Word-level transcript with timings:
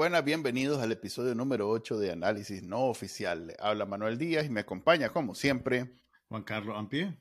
Buenas, 0.00 0.24
bienvenidos 0.24 0.80
al 0.80 0.92
episodio 0.92 1.34
número 1.34 1.68
8 1.68 1.98
de 1.98 2.12
Análisis 2.12 2.62
No 2.62 2.84
Oficial. 2.84 3.54
Habla 3.58 3.84
Manuel 3.84 4.16
Díaz 4.16 4.46
y 4.46 4.48
me 4.48 4.60
acompaña, 4.60 5.10
como 5.10 5.34
siempre, 5.34 5.92
Juan 6.30 6.42
Carlos 6.42 6.74
Ampie. 6.78 7.20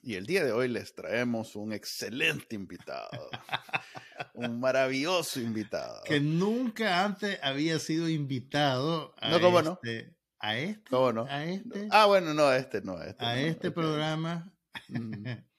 Y 0.00 0.14
el 0.14 0.24
día 0.24 0.44
de 0.44 0.52
hoy 0.52 0.68
les 0.68 0.94
traemos 0.94 1.56
un 1.56 1.72
excelente 1.72 2.54
invitado, 2.54 3.08
un 4.34 4.60
maravilloso 4.60 5.40
invitado. 5.40 6.04
Que 6.04 6.20
nunca 6.20 7.04
antes 7.04 7.36
había 7.42 7.80
sido 7.80 8.08
invitado 8.08 9.12
a 9.18 9.30
no, 9.30 9.40
¿cómo 9.40 9.60
no? 9.62 9.80
Este, 9.82 10.16
a 10.38 10.56
este. 10.56 10.90
¿Cómo 10.90 11.12
no? 11.12 11.26
A 11.28 11.44
este. 11.44 11.88
Ah, 11.90 12.06
bueno, 12.06 12.32
no, 12.32 12.44
a 12.44 12.56
este 12.56 12.80
no. 12.80 12.96
A 12.96 13.06
este, 13.06 13.24
a 13.24 13.40
este 13.40 13.72
programa. 13.72 14.54
Mm. 14.88 15.30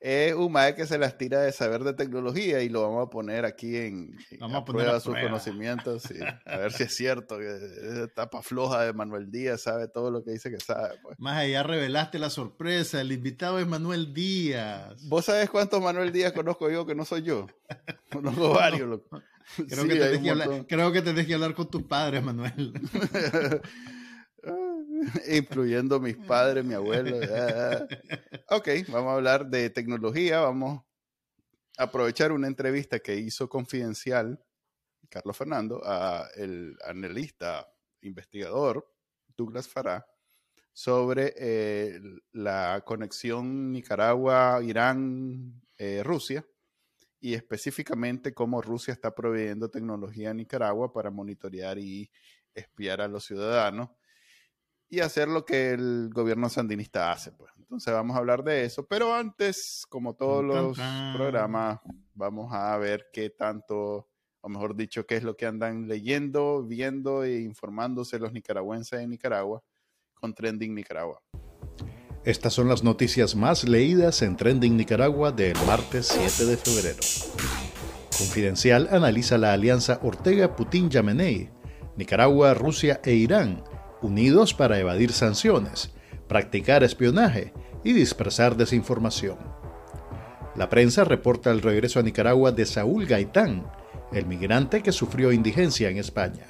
es 0.00 0.34
un 0.34 0.50
mae 0.50 0.74
que 0.74 0.86
se 0.86 0.98
las 0.98 1.18
tira 1.18 1.40
de 1.40 1.52
saber 1.52 1.84
de 1.84 1.92
tecnología 1.92 2.62
y 2.62 2.70
lo 2.70 2.82
vamos 2.82 3.06
a 3.06 3.10
poner 3.10 3.44
aquí 3.44 3.76
en, 3.76 4.16
vamos 4.38 4.62
a, 4.62 4.64
prueba 4.64 4.98
sus 4.98 5.14
conocimientos, 5.14 6.04
a 6.46 6.56
ver 6.56 6.72
si 6.72 6.84
es 6.84 6.96
cierto 6.96 7.38
que 7.38 7.46
esa 7.46 8.04
etapa 8.04 8.40
floja 8.40 8.82
de 8.84 8.94
Manuel 8.94 9.30
Díaz 9.30 9.62
sabe 9.62 9.88
todo 9.88 10.10
lo 10.10 10.24
que 10.24 10.30
dice 10.30 10.50
que 10.50 10.58
sabe. 10.58 10.94
Pues. 11.02 11.18
Más 11.18 11.36
allá 11.36 11.62
revelaste 11.62 12.18
la 12.18 12.30
sorpresa, 12.30 13.00
el 13.00 13.12
invitado 13.12 13.58
es 13.58 13.66
Manuel 13.66 14.14
Díaz. 14.14 15.06
¿Vos 15.08 15.26
sabés 15.26 15.50
cuántos 15.50 15.82
Manuel 15.82 16.12
Díaz 16.12 16.32
conozco 16.32 16.70
yo 16.70 16.86
que 16.86 16.94
no 16.94 17.04
soy 17.04 17.22
yo? 17.22 17.46
Conozco 18.10 18.50
varios. 18.50 19.00
Creo, 19.68 19.86
que 19.86 19.96
tenés 19.96 20.20
que 20.20 20.30
hablar, 20.30 20.66
creo 20.66 20.92
que 20.92 21.02
tenés 21.02 21.26
que 21.26 21.34
hablar 21.34 21.54
con 21.54 21.70
tus 21.70 21.82
padres, 21.82 22.22
Manuel. 22.22 22.72
incluyendo 25.28 26.00
mis 26.00 26.16
padres, 26.16 26.64
mi 26.64 26.74
abuelo. 26.74 27.16
ok, 28.48 28.68
vamos 28.88 29.10
a 29.10 29.14
hablar 29.14 29.48
de 29.48 29.70
tecnología. 29.70 30.40
Vamos 30.40 30.82
a 31.78 31.84
aprovechar 31.84 32.32
una 32.32 32.46
entrevista 32.46 32.98
que 32.98 33.16
hizo 33.16 33.48
Confidencial 33.48 34.44
Carlos 35.08 35.36
Fernando 35.36 35.80
a 35.84 36.28
el 36.36 36.76
analista 36.84 37.72
investigador 38.02 38.86
Douglas 39.36 39.68
Farah 39.68 40.06
sobre 40.72 41.34
eh, 41.36 42.00
la 42.32 42.82
conexión 42.86 43.72
Nicaragua-Irán-Rusia 43.72 46.46
y 47.18 47.34
específicamente 47.34 48.32
cómo 48.32 48.62
Rusia 48.62 48.94
está 48.94 49.12
proveyendo 49.14 49.68
tecnología 49.68 50.30
a 50.30 50.34
Nicaragua 50.34 50.92
para 50.92 51.10
monitorear 51.10 51.76
y 51.78 52.08
espiar 52.54 53.00
a 53.00 53.08
los 53.08 53.24
ciudadanos 53.24 53.90
y 54.90 55.00
hacer 55.00 55.28
lo 55.28 55.44
que 55.44 55.70
el 55.70 56.10
gobierno 56.12 56.48
sandinista 56.48 57.12
hace. 57.12 57.30
Pues. 57.32 57.52
Entonces 57.56 57.94
vamos 57.94 58.16
a 58.16 58.18
hablar 58.18 58.42
de 58.42 58.64
eso, 58.64 58.84
pero 58.86 59.14
antes, 59.14 59.86
como 59.88 60.14
todos 60.14 60.44
los 60.44 60.76
programas, 61.16 61.78
vamos 62.14 62.52
a 62.52 62.76
ver 62.76 63.06
qué 63.12 63.30
tanto, 63.30 64.08
o 64.40 64.48
mejor 64.48 64.74
dicho, 64.74 65.06
qué 65.06 65.16
es 65.16 65.22
lo 65.22 65.36
que 65.36 65.46
andan 65.46 65.86
leyendo, 65.86 66.64
viendo 66.64 67.22
e 67.22 67.40
informándose 67.40 68.18
los 68.18 68.32
nicaragüenses 68.32 68.98
de 68.98 69.06
Nicaragua 69.06 69.62
con 70.14 70.34
Trending 70.34 70.74
Nicaragua. 70.74 71.22
Estas 72.24 72.52
son 72.52 72.68
las 72.68 72.82
noticias 72.82 73.34
más 73.36 73.64
leídas 73.64 74.20
en 74.22 74.36
Trending 74.36 74.76
Nicaragua 74.76 75.30
del 75.30 75.56
martes 75.64 76.08
7 76.08 76.50
de 76.50 76.56
febrero. 76.56 76.98
Confidencial 78.18 78.88
analiza 78.90 79.38
la 79.38 79.52
alianza 79.52 80.00
Ortega-Putin-Yamenei, 80.02 81.48
Nicaragua, 81.96 82.52
Rusia 82.52 83.00
e 83.04 83.14
Irán 83.14 83.62
unidos 84.02 84.54
para 84.54 84.78
evadir 84.78 85.12
sanciones, 85.12 85.92
practicar 86.28 86.84
espionaje 86.84 87.52
y 87.84 87.92
dispersar 87.92 88.56
desinformación. 88.56 89.38
La 90.56 90.68
prensa 90.68 91.04
reporta 91.04 91.50
el 91.50 91.62
regreso 91.62 92.00
a 92.00 92.02
Nicaragua 92.02 92.52
de 92.52 92.66
Saúl 92.66 93.06
Gaitán, 93.06 93.66
el 94.12 94.26
migrante 94.26 94.82
que 94.82 94.92
sufrió 94.92 95.32
indigencia 95.32 95.88
en 95.88 95.98
España. 95.98 96.46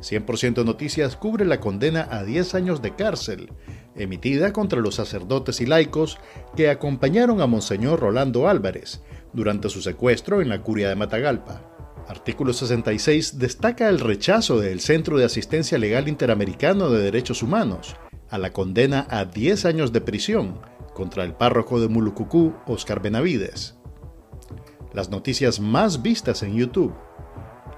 100% 0.00 0.64
Noticias 0.64 1.16
cubre 1.16 1.44
la 1.44 1.60
condena 1.60 2.08
a 2.10 2.24
10 2.24 2.54
años 2.54 2.82
de 2.82 2.94
cárcel, 2.94 3.52
emitida 3.94 4.52
contra 4.52 4.80
los 4.80 4.94
sacerdotes 4.94 5.60
y 5.60 5.66
laicos 5.66 6.18
que 6.56 6.70
acompañaron 6.70 7.40
a 7.40 7.46
Monseñor 7.46 8.00
Rolando 8.00 8.48
Álvarez 8.48 9.02
durante 9.32 9.68
su 9.68 9.82
secuestro 9.82 10.40
en 10.40 10.48
la 10.48 10.62
curia 10.62 10.88
de 10.88 10.96
Matagalpa. 10.96 11.62
Artículo 12.10 12.52
66 12.52 13.38
destaca 13.38 13.88
el 13.88 14.00
rechazo 14.00 14.58
del 14.58 14.80
Centro 14.80 15.16
de 15.16 15.24
Asistencia 15.24 15.78
Legal 15.78 16.08
Interamericano 16.08 16.90
de 16.90 17.04
Derechos 17.04 17.40
Humanos 17.40 17.94
a 18.28 18.36
la 18.36 18.52
condena 18.52 19.06
a 19.10 19.26
10 19.26 19.64
años 19.64 19.92
de 19.92 20.00
prisión 20.00 20.60
contra 20.92 21.22
el 21.22 21.34
párroco 21.34 21.80
de 21.80 21.86
Mulucucú, 21.86 22.52
Oscar 22.66 23.00
Benavides. 23.00 23.76
Las 24.92 25.10
noticias 25.10 25.60
más 25.60 26.02
vistas 26.02 26.42
en 26.42 26.56
YouTube. 26.56 26.92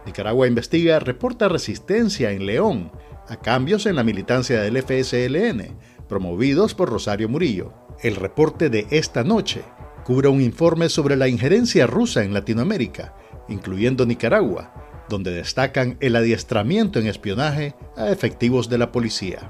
Nicaragua 0.06 0.46
Investiga 0.46 0.98
reporta 0.98 1.50
resistencia 1.50 2.30
en 2.30 2.46
León 2.46 2.90
a 3.28 3.36
cambios 3.36 3.84
en 3.84 3.96
la 3.96 4.02
militancia 4.02 4.62
del 4.62 4.82
FSLN, 4.82 5.76
promovidos 6.08 6.74
por 6.74 6.88
Rosario 6.88 7.28
Murillo. 7.28 7.74
El 8.00 8.16
reporte 8.16 8.70
de 8.70 8.86
esta 8.92 9.24
noche 9.24 9.60
cubre 10.04 10.28
un 10.28 10.40
informe 10.40 10.88
sobre 10.88 11.16
la 11.16 11.28
injerencia 11.28 11.86
rusa 11.86 12.24
en 12.24 12.32
Latinoamérica 12.32 13.14
incluyendo 13.48 14.06
Nicaragua, 14.06 15.04
donde 15.08 15.32
destacan 15.32 15.96
el 16.00 16.16
adiestramiento 16.16 16.98
en 16.98 17.06
espionaje 17.06 17.74
a 17.96 18.10
efectivos 18.10 18.68
de 18.68 18.78
la 18.78 18.92
policía. 18.92 19.40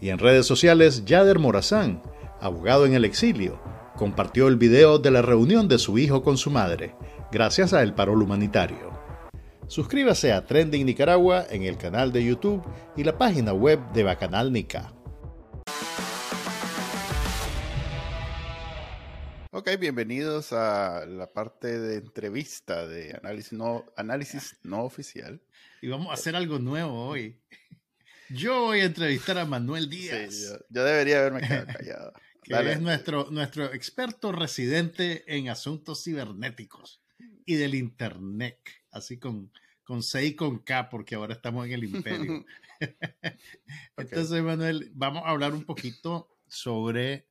Y 0.00 0.08
en 0.08 0.18
redes 0.18 0.46
sociales, 0.46 1.04
Yader 1.04 1.38
Morazán, 1.38 2.02
abogado 2.40 2.86
en 2.86 2.94
el 2.94 3.04
exilio, 3.04 3.60
compartió 3.96 4.48
el 4.48 4.56
video 4.56 4.98
de 4.98 5.10
la 5.10 5.20
reunión 5.20 5.68
de 5.68 5.78
su 5.78 5.98
hijo 5.98 6.22
con 6.22 6.38
su 6.38 6.50
madre, 6.50 6.94
gracias 7.30 7.74
a 7.74 7.82
El 7.82 7.92
Parol 7.92 8.22
Humanitario. 8.22 8.90
Suscríbase 9.66 10.32
a 10.32 10.46
Trending 10.46 10.86
Nicaragua 10.86 11.44
en 11.50 11.62
el 11.62 11.76
canal 11.76 12.10
de 12.10 12.24
YouTube 12.24 12.62
y 12.96 13.04
la 13.04 13.18
página 13.18 13.52
web 13.52 13.78
de 13.92 14.02
Bacanal 14.02 14.52
Nica. 14.52 14.92
Ok, 19.52 19.68
bienvenidos 19.80 20.52
a 20.52 21.04
la 21.06 21.32
parte 21.32 21.80
de 21.80 21.96
entrevista 21.96 22.86
de 22.86 23.18
análisis 23.20 23.52
no, 23.52 23.84
análisis 23.96 24.56
no 24.62 24.84
oficial. 24.84 25.42
Y 25.82 25.88
vamos 25.88 26.10
a 26.10 26.14
hacer 26.14 26.36
algo 26.36 26.60
nuevo 26.60 27.04
hoy. 27.08 27.42
Yo 28.28 28.60
voy 28.60 28.78
a 28.78 28.84
entrevistar 28.84 29.38
a 29.38 29.44
Manuel 29.44 29.90
Díaz. 29.90 30.56
yo, 30.70 30.84
debería 30.84 31.18
haberme 31.18 31.40
quedado 31.40 31.66
callado. 31.78 32.12
que 32.44 32.70
es 32.70 32.80
nuestro, 32.80 33.28
nuestro 33.32 33.74
experto 33.74 34.30
residente 34.30 35.24
en 35.26 35.48
asuntos 35.48 36.04
cibernéticos 36.04 37.02
y 37.44 37.56
del 37.56 37.74
Internet. 37.74 38.60
Así 38.92 39.18
con, 39.18 39.50
con 39.82 40.04
C 40.04 40.26
y 40.26 40.36
con 40.36 40.60
K, 40.60 40.88
porque 40.88 41.16
ahora 41.16 41.34
estamos 41.34 41.66
en 41.66 41.72
el 41.72 41.82
imperio. 41.82 42.46
Entonces, 43.96 44.42
Manuel, 44.44 44.92
vamos 44.94 45.24
a 45.26 45.30
hablar 45.30 45.54
un 45.54 45.64
poquito 45.64 46.28
sobre 46.46 47.29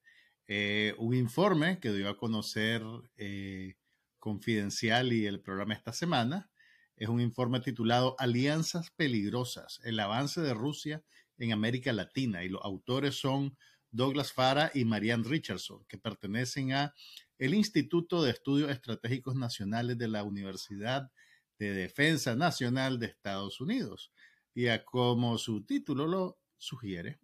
eh, 0.52 0.96
un 0.98 1.14
informe 1.14 1.80
que 1.80 1.94
dio 1.94 2.10
a 2.10 2.18
conocer 2.18 2.82
eh, 3.18 3.76
Confidencial 4.18 5.14
y 5.14 5.28
el 5.28 5.42
programa 5.42 5.76
esta 5.76 5.94
semana. 5.94 6.50
Es 6.98 7.08
un 7.08 7.22
informe 7.22 7.60
titulado 7.60 8.16
Alianzas 8.18 8.90
Peligrosas, 8.90 9.80
el 9.84 10.00
avance 10.00 10.42
de 10.42 10.56
Rusia 10.56 11.04
en 11.38 11.52
América 11.52 11.94
Latina. 11.94 12.44
Y 12.44 12.50
los 12.50 12.66
autores 12.66 13.20
son 13.20 13.58
Douglas 13.92 14.34
Fara 14.34 14.72
y 14.74 14.86
Marianne 14.86 15.24
Richardson, 15.24 15.86
que 15.88 16.00
pertenecen 16.00 16.74
a 16.74 16.96
el 17.38 17.54
Instituto 17.54 18.24
de 18.24 18.32
Estudios 18.32 18.72
Estratégicos 18.72 19.36
Nacionales 19.36 20.00
de 20.00 20.08
la 20.08 20.24
Universidad 20.24 21.12
de 21.60 21.74
Defensa 21.74 22.36
Nacional 22.36 22.98
de 22.98 23.06
Estados 23.06 23.62
Unidos. 23.62 24.12
Y 24.56 24.66
a 24.66 24.84
como 24.84 25.38
su 25.38 25.64
título 25.64 26.08
lo 26.08 26.40
sugiere, 26.60 27.20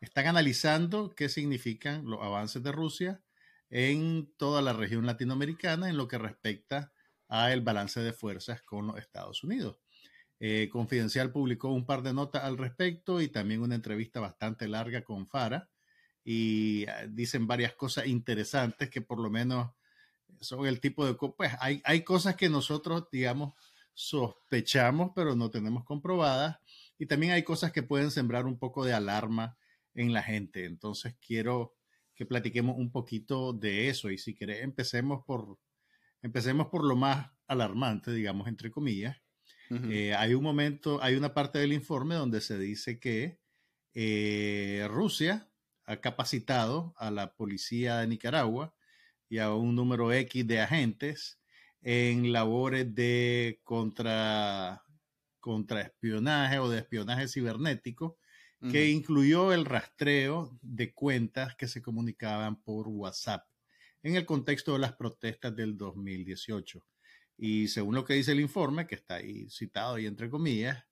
están 0.00 0.26
analizando 0.26 1.14
qué 1.14 1.28
significan 1.28 2.04
los 2.04 2.20
avances 2.20 2.62
de 2.62 2.72
Rusia 2.72 3.22
en 3.70 4.32
toda 4.36 4.60
la 4.60 4.72
región 4.72 5.06
latinoamericana 5.06 5.88
en 5.88 5.96
lo 5.96 6.08
que 6.08 6.18
respecta 6.18 6.92
a 7.28 7.52
el 7.52 7.60
balance 7.60 8.00
de 8.00 8.12
fuerzas 8.12 8.62
con 8.62 8.86
los 8.86 8.98
Estados 8.98 9.44
Unidos. 9.44 9.78
Eh, 10.40 10.68
Confidencial 10.70 11.30
publicó 11.30 11.68
un 11.68 11.86
par 11.86 12.02
de 12.02 12.12
notas 12.12 12.42
al 12.42 12.58
respecto 12.58 13.20
y 13.20 13.28
también 13.28 13.62
una 13.62 13.76
entrevista 13.76 14.18
bastante 14.18 14.66
larga 14.66 15.02
con 15.02 15.26
Fara 15.28 15.70
y 16.24 16.84
ah, 16.86 17.06
dicen 17.08 17.46
varias 17.46 17.74
cosas 17.74 18.06
interesantes 18.06 18.90
que 18.90 19.00
por 19.00 19.20
lo 19.20 19.30
menos 19.30 19.70
son 20.40 20.66
el 20.66 20.80
tipo 20.80 21.06
de... 21.06 21.14
Pues 21.14 21.52
hay, 21.60 21.80
hay 21.84 22.02
cosas 22.02 22.34
que 22.34 22.48
nosotros, 22.48 23.08
digamos, 23.12 23.54
sospechamos 23.94 25.12
pero 25.14 25.36
no 25.36 25.50
tenemos 25.50 25.84
comprobadas 25.84 26.58
y 26.98 27.06
también 27.06 27.32
hay 27.32 27.42
cosas 27.42 27.72
que 27.72 27.82
pueden 27.82 28.10
sembrar 28.10 28.46
un 28.46 28.58
poco 28.58 28.84
de 28.84 28.92
alarma 28.92 29.56
en 29.94 30.12
la 30.12 30.22
gente. 30.22 30.64
Entonces 30.64 31.16
quiero 31.24 31.76
que 32.14 32.26
platiquemos 32.26 32.76
un 32.76 32.90
poquito 32.90 33.52
de 33.52 33.88
eso 33.88 34.10
y 34.10 34.18
si 34.18 34.34
querés 34.34 34.62
empecemos 34.62 35.24
por, 35.24 35.58
empecemos 36.22 36.68
por 36.68 36.84
lo 36.84 36.96
más 36.96 37.30
alarmante, 37.46 38.12
digamos, 38.12 38.48
entre 38.48 38.70
comillas. 38.70 39.16
Eh, 39.88 40.14
hay 40.14 40.34
un 40.34 40.42
momento, 40.42 41.02
hay 41.02 41.14
una 41.14 41.32
parte 41.32 41.58
del 41.58 41.72
informe 41.72 42.14
donde 42.14 42.42
se 42.42 42.58
dice 42.58 43.00
que 43.00 43.38
eh, 43.94 44.86
Rusia 44.90 45.50
ha 45.86 45.96
capacitado 45.96 46.94
a 46.98 47.10
la 47.10 47.34
policía 47.34 47.98
de 47.98 48.06
Nicaragua 48.06 48.74
y 49.30 49.38
a 49.38 49.54
un 49.54 49.74
número 49.74 50.12
X 50.12 50.46
de 50.46 50.60
agentes 50.60 51.40
en 51.80 52.32
labores 52.32 52.94
de 52.94 53.60
contra, 53.64 54.84
contraespionaje 55.42 56.58
o 56.58 56.70
de 56.70 56.78
espionaje 56.78 57.28
cibernético, 57.28 58.16
que 58.70 58.90
incluyó 58.90 59.52
el 59.52 59.64
rastreo 59.64 60.56
de 60.62 60.94
cuentas 60.94 61.56
que 61.56 61.66
se 61.66 61.82
comunicaban 61.82 62.62
por 62.62 62.86
WhatsApp 62.86 63.44
en 64.04 64.14
el 64.14 64.24
contexto 64.24 64.74
de 64.74 64.78
las 64.78 64.92
protestas 64.92 65.54
del 65.56 65.76
2018. 65.76 66.86
Y 67.36 67.66
según 67.66 67.96
lo 67.96 68.04
que 68.04 68.14
dice 68.14 68.30
el 68.30 68.40
informe, 68.40 68.86
que 68.86 68.94
está 68.94 69.16
ahí 69.16 69.50
citado 69.50 69.98
y 69.98 70.06
entre 70.06 70.30
comillas, 70.30 70.84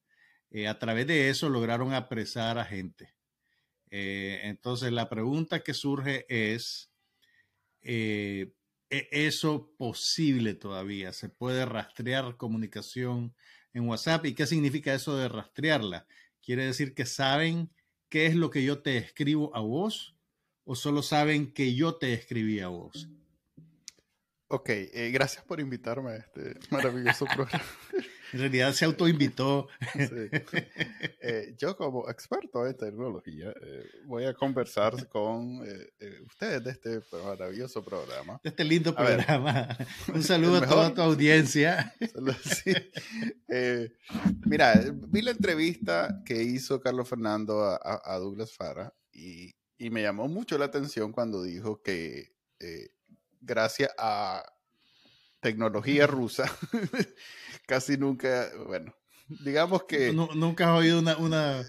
eh, 0.50 0.66
a 0.66 0.80
través 0.80 1.06
de 1.06 1.30
eso 1.30 1.48
lograron 1.48 1.94
apresar 1.94 2.58
a 2.58 2.64
gente. 2.64 3.14
Eh, 3.90 4.40
entonces 4.42 4.90
la 4.90 5.08
pregunta 5.08 5.60
que 5.60 5.74
surge 5.74 6.26
es, 6.28 6.90
eh, 7.82 8.52
¿es 8.88 9.06
eso 9.12 9.72
posible 9.76 10.54
todavía? 10.54 11.12
¿Se 11.12 11.28
puede 11.28 11.66
rastrear 11.66 12.36
comunicación 12.36 13.34
en 13.72 13.88
WhatsApp? 13.88 14.26
¿Y 14.26 14.34
qué 14.34 14.46
significa 14.46 14.94
eso 14.94 15.16
de 15.16 15.28
rastrearla? 15.28 16.06
¿Quiere 16.42 16.66
decir 16.66 16.94
que 16.94 17.06
saben 17.06 17.70
qué 18.08 18.26
es 18.26 18.34
lo 18.34 18.50
que 18.50 18.64
yo 18.64 18.82
te 18.82 18.96
escribo 18.96 19.54
a 19.54 19.60
vos 19.60 20.16
o 20.64 20.74
solo 20.74 21.02
saben 21.02 21.52
que 21.52 21.74
yo 21.74 21.96
te 21.96 22.12
escribí 22.12 22.60
a 22.60 22.68
vos? 22.68 23.08
Ok, 24.48 24.68
eh, 24.70 25.10
gracias 25.12 25.44
por 25.44 25.60
invitarme 25.60 26.10
a 26.10 26.16
este 26.16 26.58
maravilloso 26.70 27.24
programa. 27.34 27.64
En 28.32 28.40
realidad 28.40 28.72
se 28.72 28.84
autoinvitó. 28.84 29.68
Eh, 31.22 31.54
yo 31.58 31.76
como 31.76 32.08
experto 32.08 32.66
en 32.66 32.76
tecnología 32.76 33.52
eh, 33.62 33.84
voy 34.06 34.24
a 34.24 34.34
conversar 34.34 35.08
con 35.08 35.60
ustedes 36.26 36.64
de 36.64 36.70
este 36.70 37.00
maravilloso 37.22 37.84
programa. 37.84 38.40
De 38.42 38.50
este 38.50 38.64
lindo 38.64 38.94
programa. 38.94 39.68
Un 40.14 40.22
saludo 40.22 40.56
a 40.56 40.66
toda 40.66 40.94
tu 40.94 41.02
audiencia. 41.02 41.94
mira, 44.46 44.80
vi 44.92 45.22
la 45.22 45.32
entrevista 45.32 46.22
que 46.24 46.42
hizo 46.42 46.80
Carlos 46.80 47.08
Fernando 47.08 47.64
a, 47.64 48.18
Douglas 48.18 48.52
Fara 48.52 48.92
y, 49.12 49.54
y, 49.78 49.90
me 49.90 50.02
llamó 50.02 50.28
mucho 50.28 50.56
la 50.58 50.66
atención 50.66 51.12
cuando 51.12 51.42
dijo 51.42 51.82
que 51.82 52.32
gracias 53.40 53.90
a 53.98 54.44
tecnología 55.40 56.06
rusa, 56.06 56.44
casi 57.70 57.96
nunca, 57.96 58.50
bueno, 58.66 58.92
digamos 59.44 59.84
que... 59.84 60.12
nunca 60.12 60.72
has 60.72 60.80
oído 60.80 60.98
una, 60.98 61.16
una, 61.18 61.64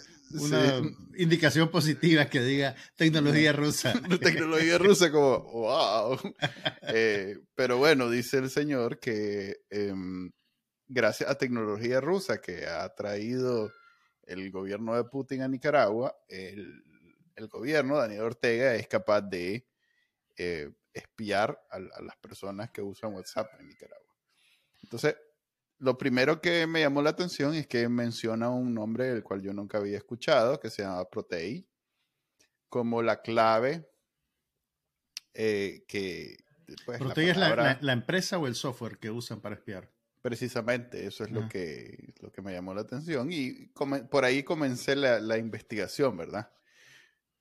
indicación 1.15 1.69
positiva 1.69 2.25
que 2.25 2.41
diga 2.41 2.75
tecnología 2.95 3.53
rusa. 3.53 3.93
tecnología 4.19 4.79
rusa 4.79 5.11
como, 5.11 5.43
wow. 5.43 6.19
Eh, 6.93 7.37
pero 7.53 7.77
bueno, 7.77 8.09
dice 8.09 8.39
el 8.39 8.49
señor 8.49 8.99
que 8.99 9.57
em, 9.69 10.31
gracias 10.87 11.29
a 11.29 11.37
tecnología 11.37 12.01
rusa 12.01 12.41
que 12.41 12.65
ha 12.65 12.89
traído 12.95 13.71
el 14.23 14.49
gobierno 14.49 14.95
de 14.95 15.03
Putin 15.03 15.43
a 15.43 15.47
Nicaragua, 15.47 16.17
el, 16.27 16.83
el 17.35 17.47
gobierno, 17.47 17.97
Daniel 17.97 18.21
Ortega, 18.21 18.73
es 18.73 18.87
capaz 18.87 19.21
de 19.21 19.67
eh, 20.35 20.71
espiar 20.93 21.61
a, 21.69 21.79
las 21.79 22.17
personas 22.17 22.71
que 22.71 22.81
usan 22.81 23.13
WhatsApp 23.13 23.47
en 23.59 23.67
Nicaragua. 23.67 24.15
Entonces, 24.81 25.15
lo 25.81 25.97
primero 25.97 26.41
que 26.41 26.67
me 26.67 26.81
llamó 26.81 27.01
la 27.01 27.09
atención 27.09 27.55
es 27.55 27.65
que 27.65 27.89
menciona 27.89 28.49
un 28.49 28.73
nombre 28.73 29.05
del 29.05 29.23
cual 29.23 29.41
yo 29.41 29.51
nunca 29.51 29.79
había 29.79 29.97
escuchado, 29.97 30.59
que 30.59 30.69
se 30.69 30.83
llama 30.83 31.09
Protei, 31.09 31.67
como 32.69 33.01
la 33.01 33.21
clave 33.21 33.89
eh, 35.33 35.83
que... 35.87 36.37
Pues, 36.85 36.99
Protei 36.99 37.29
es 37.29 37.37
la, 37.37 37.93
empresa 37.93 38.37
o 38.37 38.45
el 38.45 38.53
software 38.53 38.99
que 38.99 39.09
usan 39.09 39.41
para 39.41 39.55
espiar. 39.55 39.91
Precisamente, 40.21 41.07
eso 41.07 41.23
es 41.23 41.31
lo, 41.31 41.49
que, 41.49 42.13
lo 42.21 42.31
que 42.31 42.43
me 42.43 42.53
llamó 42.53 42.75
la 42.75 42.81
atención 42.81 43.29
y 43.31 43.71
por 44.09 44.23
ahí 44.23 44.43
comencé 44.43 44.95
la, 44.95 45.19
la, 45.19 45.39
investigación, 45.39 46.15
¿verdad? 46.15 46.51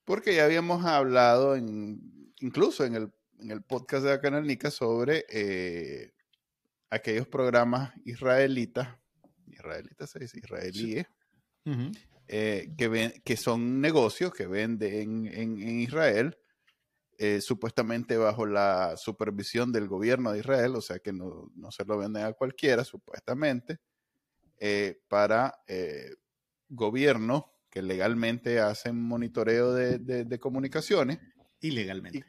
Porque 0.06 0.34
ya 0.34 0.46
habíamos 0.46 0.86
hablado 0.86 1.56
en, 1.56 2.32
incluso 2.40 2.86
en 2.86 2.94
el 2.94 3.12
en 3.42 3.50
el 3.50 3.62
podcast 3.62 4.04
de 4.04 4.20
Canal 4.20 4.46
Nica 4.46 4.70
sobre 4.70 5.24
eh, 5.28 6.12
aquellos 6.90 7.26
programas 7.28 7.92
israelitas, 8.04 8.88
israelitas 9.46 10.10
se 10.10 10.24
israelíes, 10.24 11.06
eh, 12.26 12.74
que, 12.76 12.88
ven, 12.88 13.12
que 13.24 13.36
son 13.36 13.80
negocios 13.80 14.32
que 14.34 14.46
venden 14.46 15.26
en, 15.26 15.80
Israel, 15.80 16.38
eh, 17.18 17.40
supuestamente 17.40 18.16
bajo 18.16 18.46
la 18.46 18.96
supervisión 18.96 19.72
del 19.72 19.88
gobierno 19.88 20.32
de 20.32 20.40
Israel, 20.40 20.74
o 20.76 20.80
sea 20.80 20.98
que 20.98 21.12
no, 21.12 21.50
se 21.70 21.84
lo 21.84 21.98
venden 21.98 22.24
a 22.24 22.32
cualquiera, 22.32 22.84
supuestamente, 22.84 23.78
para 25.08 25.54
gobiernos 26.68 27.44
que 27.70 27.82
legalmente 27.82 28.60
hacen 28.60 29.00
monitoreo 29.00 29.72
de, 29.72 30.40
comunicaciones. 30.40 31.18
Ilegalmente. 31.60 32.26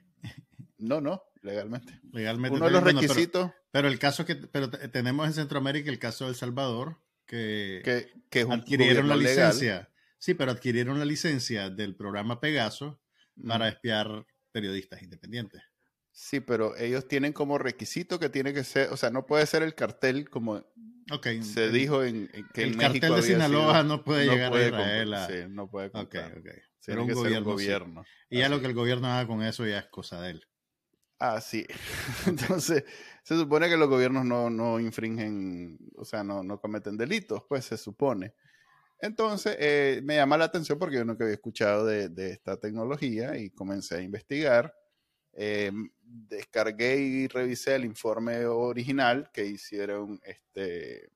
No, 0.77 1.01
no, 1.01 1.23
legalmente. 1.41 1.99
Legalmente. 2.11 2.57
Uno 2.57 2.65
de 2.65 2.71
los 2.71 2.83
requisitos. 2.83 3.51
Pero, 3.71 3.87
el 3.87 3.99
caso 3.99 4.25
que 4.25 4.35
pero 4.35 4.69
tenemos 4.69 5.27
en 5.27 5.33
Centroamérica 5.33 5.89
el 5.89 5.99
caso 5.99 6.25
de 6.25 6.31
El 6.31 6.35
Salvador, 6.35 6.97
que, 7.25 8.11
que, 8.29 8.41
adquirieron 8.41 9.07
la 9.07 9.15
licencia. 9.15 9.89
Sí, 10.17 10.33
pero 10.33 10.51
adquirieron 10.51 10.99
la 10.99 11.05
licencia 11.05 11.69
del 11.69 11.95
programa 11.95 12.39
Pegaso 12.39 13.01
para 13.47 13.67
espiar 13.69 14.25
periodistas 14.51 15.01
independientes. 15.01 15.63
Sí, 16.11 16.41
pero 16.41 16.75
ellos 16.75 17.07
tienen 17.07 17.31
como 17.33 17.57
requisito 17.57 18.19
que 18.19 18.29
tiene 18.29 18.53
que 18.53 18.63
ser, 18.63 18.89
o 18.91 18.97
sea, 18.97 19.09
no 19.09 19.25
puede 19.25 19.45
ser 19.45 19.63
el 19.63 19.73
cartel 19.73 20.29
como 20.29 20.63
se 21.41 21.69
dijo 21.71 22.03
en, 22.03 22.29
que 22.53 22.63
el 22.63 22.77
cartel 22.77 23.15
de 23.15 23.21
Sinaloa 23.21 23.83
no 23.83 24.03
puede 24.03 24.27
llegar 24.27 24.53
a 24.53 24.65
Israel. 24.65 25.15
Sí, 25.27 25.49
no 25.49 25.69
puede 25.69 25.89
contar. 25.91 26.37
Okay, 26.37 26.53
Tiene 26.83 27.07
que 27.07 27.15
ser 27.15 27.33
el 27.33 27.43
gobierno. 27.43 28.05
Y 28.29 28.39
ya 28.39 28.49
lo 28.49 28.59
que 28.59 28.67
el 28.67 28.73
gobierno 28.73 29.07
haga 29.07 29.27
con 29.27 29.41
eso 29.43 29.65
ya 29.65 29.79
es 29.79 29.85
cosa 29.87 30.21
de 30.21 30.31
él. 30.31 30.47
Ah, 31.19 31.39
sí. 31.39 31.65
Entonces, 32.27 32.83
se 33.23 33.37
supone 33.37 33.69
que 33.69 33.77
los 33.77 33.89
gobiernos 33.89 34.25
no, 34.25 34.79
infringen, 34.79 35.77
o 35.95 36.05
sea, 36.05 36.23
no, 36.23 36.59
cometen 36.59 36.97
delitos, 36.97 37.43
pues 37.47 37.65
se 37.65 37.77
supone. 37.77 38.33
Entonces, 38.99 39.55
eh, 39.59 40.01
me 40.03 40.15
llama 40.15 40.37
la 40.37 40.45
atención 40.45 40.77
porque 40.77 40.97
yo 40.97 41.05
nunca 41.05 41.23
había 41.23 41.35
escuchado 41.35 41.85
de, 41.85 42.31
esta 42.31 42.57
tecnología 42.57 43.37
y 43.37 43.49
comencé 43.49 43.95
a 43.95 44.01
investigar. 44.01 44.75
Em, 45.33 45.89
descargué 46.03 46.97
y 46.97 47.27
revisé 47.27 47.75
el 47.75 47.85
informe 47.85 48.45
original 48.45 49.29
que 49.33 49.45
hicieron 49.45 50.19
este 50.23 51.09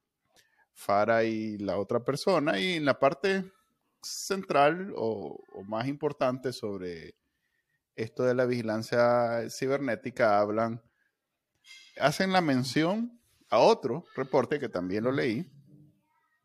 Fara 0.74 1.24
y 1.24 1.57
la 1.57 1.77
otra 1.77 2.03
persona 2.03 2.59
y 2.59 2.74
en 2.74 2.85
la 2.85 3.00
parte 3.00 3.51
central 4.01 4.93
o 4.95 5.38
más 5.67 5.88
importante 5.88 6.53
sobre 6.53 7.15
esto 7.95 8.24
de 8.24 8.35
la 8.35 8.45
vigilancia 8.45 9.50
cibernética 9.50 10.39
hablan, 10.39 10.81
hacen 11.99 12.31
la 12.31 12.41
mención 12.41 13.19
a 13.49 13.59
otro 13.59 14.05
reporte 14.15 14.59
que 14.59 14.69
también 14.69 15.03
lo 15.03 15.11
leí, 15.11 15.49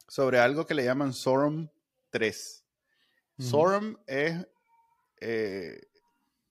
sobre 0.08 0.38
algo 0.38 0.66
que 0.66 0.74
le 0.74 0.84
llaman 0.84 1.12
SORM 1.12 1.70
3. 2.10 2.64
SORM 3.38 3.96
es, 4.06 4.46
eh, 5.20 5.80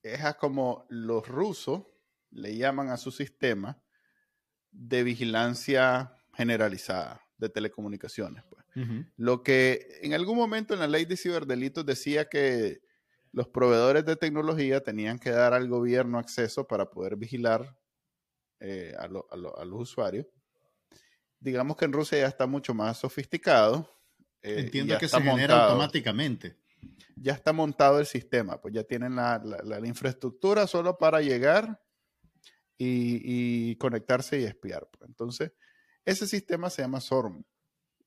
es 0.02 0.36
como 0.36 0.86
los 0.90 1.28
rusos 1.28 1.84
le 2.32 2.56
llaman 2.56 2.90
a 2.90 2.98
su 2.98 3.12
sistema 3.12 3.82
de 4.72 5.04
vigilancia 5.04 6.16
generalizada 6.34 7.22
de 7.38 7.50
telecomunicaciones. 7.50 8.44
Pues. 8.50 8.60
Lo 9.18 9.44
que 9.44 10.00
en 10.02 10.14
algún 10.14 10.38
momento 10.38 10.74
en 10.74 10.80
la 10.80 10.88
ley 10.88 11.04
de 11.06 11.18
ciberdelitos 11.18 11.86
decía 11.86 12.30
que 12.30 12.82
los 13.32 13.48
proveedores 13.48 14.06
de 14.06 14.16
tecnología 14.16 14.82
tenían 14.82 15.20
que 15.20 15.32
dar 15.32 15.54
al 15.54 15.68
gobierno 15.68 16.18
acceso 16.18 16.66
para 16.66 16.90
poder 16.90 17.18
vigilar 17.18 17.78
eh, 18.60 18.94
a, 18.98 19.08
los 19.08 19.82
usuarios. 19.82 20.26
Digamos 21.40 21.78
que 21.78 21.86
en 21.86 21.94
Rusia 21.94 22.20
ya 22.20 22.28
está 22.28 22.46
mucho 22.46 22.74
más 22.74 22.98
sofisticado. 22.98 23.90
Eh, 24.42 24.60
Entiendo 24.60 24.98
que 24.98 25.08
se 25.08 25.22
genera 25.22 25.66
automáticamente. 25.66 26.58
Ya 27.16 27.34
está 27.34 27.54
montado 27.54 28.00
el 28.00 28.06
sistema, 28.06 28.62
pues 28.62 28.74
ya 28.74 28.84
tienen 28.84 29.16
la, 29.16 29.82
infraestructura 29.84 30.68
solo 30.68 30.98
para 30.98 31.22
llegar 31.22 31.82
y, 32.78 33.76
conectarse 33.76 34.40
y 34.40 34.44
espiar. 34.46 34.90
Pues. 34.90 35.10
Entonces, 35.10 35.52
ese 36.06 36.28
sistema 36.28 36.70
se 36.70 36.82
llama 36.82 37.02
SORM, 37.02 37.44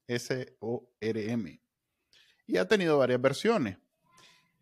S-O-R-M, 0.07 1.63
y 2.47 2.57
ha 2.57 2.67
tenido 2.67 2.99
varias 2.99 3.21
versiones. 3.21 3.79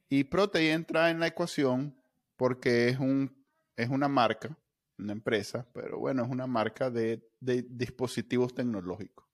Y 0.08 0.24
Protei 0.24 0.70
entra 0.70 1.10
en 1.10 1.20
la 1.20 1.28
ecuación 1.28 1.96
porque 2.36 2.88
es, 2.88 2.98
un, 2.98 3.44
es 3.76 3.88
una 3.88 4.08
marca, 4.08 4.56
una 5.02 5.12
empresa, 5.12 5.66
pero 5.72 5.98
bueno, 5.98 6.24
es 6.24 6.30
una 6.30 6.46
marca 6.46 6.90
de, 6.90 7.22
dispositivos 7.40 8.54
tecnológicos. 8.54 9.26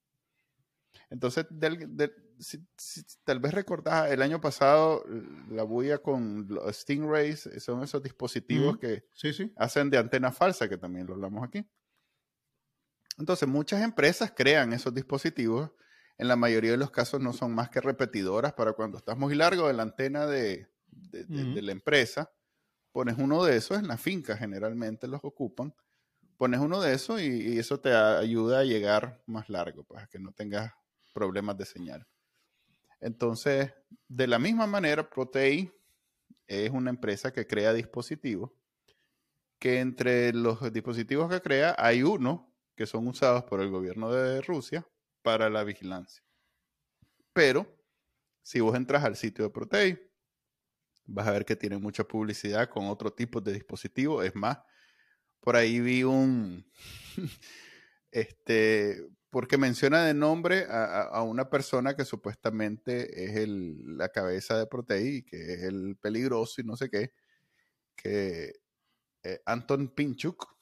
Entonces, 1.10 1.46
tal 3.24 3.40
vez 3.40 3.54
recordás, 3.54 4.10
el 4.10 4.22
año 4.22 4.40
pasado 4.40 5.04
la 5.50 5.62
bulla 5.62 5.98
con 5.98 6.46
los 6.48 6.76
Stingrays 6.76 7.48
son 7.58 7.82
esos 7.82 8.02
dispositivos 8.02 8.78
que 8.78 9.04
hacen 9.56 9.90
de 9.90 9.98
antena 9.98 10.32
falsa, 10.32 10.68
que 10.68 10.78
también 10.78 11.06
lo 11.06 11.14
hablamos 11.14 11.44
aquí. 11.44 11.64
Entonces, 13.18 13.48
muchas 13.48 13.82
empresas 13.82 14.32
crean 14.34 14.72
esos 14.72 14.94
dispositivos. 14.94 15.70
En 16.18 16.28
la 16.28 16.36
mayoría 16.36 16.70
de 16.70 16.76
los 16.76 16.90
casos 16.90 17.20
no 17.20 17.32
son 17.32 17.54
más 17.54 17.68
que 17.70 17.80
repetidoras 17.80 18.52
para 18.54 18.72
cuando 18.72 18.98
estás 18.98 19.16
muy 19.16 19.34
largo 19.34 19.68
de 19.68 19.74
la 19.74 19.82
antena 19.82 20.26
de, 20.26 20.68
la 21.12 21.72
empresa. 21.72 22.30
Pones 22.96 23.18
uno 23.18 23.44
de 23.44 23.58
esos 23.58 23.78
en 23.78 23.88
la 23.88 23.98
finca, 23.98 24.38
generalmente 24.38 25.06
los 25.06 25.20
ocupan. 25.22 25.74
Pones 26.38 26.60
uno 26.60 26.80
de 26.80 26.94
esos 26.94 27.20
y, 27.20 27.58
eso 27.58 27.78
te 27.78 27.92
ayuda 27.92 28.60
a 28.60 28.64
llegar 28.64 29.22
más 29.26 29.50
largo, 29.50 29.84
para 29.84 30.00
pues, 30.00 30.08
que 30.12 30.18
no 30.18 30.32
tengas 30.32 30.72
problemas 31.12 31.58
de 31.58 31.66
señal. 31.66 32.06
Entonces, 32.98 33.70
de 34.08 34.26
la 34.26 34.38
misma 34.38 34.66
manera, 34.66 35.10
Protei 35.10 35.70
es 36.46 36.70
una 36.70 36.88
empresa 36.88 37.34
que 37.34 37.46
crea 37.46 37.74
dispositivos, 37.74 38.50
que 39.58 39.80
entre 39.80 40.32
los 40.32 40.72
dispositivos 40.72 41.28
que 41.28 41.42
crea 41.42 41.76
hay 41.76 42.02
uno 42.02 42.50
que 42.74 42.86
son 42.86 43.06
usados 43.08 43.44
por 43.44 43.60
el 43.60 43.68
gobierno 43.68 44.10
de 44.10 44.40
Rusia 44.40 44.88
para 45.20 45.50
la 45.50 45.64
vigilancia. 45.64 46.24
Pero, 47.34 47.66
si 48.40 48.60
vos 48.60 48.74
entras 48.74 49.04
al 49.04 49.16
sitio 49.16 49.44
de 49.44 49.50
Protei, 49.50 50.05
vas 51.06 51.26
a 51.26 51.32
ver 51.32 51.44
que 51.44 51.56
tiene 51.56 51.78
mucha 51.78 52.04
publicidad 52.04 52.68
con 52.68 52.86
otro 52.86 53.12
tipo 53.12 53.40
de 53.40 53.52
dispositivos. 53.52 54.24
Es 54.24 54.34
más, 54.34 54.58
por 55.40 55.56
ahí 55.56 55.80
vi 55.80 56.02
un, 56.02 56.66
este, 58.10 59.06
porque 59.30 59.58
menciona 59.58 60.04
de 60.04 60.14
nombre 60.14 60.66
a, 60.68 61.22
una 61.22 61.50
persona 61.50 61.94
que 61.94 62.04
supuestamente 62.04 63.24
es 63.24 63.36
el, 63.36 63.96
la 63.96 64.08
cabeza 64.08 64.58
de 64.58 64.66
Protei, 64.66 65.22
que 65.24 65.54
es 65.54 65.62
el 65.64 65.96
peligroso 66.00 66.60
y 66.60 66.64
no 66.64 66.76
sé 66.76 66.88
qué, 66.90 67.12
que 67.94 68.52
eh, 69.22 69.40
Anton 69.44 69.88
Pinchuk, 69.88 70.56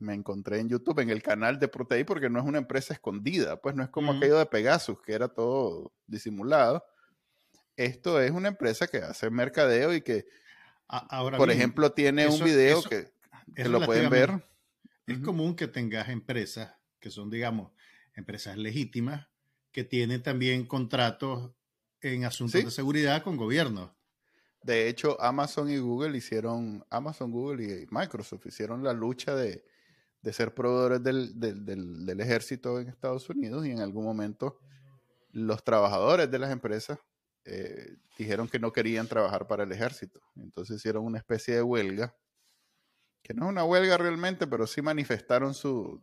me 0.00 0.14
encontré 0.14 0.58
en 0.58 0.68
YouTube, 0.68 1.00
en 1.00 1.10
el 1.10 1.22
canal 1.22 1.58
de 1.58 1.68
Protei, 1.68 2.04
porque 2.04 2.30
no 2.30 2.38
es 2.38 2.44
una 2.44 2.58
empresa 2.58 2.94
escondida, 2.94 3.60
pues 3.60 3.74
no 3.74 3.82
es 3.82 3.90
como 3.90 4.12
aquello 4.12 4.38
de 4.38 4.46
Pegasus, 4.46 5.00
que 5.02 5.12
era 5.12 5.28
todo 5.28 5.92
disimulado. 6.06 6.82
Esto 7.80 8.20
es 8.20 8.30
una 8.30 8.48
empresa 8.48 8.86
que 8.88 8.98
hace 8.98 9.30
mercadeo 9.30 9.94
y 9.94 10.02
que, 10.02 10.26
Ahora 10.86 11.38
por 11.38 11.50
ejemplo, 11.50 11.92
tiene 11.92 12.26
un 12.26 12.44
video 12.44 12.82
que, 12.82 13.10
lo 13.68 13.80
pueden 13.86 14.10
ver. 14.10 14.44
Es 15.06 15.18
común 15.20 15.56
que 15.56 15.66
tengas 15.66 16.10
empresas 16.10 16.74
que 16.98 17.10
son, 17.10 17.30
digamos, 17.30 17.72
empresas 18.14 18.58
legítimas, 18.58 19.28
que 19.72 19.82
tienen 19.82 20.22
también 20.22 20.66
contratos 20.66 21.52
en 22.02 22.26
asuntos 22.26 22.62
de 22.62 22.70
seguridad 22.70 23.22
con 23.22 23.38
gobiernos. 23.38 23.92
De 24.62 24.88
hecho, 24.88 25.18
Amazon 25.18 25.70
y 25.70 25.78
Google 25.78 26.18
hicieron, 26.18 26.84
Amazon, 26.90 27.30
Google 27.30 27.64
y 27.64 27.86
Microsoft 27.90 28.44
hicieron 28.44 28.84
la 28.84 28.92
lucha 28.92 29.34
de, 29.34 29.64
de 30.20 30.32
ser 30.34 30.52
proveedores 30.52 31.02
del, 31.02 31.40
del, 31.40 32.04
del, 32.04 32.20
ejército 32.20 32.78
en 32.78 32.88
Estados 32.88 33.30
Unidos 33.30 33.64
y 33.64 33.70
en 33.70 33.80
algún 33.80 34.04
momento 34.04 34.58
los 35.30 35.64
trabajadores 35.64 36.30
de 36.30 36.38
las 36.38 36.50
empresas 36.50 36.98
eh, 37.44 37.96
dijeron 38.18 38.48
que 38.48 38.58
no 38.58 38.72
querían 38.72 39.08
trabajar 39.08 39.46
para 39.46 39.64
el 39.64 39.72
ejército. 39.72 40.20
Entonces 40.36 40.76
hicieron 40.76 41.04
una 41.04 41.18
especie 41.18 41.54
de 41.54 41.62
huelga, 41.62 42.16
que 43.22 43.34
no 43.34 43.44
es 43.44 43.50
una 43.50 43.64
huelga 43.64 43.96
realmente, 43.98 44.46
pero 44.46 44.66
sí 44.66 44.82
manifestaron 44.82 45.54
su, 45.54 46.00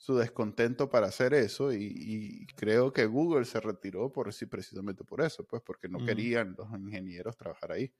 su 0.00 0.16
descontento 0.16 0.88
para 0.88 1.08
hacer 1.08 1.34
eso 1.34 1.74
y, 1.74 2.46
creo 2.56 2.90
que 2.90 3.04
Google 3.04 3.44
se 3.44 3.60
retiró 3.60 4.10
por 4.10 4.32
sí 4.32 4.46
precisamente 4.46 5.04
por 5.04 5.20
eso, 5.20 5.44
pues 5.46 5.60
porque 5.60 5.90
no 5.90 6.04
querían 6.04 6.54
los 6.56 6.70
ingenieros 6.70 7.36
trabajar 7.36 7.72
ahí. 7.72 7.92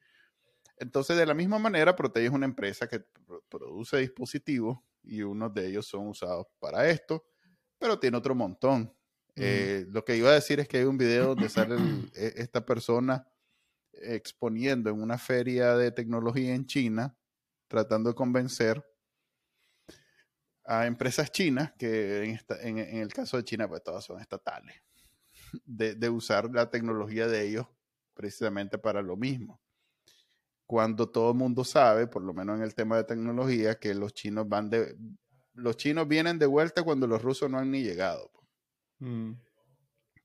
Entonces, 0.78 1.19
de 1.19 1.26
la 1.26 1.35
misma 1.35 1.59
manera, 1.59 1.95
Protege 1.95 2.26
es 2.26 2.33
una 2.33 2.47
empresa 2.47 2.88
que 2.88 3.04
produce 3.50 3.99
dispositivos 3.99 4.78
y 5.02 5.21
unos 5.21 5.52
de 5.52 5.69
ellos 5.69 5.87
son 5.87 6.09
usados 6.09 6.47
para 6.59 6.88
esto, 6.88 7.26
pero 7.78 7.99
tiene 7.99 8.16
otro 8.16 8.35
montón. 8.35 8.90
Eh, 9.40 9.87
lo 9.90 10.04
que 10.04 10.16
iba 10.16 10.30
a 10.30 10.35
decir 10.35 10.61
es 10.61 10.68
que 10.68 10.78
hay 10.78 10.85
un 10.85 10.99
video 10.99 11.35
donde 11.35 11.49
sale 11.49 11.76
e, 12.14 12.35
esta 12.37 12.64
persona 12.64 13.26
exponiendo 13.92 14.90
en 14.90 15.00
una 15.00 15.18
feria 15.18 15.76
de 15.76 15.90
tecnología 15.90 16.54
en 16.54 16.66
China, 16.66 17.16
tratando 17.68 18.11
de 18.11 18.14
convencer 18.14 18.85
a 20.64 20.87
empresas 20.87 21.32
chinas, 21.32 21.73
que 21.78 22.38
en, 22.62 22.78
el 22.78 23.12
caso 23.12 23.37
de 23.37 23.44
China, 23.44 23.68
pues 23.68 23.82
todas 23.82 24.04
son 24.04 24.20
estatales, 24.20 24.76
de, 25.64 25.94
de 25.94 26.09
usar 26.09 26.50
la 26.50 26.70
tecnología 26.70 27.26
de 27.26 27.49
ellos 27.49 27.66
precisamente 28.14 28.78
para 28.78 29.02
lo 29.02 29.16
mismo 29.16 29.61
cuando 30.70 31.09
todo 31.09 31.32
el 31.32 31.37
mundo 31.37 31.64
sabe, 31.64 32.06
por 32.06 32.23
lo 32.23 32.32
menos 32.32 32.56
en 32.56 32.62
el 32.62 32.76
tema 32.76 32.97
de 32.97 33.02
tecnología, 33.02 33.80
que 33.80 33.92
los 33.92 34.14
chinos 34.14 34.49
van 34.49 34.70
de 34.70 34.97
los 35.54 35.76
chinos 35.76 36.06
vienen 36.06 36.38
de 36.38 36.47
vuelta 36.47 36.85
cuando 36.85 37.09
los 37.09 37.20
rusos 37.20 37.50
no 37.50 37.59
han 37.59 37.73
ni 37.73 37.82
llegado. 37.82 38.30
Mm. 39.00 39.33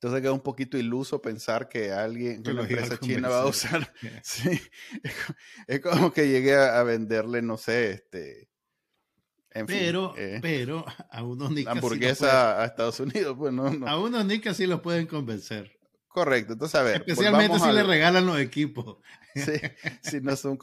Entonces 0.05 0.21
queda 0.21 0.33
un 0.33 0.41
poquito 0.41 0.77
iluso 0.77 1.21
pensar 1.21 1.67
que 1.67 1.91
alguien, 1.91 2.43
que 2.43 2.51
una 2.51 2.61
empresa 2.61 2.99
china 2.99 3.29
va 3.29 3.41
a 3.41 3.47
usar. 3.47 3.91
sí, 4.23 4.61
es, 5.67 5.79
como 5.79 6.13
que 6.13 6.27
llegue 6.27 6.55
a, 6.55 6.83
venderle, 6.83 7.41
no 7.41 7.57
sé, 7.57 7.91
este. 7.91 8.49
pero, 9.65 10.13
eh, 10.17 10.39
pero 10.41 10.85
a 11.09 11.23
unos 11.23 11.49
ni 11.49 11.65
hamburguesa 11.65 12.61
a 12.61 12.65
Estados 12.65 12.99
Unidos, 12.99 13.35
pues 13.35 13.53
no, 13.53 13.65
A 13.87 13.99
unos 13.99 14.25
ni 14.25 14.39
casi 14.39 14.67
los 14.67 14.81
pueden 14.81 15.07
convencer. 15.07 15.71
Correcto, 16.07 16.53
entonces 16.53 16.79
a 16.79 16.83
ver. 16.83 16.97
Especialmente 16.97 17.59
si 17.59 17.71
le 17.71 17.83
regalan 17.83 18.25
los 18.25 18.39
equipos. 18.39 18.97
Sí, 19.33 19.53
sí, 20.01 20.19
no 20.21 20.35
son. 20.35 20.57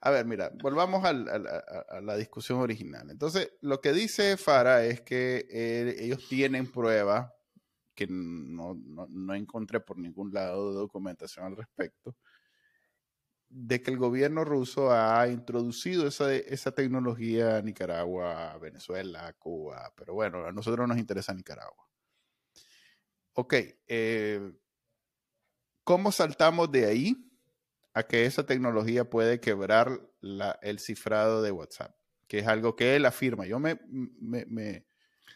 A 0.00 0.10
ver, 0.10 0.24
mira, 0.24 0.50
volvamos 0.62 1.04
a, 1.04 1.12
la 1.12 2.16
discusión 2.16 2.60
original. 2.60 3.10
Entonces, 3.10 3.50
lo 3.60 3.80
que 3.80 3.92
dice 3.92 4.36
Fara 4.36 4.84
es 4.84 5.00
que 5.00 5.46
ellos 5.98 6.26
tienen 6.28 6.70
pruebas 6.70 7.34
que 7.94 8.06
no, 8.08 8.76
encontré 9.34 9.80
por 9.80 9.98
ningún 9.98 10.32
lado 10.32 10.70
de 10.72 10.78
documentación 10.78 11.46
al 11.46 11.56
respecto, 11.56 12.16
de 13.48 13.82
que 13.82 13.90
el 13.90 13.98
gobierno 13.98 14.44
ruso 14.44 14.90
ha 14.92 15.28
introducido 15.28 16.06
esa, 16.08 16.34
esa 16.34 16.72
tecnología 16.72 17.58
a 17.58 17.62
Nicaragua, 17.62 18.58
Venezuela, 18.58 19.32
Cuba, 19.38 19.92
pero 19.96 20.14
bueno, 20.14 20.44
a 20.44 20.52
nosotros 20.52 20.88
nos 20.88 20.98
interesa 20.98 21.32
Nicaragua. 21.32 21.88
Ok, 23.34 23.54
eh, 23.86 24.52
¿Cómo 25.84 26.10
saltamos 26.12 26.72
de 26.72 26.86
ahí 26.86 27.30
a 27.92 28.02
que 28.02 28.24
esa 28.24 28.46
tecnología 28.46 29.08
puede 29.08 29.38
quebrar 29.38 30.00
el 30.62 30.78
cifrado 30.78 31.42
de 31.42 31.52
WhatsApp? 31.52 31.94
Que 32.26 32.38
es 32.38 32.46
algo 32.46 32.74
que 32.74 32.96
él 32.96 33.04
afirma. 33.04 33.46
Yo 33.46 33.60
me, 33.60 33.78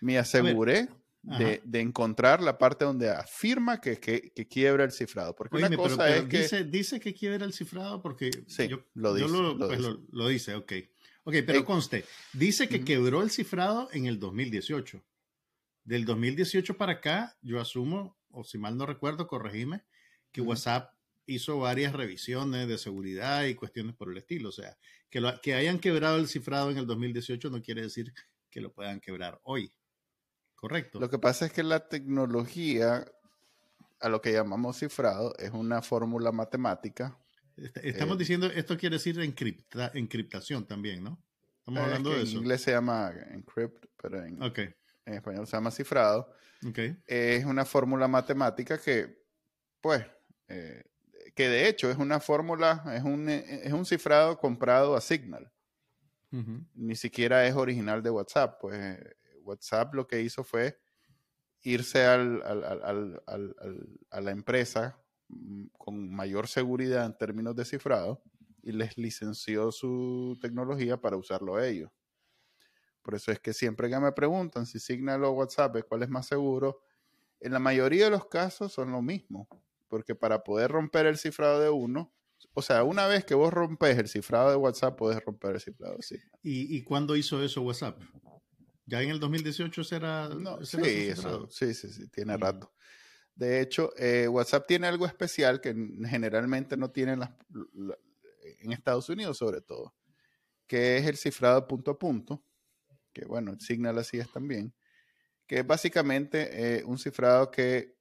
me, 0.01 0.19
aseguré 0.19 0.89
de, 1.23 1.81
encontrar 1.81 2.43
la 2.43 2.59
parte 2.59 2.85
donde 2.85 3.11
afirma 3.11 3.81
que, 3.81 3.99
quiebra 4.49 4.85
el 4.85 4.93
cifrado. 4.93 5.35
Porque 5.35 5.57
una 5.57 5.75
cosa 5.77 6.17
es 6.17 6.25
que... 6.25 6.39
Dice, 6.39 6.65
dice, 6.65 7.01
que 7.01 7.15
quiebra 7.15 7.45
el 7.45 7.53
cifrado 7.53 8.01
porque... 8.01 8.31
Sí, 8.47 8.69
lo 8.95 9.15
dice. 9.15 9.29
Pues, 9.59 9.81
lo, 10.11 10.29
dice. 10.29 10.55
ok. 10.55 10.73
Ok, 11.25 11.35
pero 11.47 11.63
conste, 11.65 12.07
dice 12.33 12.69
que 12.71 12.85
quebró 12.85 13.23
el 13.23 13.31
cifrado 13.31 13.91
en 13.93 14.07
el 14.07 14.19
2018. 14.19 15.05
Del 15.85 16.07
2018 16.07 16.77
para 16.79 16.93
acá, 16.93 17.37
yo 17.43 17.61
asumo, 17.61 18.17
o 18.31 18.45
si 18.45 18.57
mal 18.57 18.79
no 18.79 18.87
recuerdo, 18.87 19.27
corregime, 19.27 19.85
que 20.33 20.41
WhatsApp 20.41 20.91
hizo 21.27 21.59
varias 21.59 21.93
revisiones 21.93 22.67
de 22.67 22.79
seguridad 22.79 23.45
y 23.45 23.55
cuestiones 23.55 23.95
por 23.95 24.11
el 24.11 24.17
estilo. 24.17 24.49
O 24.49 24.53
sea, 24.53 24.79
que, 25.11 25.21
lo, 25.21 25.39
que 25.41 25.55
hayan 25.55 25.79
quebrado 25.79 26.17
el 26.17 26.29
cifrado 26.29 26.71
en 26.71 26.79
el 26.79 26.87
2018 26.87 27.51
no 27.51 27.61
quiere 27.61 27.83
decir 27.83 28.15
que 28.51 28.63
lo 28.63 28.73
puedan 28.73 28.99
quebrar 29.01 29.39
hoy. 29.43 29.73
Correcto. 30.61 30.99
Lo 30.99 31.09
que 31.09 31.19
pasa 31.19 31.47
es 31.47 31.53
que 31.53 31.63
la 31.63 31.89
tecnología, 31.89 33.05
a 34.01 34.09
lo 34.09 34.21
que 34.21 34.33
llamamos 34.33 34.79
cifrado, 34.79 35.33
es 35.39 35.53
una 35.53 35.83
fórmula 35.83 36.33
matemática. 36.33 37.17
Estamos 37.57 38.17
eh, 38.17 38.19
diciendo, 38.19 38.47
esto 38.47 38.77
quiere 38.77 38.97
decir 38.97 39.21
encripta, 39.21 39.93
encriptación 39.95 40.67
también, 40.67 41.05
¿no? 41.05 41.23
Estamos 41.59 41.81
hablando 41.81 42.11
de 42.11 42.23
eso. 42.23 42.33
En 42.33 42.39
inglés 42.39 42.63
se 42.63 42.73
llama 42.73 43.13
encrypt, 43.31 43.87
pero 44.03 44.25
en, 44.25 44.43
en 44.43 45.15
español 45.15 45.47
se 45.47 45.57
llama 45.57 45.71
cifrado. 45.71 46.33
Okay. 46.69 46.97
Es 47.07 47.45
una 47.45 47.65
fórmula 47.65 48.09
matemática 48.09 48.79
que, 48.79 49.23
pues, 49.81 50.05
eh, 50.49 50.83
que 51.37 51.49
de 51.49 51.69
hecho 51.69 51.89
es 51.89 51.99
una 51.99 52.19
fórmula, 52.19 52.83
es 52.95 53.05
un, 53.05 53.29
es 53.29 53.73
un 53.73 53.87
cifrado 53.87 54.39
comprado 54.39 54.97
a 54.97 55.01
Signal. 55.01 55.53
Ni 56.75 56.97
siquiera 56.97 57.47
es 57.47 57.55
original 57.55 58.03
de 58.03 58.11
WhatsApp. 58.11 58.59
Pues 58.61 58.99
WhatsApp 59.49 59.95
lo 59.95 60.07
que 60.07 60.23
hizo 60.23 60.45
fue 60.45 60.79
irse 61.63 62.05
a 62.05 62.19
la 64.21 64.31
empresa 64.31 65.01
mm, 65.29 65.67
con 65.77 66.11
mayor 66.11 66.47
seguridad 66.47 67.05
en 67.07 67.17
términos 67.17 67.57
de 67.57 67.65
cifrado 67.65 68.23
y 68.63 68.73
les 68.73 68.97
licenció 68.99 69.73
su 69.73 70.39
tecnología 70.41 71.01
para 71.01 71.17
usarlo 71.17 71.61
ellos. 71.61 71.91
Por 73.03 73.15
eso 73.15 73.33
es 73.33 73.41
que 73.41 73.53
siempre 73.53 73.89
que 73.89 73.99
me 73.99 74.13
preguntan 74.13 74.67
si 74.67 74.79
Signal 74.79 75.25
o 75.25 75.33
WhatsApp 75.33 75.77
cuál 75.89 76.03
es 76.03 76.09
más 76.09 76.27
seguro, 76.27 76.81
en 77.41 77.53
la 77.53 77.59
mayoría 77.59 78.05
de 78.05 78.11
los 78.11 78.27
casos 78.27 78.73
son 78.73 78.93
lo 78.93 79.01
mismo 79.01 79.49
porque 79.89 80.15
para 80.15 80.45
poder 80.45 80.71
romper 80.71 81.07
el 81.07 81.19
cifrado 81.19 81.61
de 81.61 81.71
uno, 81.71 82.13
o 82.55 82.63
sea, 82.63 82.85
una 82.85 83.07
vez 83.07 83.25
que 83.25 83.35
vos 83.35 83.53
rompes 83.53 83.99
el 83.99 84.09
cifrado 84.09 84.51
de 84.51 84.57
WhatsApp, 84.57 84.97
puedes 84.97 85.23
romper 85.25 85.57
el 85.57 85.61
cifrado 85.61 85.97
de 85.97 86.21
¿Y, 86.43 86.77
¿Y 86.77 86.85
cuándo 86.85 87.17
hizo 87.17 87.43
eso 87.43 87.63
WhatsApp? 87.63 87.99
Ya 88.89 89.03
en 89.03 89.11
el 89.11 89.21
2018 89.21 89.85
será... 89.85 90.29
No, 90.29 90.65
sí, 90.65 90.79
eso, 91.11 91.47
sí, 91.51 91.75
sí, 91.75 91.93
sí, 91.93 92.09
tiene 92.09 92.37
rato. 92.39 92.73
De 93.35 93.61
hecho, 93.61 93.93
eh, 93.99 94.27
WhatsApp 94.27 94.67
tiene 94.67 94.87
algo 94.87 95.05
especial 95.05 95.61
que 95.61 95.75
generalmente 96.07 96.77
no 96.77 96.91
tienen 96.91 97.21
las, 97.21 97.31
en 98.61 98.73
Estados 98.73 99.09
Unidos 99.11 99.37
sobre 99.37 99.61
todo, 99.61 99.95
que 100.67 100.97
es 100.97 101.07
el 101.07 101.19
cifrado 101.19 101.69
punto 101.69 101.93
a 101.93 101.99
punto, 101.99 102.43
que 103.13 103.27
bueno, 103.27 103.61
Signal 103.61 103.99
así 103.99 104.19
es 104.19 104.33
también, 104.33 104.75
que 105.47 105.59
es 105.59 105.67
básicamente 105.67 106.79
eh, 106.79 106.85
un 106.85 106.99
cifrado 106.99 107.51
que 107.51 107.97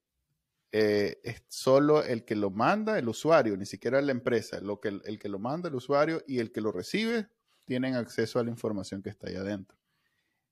eh, 0.71 1.19
es 1.23 1.43
solo 1.49 2.03
el 2.03 2.25
que 2.25 2.35
lo 2.35 2.49
manda 2.49 2.97
el 2.97 3.07
usuario, 3.07 3.55
ni 3.57 3.65
siquiera 3.65 4.01
la 4.01 4.11
empresa, 4.11 4.59
lo 4.61 4.79
que, 4.79 4.99
el 5.03 5.19
que 5.19 5.29
lo 5.29 5.37
manda 5.37 5.69
el 5.69 5.75
usuario 5.75 6.23
y 6.25 6.39
el 6.39 6.51
que 6.51 6.61
lo 6.61 6.71
recibe 6.71 7.27
tienen 7.65 7.95
acceso 7.95 8.39
a 8.39 8.43
la 8.43 8.49
información 8.49 9.01
que 9.01 9.09
está 9.09 9.27
ahí 9.27 9.35
adentro, 9.35 9.76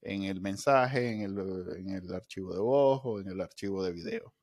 en 0.01 0.23
el 0.23 0.41
mensaje, 0.41 1.11
en 1.11 1.21
el, 1.21 1.77
en 1.77 1.89
el 1.89 2.13
archivo 2.13 2.53
de 2.53 2.59
voz 2.59 3.01
o 3.03 3.19
en 3.19 3.27
el 3.29 3.41
archivo 3.41 3.83
de 3.83 3.91
video 3.91 4.33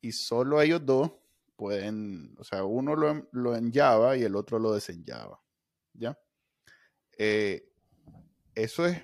y 0.00 0.12
solo 0.12 0.60
ellos 0.60 0.84
dos 0.84 1.12
pueden, 1.56 2.34
o 2.38 2.44
sea, 2.44 2.64
uno 2.64 2.94
lo, 2.94 3.28
lo 3.32 3.56
en 3.56 3.72
Java 3.72 4.16
y 4.16 4.22
el 4.22 4.36
otro 4.36 4.58
lo 4.58 4.72
desenllava. 4.72 5.40
¿Ya? 5.92 6.18
Eh, 7.16 7.68
eso 8.54 8.86
es, 8.86 9.02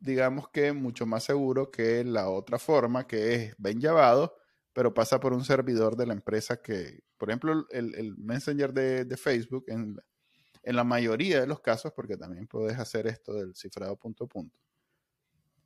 digamos 0.00 0.48
que 0.50 0.72
mucho 0.72 1.06
más 1.06 1.24
seguro 1.24 1.70
que 1.70 2.04
la 2.04 2.28
otra 2.28 2.58
forma, 2.58 3.06
que 3.06 3.34
es 3.34 3.54
ven 3.58 3.80
llavado, 3.80 4.36
pero 4.74 4.92
pasa 4.92 5.20
por 5.20 5.32
un 5.32 5.44
servidor 5.44 5.96
de 5.96 6.06
la 6.06 6.12
empresa 6.12 6.60
que, 6.60 7.04
por 7.16 7.30
ejemplo, 7.30 7.66
el, 7.70 8.16
Messenger 8.18 8.72
de, 8.74 9.16
Facebook, 9.16 9.64
en, 9.68 9.96
en, 10.62 10.76
la 10.76 10.84
mayoría 10.84 11.40
de 11.40 11.46
los 11.46 11.60
casos, 11.60 11.92
porque 11.94 12.16
también 12.16 12.46
puedes 12.46 12.78
hacer 12.78 13.06
esto 13.06 13.32
del 13.32 13.54
cifrado 13.54 13.96
punto 13.96 14.24
a 14.24 14.28
punto, 14.28 14.58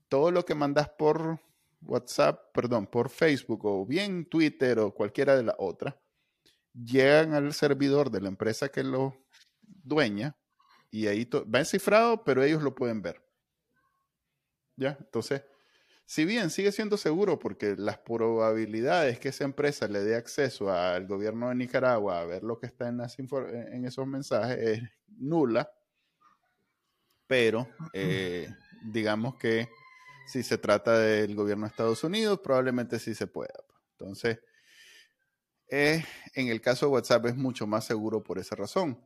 todo 0.08 0.30
lo 0.30 0.44
que 0.44 0.54
mandas 0.54 0.88
por 0.88 1.40
WhatsApp, 1.82 2.52
perdón, 2.52 2.86
por 2.86 3.08
Facebook 3.08 3.64
o 3.64 3.86
bien 3.86 4.26
Twitter 4.26 4.78
o 4.78 4.92
cualquiera 4.92 5.36
de 5.36 5.44
las 5.44 5.56
otras, 5.58 5.94
llegan 6.72 7.34
al 7.34 7.52
servidor 7.54 8.10
de 8.10 8.20
la 8.20 8.28
empresa 8.28 8.68
que 8.68 8.82
lo 8.82 9.16
dueña 9.62 10.36
y 10.90 11.06
ahí 11.06 11.28
va 11.54 11.60
encifrado, 11.60 12.24
pero 12.24 12.42
ellos 12.42 12.62
lo 12.62 12.74
pueden 12.74 13.02
ver. 13.02 13.22
¿Ya? 14.76 14.96
Entonces, 15.00 15.42
si 16.06 16.24
bien 16.24 16.50
sigue 16.50 16.72
siendo 16.72 16.96
seguro 16.96 17.38
porque 17.38 17.74
las 17.76 17.98
probabilidades 17.98 19.18
que 19.18 19.28
esa 19.28 19.44
empresa 19.44 19.88
le 19.88 20.00
dé 20.00 20.16
acceso 20.16 20.72
al 20.72 21.06
gobierno 21.06 21.48
de 21.48 21.56
Nicaragua 21.56 22.20
a 22.20 22.24
ver 22.24 22.42
lo 22.42 22.58
que 22.58 22.66
está 22.66 22.88
en, 22.88 23.00
en 23.00 23.84
esos 23.84 24.06
mensajes 24.06 24.58
es 24.58 24.82
nula, 25.06 25.70
pero 27.26 27.68
eh, 27.92 28.48
digamos 28.82 29.36
que 29.36 29.68
si 30.28 30.42
se 30.42 30.58
trata 30.58 30.98
del 30.98 31.34
gobierno 31.34 31.64
de 31.64 31.70
Estados 31.70 32.04
Unidos, 32.04 32.40
probablemente 32.42 32.98
sí 32.98 33.14
se 33.14 33.26
pueda. 33.26 33.54
Pues. 33.66 33.80
Entonces, 33.98 34.38
eh, 35.70 36.04
en 36.34 36.48
el 36.48 36.60
caso 36.60 36.86
de 36.86 36.92
WhatsApp 36.92 37.26
es 37.26 37.36
mucho 37.36 37.66
más 37.66 37.84
seguro 37.84 38.22
por 38.22 38.38
esa 38.38 38.54
razón. 38.54 39.00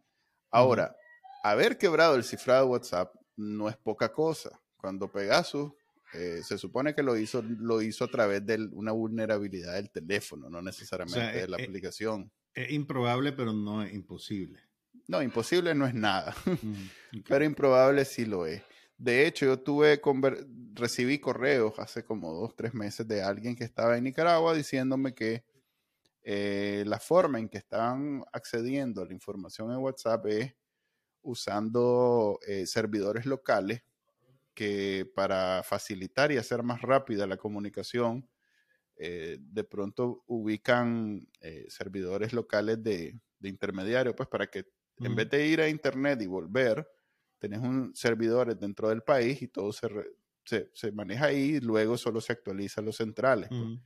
Ahora, 0.50 0.96
haber 1.42 1.78
quebrado 1.78 2.14
el 2.14 2.24
cifrado 2.24 2.66
de 2.66 2.70
WhatsApp 2.72 3.14
no 3.36 3.68
es 3.68 3.76
poca 3.76 4.12
cosa. 4.12 4.60
Cuando 4.76 5.10
Pegasus 5.10 5.72
eh, 6.12 6.40
se 6.44 6.58
supone 6.58 6.94
que 6.94 7.02
lo 7.02 7.16
hizo, 7.16 7.42
lo 7.42 7.80
hizo 7.80 8.04
a 8.04 8.08
través 8.08 8.44
de 8.44 8.68
una 8.72 8.92
vulnerabilidad 8.92 9.74
del 9.74 9.90
teléfono, 9.90 10.50
no 10.50 10.60
necesariamente 10.60 11.40
de 11.40 11.48
la 11.48 11.58
eh, 11.58 11.64
aplicación. 11.64 12.30
Es 12.52 12.70
improbable, 12.70 13.32
pero 13.32 13.52
no 13.52 13.82
es 13.82 13.94
imposible. 13.94 14.60
No, 15.08 15.22
imposible 15.22 15.74
no 15.74 15.86
es 15.86 15.94
nada, 15.94 16.34
pero 17.28 17.44
improbable 17.44 18.04
sí 18.04 18.24
lo 18.24 18.46
es. 18.46 18.62
De 19.02 19.26
hecho, 19.26 19.46
yo 19.46 19.58
tuve 19.58 20.00
recibí 20.74 21.18
correos 21.18 21.74
hace 21.78 22.04
como 22.04 22.32
dos, 22.32 22.54
tres 22.54 22.72
meses 22.72 23.08
de 23.08 23.20
alguien 23.20 23.56
que 23.56 23.64
estaba 23.64 23.96
en 23.98 24.04
Nicaragua 24.04 24.54
diciéndome 24.54 25.12
que 25.12 25.44
eh, 26.22 26.84
la 26.86 27.00
forma 27.00 27.40
en 27.40 27.48
que 27.48 27.58
estaban 27.58 28.22
accediendo 28.32 29.02
a 29.02 29.06
la 29.06 29.12
información 29.12 29.72
en 29.72 29.78
WhatsApp 29.78 30.26
es 30.26 30.54
usando 31.20 32.38
eh, 32.46 32.64
servidores 32.64 33.26
locales 33.26 33.82
que 34.54 35.10
para 35.16 35.64
facilitar 35.64 36.30
y 36.30 36.36
hacer 36.36 36.62
más 36.62 36.80
rápida 36.80 37.26
la 37.26 37.38
comunicación, 37.38 38.30
eh, 38.94 39.36
de 39.40 39.64
pronto 39.64 40.22
ubican 40.28 41.28
servidores 41.66 42.32
locales 42.32 42.80
de, 42.84 43.18
intermediario, 43.40 44.14
pues 44.14 44.28
para 44.28 44.46
que 44.46 44.64
en 45.00 45.16
vez 45.16 45.28
de 45.28 45.44
ir 45.44 45.60
a 45.60 45.68
Internet 45.68 46.22
y 46.22 46.26
volver, 46.28 46.86
tenés 47.42 47.58
un 47.58 47.92
servidor 47.92 48.56
dentro 48.56 48.88
del 48.88 49.02
país 49.02 49.42
y 49.42 49.48
todo 49.48 49.72
se, 49.72 49.90
se, 50.44 50.92
maneja 50.92 51.24
ahí 51.24 51.56
y 51.56 51.60
luego 51.60 51.98
solo 51.98 52.20
se 52.20 52.32
actualizan 52.32 52.84
los 52.84 52.98
centrales. 52.98 53.48
Pues. 53.48 53.80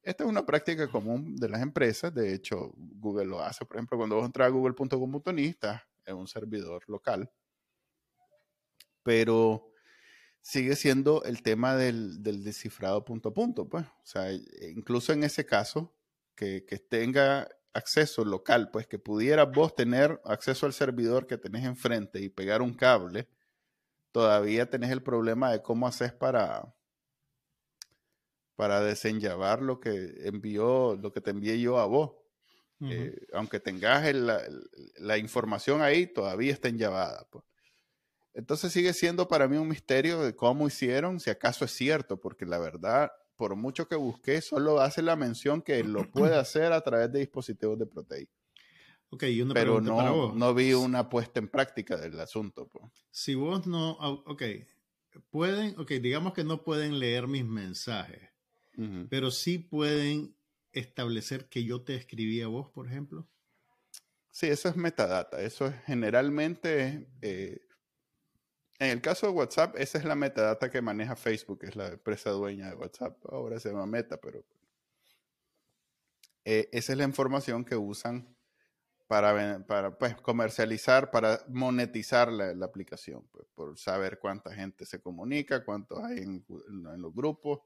Esta 0.00 0.22
es 0.22 0.30
una 0.30 0.46
práctica 0.46 0.86
común 0.86 1.34
de 1.34 1.48
las 1.48 1.60
empresas, 1.60 2.14
de 2.14 2.32
hecho 2.32 2.72
Google 2.76 3.24
lo 3.24 3.40
hace, 3.40 3.64
por 3.64 3.78
ejemplo, 3.78 3.98
cuando 3.98 4.14
vos 4.14 4.26
entras 4.26 4.46
a 4.46 4.50
google.com.ni 4.50 5.46
estás 5.46 5.82
en 6.06 6.14
un 6.14 6.28
servidor 6.28 6.84
local, 6.88 7.28
pero 9.02 9.72
sigue 10.40 10.76
siendo 10.76 11.24
el 11.24 11.42
tema 11.42 11.74
del, 11.74 12.22
del 12.22 12.44
descifrado 12.44 13.04
punto 13.04 13.30
a 13.30 13.34
punto, 13.34 13.68
pues, 13.68 13.86
o 13.86 14.06
sea, 14.06 14.32
incluso 14.32 15.12
en 15.12 15.24
ese 15.24 15.44
caso, 15.44 15.92
que, 16.36 16.64
que 16.64 16.78
tenga 16.78 17.48
acceso 17.72 18.24
local, 18.24 18.70
pues 18.70 18.86
que 18.86 18.98
pudieras 18.98 19.50
vos 19.52 19.74
tener 19.74 20.20
acceso 20.24 20.66
al 20.66 20.72
servidor 20.72 21.26
que 21.26 21.38
tenés 21.38 21.64
enfrente 21.64 22.20
y 22.20 22.28
pegar 22.28 22.62
un 22.62 22.74
cable, 22.74 23.28
todavía 24.12 24.68
tenés 24.70 24.90
el 24.90 25.02
problema 25.02 25.52
de 25.52 25.62
cómo 25.62 25.86
haces 25.86 26.12
para 26.12 26.74
para 28.56 28.80
desenllavar 28.80 29.62
lo 29.62 29.78
que 29.78 30.14
envió, 30.24 30.96
lo 30.96 31.12
que 31.12 31.20
te 31.20 31.30
envié 31.30 31.60
yo 31.60 31.78
a 31.78 31.86
vos. 31.86 32.16
Eh, 32.80 33.26
aunque 33.32 33.60
tengas 33.60 34.12
la 34.96 35.18
información 35.18 35.80
ahí, 35.80 36.08
todavía 36.08 36.52
está 36.52 36.68
enllavada. 36.68 37.28
Pues. 37.30 37.44
Entonces 38.34 38.72
sigue 38.72 38.92
siendo 38.94 39.28
para 39.28 39.46
mí 39.46 39.56
un 39.56 39.68
misterio 39.68 40.22
de 40.22 40.34
cómo 40.34 40.66
hicieron, 40.66 41.20
si 41.20 41.30
acaso 41.30 41.64
es 41.64 41.70
cierto, 41.70 42.20
porque 42.20 42.46
la 42.46 42.58
verdad 42.58 43.12
por 43.38 43.56
mucho 43.56 43.88
que 43.88 43.94
busqué, 43.94 44.42
solo 44.42 44.80
hace 44.80 45.00
la 45.00 45.16
mención 45.16 45.62
que 45.62 45.82
lo 45.84 46.02
puede 46.10 46.36
hacer 46.36 46.72
a 46.72 46.82
través 46.82 47.10
de 47.10 47.20
dispositivos 47.20 47.78
de 47.78 47.86
Protei. 47.86 48.28
Ok, 49.10 49.22
y 49.22 49.40
una 49.40 49.54
Pero 49.54 49.80
no, 49.80 50.34
no 50.34 50.52
vi 50.52 50.74
una 50.74 51.08
puesta 51.08 51.38
en 51.38 51.48
práctica 51.48 51.96
del 51.96 52.20
asunto. 52.20 52.68
Si 53.10 53.34
vos 53.34 53.66
no, 53.66 53.92
ok, 53.92 54.42
pueden, 55.30 55.78
ok, 55.78 55.92
digamos 55.92 56.34
que 56.34 56.44
no 56.44 56.62
pueden 56.62 56.98
leer 56.98 57.26
mis 57.26 57.46
mensajes, 57.46 58.28
pero 59.08 59.30
sí 59.30 59.58
pueden 59.58 60.36
establecer 60.72 61.48
que 61.48 61.64
yo 61.64 61.82
te 61.82 61.94
escribí 61.94 62.42
a 62.42 62.48
vos, 62.48 62.68
por 62.68 62.86
ejemplo. 62.86 63.26
Sí, 64.30 64.46
eso 64.46 64.68
es 64.68 64.76
metadata. 64.76 65.40
Eso 65.40 65.66
es 65.66 65.74
generalmente 65.86 67.08
eh, 67.22 67.66
en 68.78 68.90
el 68.90 69.00
caso 69.00 69.26
de 69.26 69.32
WhatsApp, 69.32 69.74
esa 69.76 69.98
es 69.98 70.04
la 70.04 70.14
metadata 70.14 70.70
que 70.70 70.80
maneja 70.80 71.16
Facebook, 71.16 71.60
es 71.62 71.74
la 71.74 71.88
empresa 71.88 72.30
dueña 72.30 72.68
de 72.68 72.76
WhatsApp. 72.76 73.16
Ahora 73.30 73.58
se 73.58 73.70
llama 73.70 73.86
Meta, 73.86 74.18
pero 74.18 74.44
eh, 76.44 76.68
esa 76.72 76.92
es 76.92 76.98
la 76.98 77.04
información 77.04 77.64
que 77.64 77.76
usan 77.76 78.34
para, 79.08 79.66
para 79.66 79.98
pues, 79.98 80.14
comercializar, 80.16 81.10
para 81.10 81.40
monetizar 81.48 82.30
la, 82.30 82.64
aplicación, 82.64 83.26
pues, 83.32 83.46
por 83.54 83.76
saber 83.78 84.18
cuánta 84.18 84.54
gente 84.54 84.86
se 84.86 85.00
comunica, 85.00 85.64
cuántos 85.64 85.98
hay 86.04 86.18
en, 86.18 86.44
los 86.98 87.12
grupos, 87.12 87.60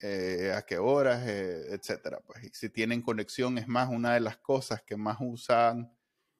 eh, 0.00 0.54
a 0.56 0.62
qué 0.62 0.78
horas, 0.78 1.26
eh, 1.26 1.74
etcétera. 1.74 2.20
Pues, 2.24 2.48
si 2.52 2.70
tienen 2.70 3.02
conexión, 3.02 3.58
es 3.58 3.68
más, 3.68 3.90
una 3.90 4.14
de 4.14 4.20
las 4.20 4.38
cosas 4.38 4.82
que 4.82 4.96
más 4.96 5.18
usan 5.20 5.92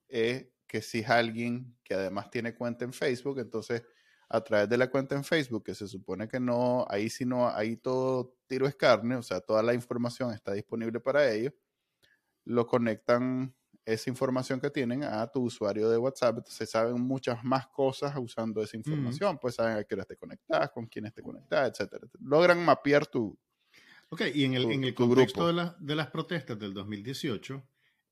es 0.08 0.46
que 0.74 0.82
si 0.82 0.98
es 0.98 1.08
alguien 1.08 1.72
que 1.84 1.94
además 1.94 2.28
tiene 2.30 2.52
cuenta 2.52 2.84
en 2.84 2.92
Facebook, 2.92 3.38
entonces 3.38 3.84
a 4.28 4.42
través 4.42 4.68
de 4.68 4.76
la 4.76 4.90
cuenta 4.90 5.14
en 5.14 5.22
Facebook, 5.22 5.62
que 5.62 5.72
se 5.72 5.86
supone 5.86 6.26
que 6.26 6.40
no, 6.40 6.84
ahí 6.90 7.08
sí 7.08 7.24
no, 7.24 7.48
ahí 7.48 7.76
todo 7.76 8.34
tiro 8.48 8.66
es 8.66 8.74
carne, 8.74 9.14
o 9.14 9.22
sea, 9.22 9.40
toda 9.40 9.62
la 9.62 9.72
información 9.72 10.32
está 10.32 10.52
disponible 10.52 10.98
para 10.98 11.30
ellos, 11.30 11.52
lo 12.44 12.66
conectan 12.66 13.54
esa 13.84 14.10
información 14.10 14.58
que 14.58 14.68
tienen 14.68 15.04
a 15.04 15.24
tu 15.28 15.42
usuario 15.42 15.88
de 15.88 15.96
WhatsApp, 15.96 16.38
entonces 16.38 16.68
saben 16.68 17.00
muchas 17.00 17.44
más 17.44 17.68
cosas 17.68 18.12
usando 18.16 18.60
esa 18.60 18.76
información, 18.76 19.38
pues 19.38 19.54
saben 19.54 19.76
a 19.76 19.84
qué 19.84 19.94
hora 19.94 20.04
te 20.04 20.16
conectas, 20.16 20.70
con 20.72 20.86
quién 20.86 21.08
te 21.12 21.22
conectas, 21.22 21.70
etcétera. 21.70 22.08
Logran 22.18 22.64
mapear 22.64 23.06
tu 23.06 23.38
Ok, 24.08 24.22
y 24.34 24.44
en 24.44 24.54
el, 24.54 24.70
en 24.72 24.82
el 24.82 24.94
contexto 24.94 25.52
de, 25.52 25.70
de 25.78 25.94
las 25.94 26.08
protestas 26.08 26.58
del 26.58 26.74
2018, 26.74 27.62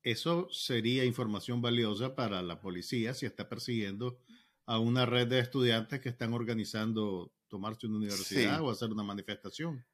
eso 0.03 0.49
sería 0.51 1.05
información 1.05 1.61
valiosa 1.61 2.13
para 2.15 2.41
la 2.41 2.59
policía 2.59 3.13
si 3.13 3.25
está 3.25 3.47
persiguiendo 3.47 4.19
a 4.65 4.79
una 4.79 5.05
red 5.05 5.27
de 5.27 5.39
estudiantes 5.39 6.01
que 6.01 6.09
están 6.09 6.33
organizando 6.33 7.31
tomarse 7.47 7.87
una 7.87 7.97
universidad 7.97 8.61
o 8.61 8.69
hacer 8.69 8.89
una 8.89 9.03
manifestación. 9.03 9.85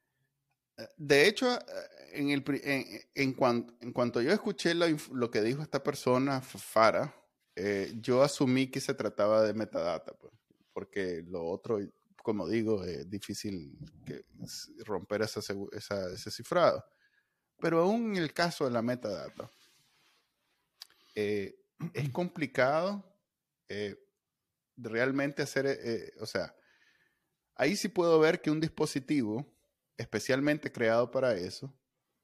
Eh, 0.78 0.88
de 0.98 1.28
hecho, 1.28 1.54
eh, 1.54 1.60
en, 2.14 2.30
el, 2.30 2.44
en, 3.16 3.34
cuanto, 3.34 4.22
yo 4.22 4.32
escuché 4.32 4.74
lo, 4.74 5.32
que 5.32 5.42
dijo 5.42 5.62
esta 5.62 5.84
persona, 5.84 6.42
Fara, 6.42 7.14
eh, 7.56 7.94
yo 8.00 8.24
asumí 8.24 8.68
que 8.68 8.80
se 8.80 8.94
trataba 8.94 9.44
de 9.44 9.54
metadata, 9.54 10.14
pues, 10.14 10.34
porque 10.74 11.24
lo 11.28 11.46
otro, 11.46 11.80
como 12.24 12.48
digo, 12.48 12.84
es 12.84 13.10
difícil 13.10 13.78
que, 14.06 14.24
romper 14.86 15.24
esa, 15.24 15.42
ese 16.14 16.32
cifrado. 16.32 16.84
Pero 17.60 17.82
aún 17.82 18.16
en 18.16 18.24
el 18.24 18.34
caso 18.34 18.66
de 18.66 18.72
la 18.72 18.82
metadata, 18.82 19.52
eh, 21.20 21.56
es 21.94 22.10
complicado 22.10 23.06
eh, 23.68 23.98
realmente 24.78 25.42
hacer, 25.42 25.66
eh, 25.68 26.14
o 26.20 26.26
sea, 26.26 26.56
ahí 27.56 27.76
sí 27.76 27.90
puedo 27.90 28.20
ver 28.20 28.42
que 28.42 28.52
un 28.52 28.60
dispositivo 28.60 29.46
especialmente 29.98 30.72
creado 30.72 31.12
para 31.12 31.36
eso 31.36 31.78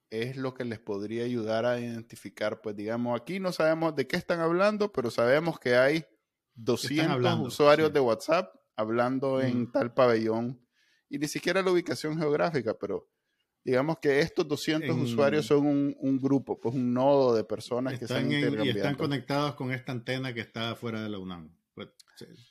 es 0.10 0.38
lo 0.38 0.54
que 0.54 0.64
les 0.64 0.80
podría 0.80 1.26
ayudar 1.26 1.66
a 1.66 1.80
identificar, 1.80 2.62
pues 2.62 2.76
digamos, 2.76 3.20
aquí 3.20 3.40
no 3.40 3.52
sabemos 3.52 3.96
de 3.96 4.08
qué 4.08 4.16
están 4.16 4.40
hablando, 4.40 4.94
pero 4.94 5.12
sabemos 5.12 5.60
que 5.60 5.76
hay 5.76 6.06
200 6.54 7.40
usuarios 7.40 7.92
de 7.92 8.00
WhatsApp 8.00 8.56
hablando 8.78 9.42
en 9.42 9.72
tal 9.72 9.94
pabellón 9.94 10.66
y 11.10 11.18
ni 11.18 11.28
siquiera 11.28 11.62
la 11.62 11.72
ubicación 11.72 12.18
geográfica, 12.18 12.78
pero 12.78 13.10
digamos 13.66 13.98
que 13.98 14.20
estos 14.20 14.48
200 14.48 14.96
usuarios 14.96 15.48
son 15.48 15.66
un, 15.66 16.20
grupo, 16.22 16.60
pues 16.62 16.76
un 16.76 16.94
nodo 16.94 17.36
de 17.36 17.44
personas 17.44 17.98
que 17.98 18.06
están 18.06 18.32
Y 18.32 18.70
están 18.70 18.94
conectados 18.94 19.56
con 19.56 19.72
esta 19.72 19.92
antena 19.92 20.34
que 20.36 20.42
está 20.42 20.76
fuera 20.76 21.02
de 21.02 21.10
la 21.10 21.18
UNAM. 21.18 21.50
Pues, 21.74 21.90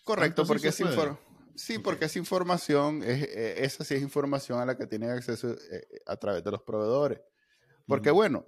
Correcto, 0.03 0.44
porque 0.44 0.68
es 0.68 0.83
Sí, 1.57 1.79
porque 1.79 2.07
es 2.07 2.16
información, 2.16 3.05
es, 3.05 3.22
eh, 3.22 3.64
esa 3.64 3.85
sí 3.85 3.94
es 3.94 4.03
información 4.03 4.59
a 4.59 4.66
la 4.66 4.77
que 4.77 4.88
tienen 4.88 5.11
acceso 5.11 5.53
eh, 5.53 5.87
a 6.05 6.16
través 6.16 6.42
de 6.42 6.50
los 6.50 6.62
proveedores. 6.62 7.20
Porque 7.87 8.11
bueno, 8.11 8.44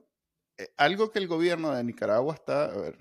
eh, 0.59 0.71
algo 0.77 1.13
que 1.13 1.21
el 1.21 1.29
gobierno 1.29 1.73
de 1.73 1.85
Nicaragua 1.85 2.35
está, 2.35 2.65
a 2.65 2.77
ver, 2.77 2.99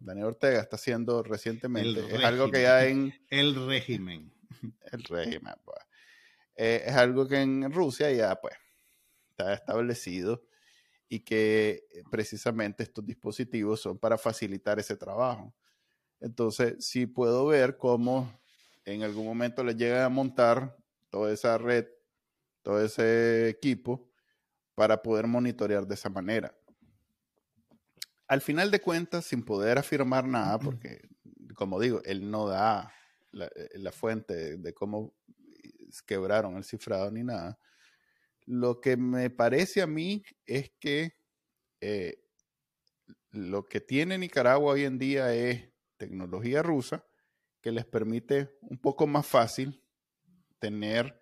Daniel 0.00 0.28
Ortega 0.28 0.58
está 0.58 0.76
haciendo 0.76 1.22
recientemente, 1.22 2.00
es 2.16 2.24
algo 2.24 2.50
que 2.50 2.62
ya 2.62 2.86
en... 2.86 3.12
El 3.28 3.66
régimen. 3.66 4.32
El 4.90 5.04
régimen, 5.04 5.54
pues. 5.66 5.78
es 6.56 6.94
algo 6.94 7.28
que 7.28 7.42
en 7.42 7.70
Rusia 7.70 8.10
ya 8.10 8.36
pues 8.36 8.54
está 9.42 9.54
establecido 9.72 10.42
y 11.08 11.20
que 11.20 11.84
precisamente 12.10 12.82
estos 12.82 13.04
dispositivos 13.04 13.80
son 13.80 13.98
para 13.98 14.16
facilitar 14.16 14.78
ese 14.78 14.96
trabajo. 14.96 15.54
Entonces, 16.20 16.76
sí 16.84 17.06
puedo 17.06 17.46
ver 17.46 17.76
cómo 17.76 18.32
en 18.84 19.02
algún 19.02 19.26
momento 19.26 19.62
les 19.64 19.76
llega 19.76 20.04
a 20.04 20.08
montar 20.08 20.76
toda 21.10 21.32
esa 21.32 21.58
red, 21.58 21.86
todo 22.62 22.82
ese 22.82 23.48
equipo 23.48 24.08
para 24.74 25.02
poder 25.02 25.26
monitorear 25.26 25.86
de 25.86 25.94
esa 25.94 26.08
manera. 26.08 26.56
Al 28.26 28.40
final 28.40 28.70
de 28.70 28.80
cuentas, 28.80 29.26
sin 29.26 29.44
poder 29.44 29.78
afirmar 29.78 30.26
nada, 30.26 30.58
porque 30.58 31.02
como 31.54 31.78
digo, 31.78 32.02
él 32.04 32.30
no 32.30 32.48
da 32.48 32.92
la, 33.30 33.46
eh, 33.46 33.92
fuente 33.92 34.56
de 34.56 34.74
cómo 34.74 35.14
quebraron 36.06 36.56
el 36.56 36.64
cifrado 36.64 37.10
ni 37.10 37.22
nada, 37.22 37.58
lo 38.52 38.82
que 38.82 38.98
me 38.98 39.30
parece 39.30 39.80
a 39.80 39.86
mí 39.86 40.22
es 40.44 40.70
que 40.78 41.16
eh, 41.80 42.22
lo 43.30 43.64
que 43.64 43.80
tiene 43.80 44.18
Nicaragua 44.18 44.74
hoy 44.74 44.84
en 44.84 44.98
día 44.98 45.34
es 45.34 45.70
tecnología 45.96 46.62
rusa 46.62 47.02
que 47.62 47.72
les 47.72 47.86
permite 47.86 48.58
un 48.60 48.76
poco 48.76 49.06
más 49.06 49.26
fácil 49.26 49.82
tener 50.58 51.18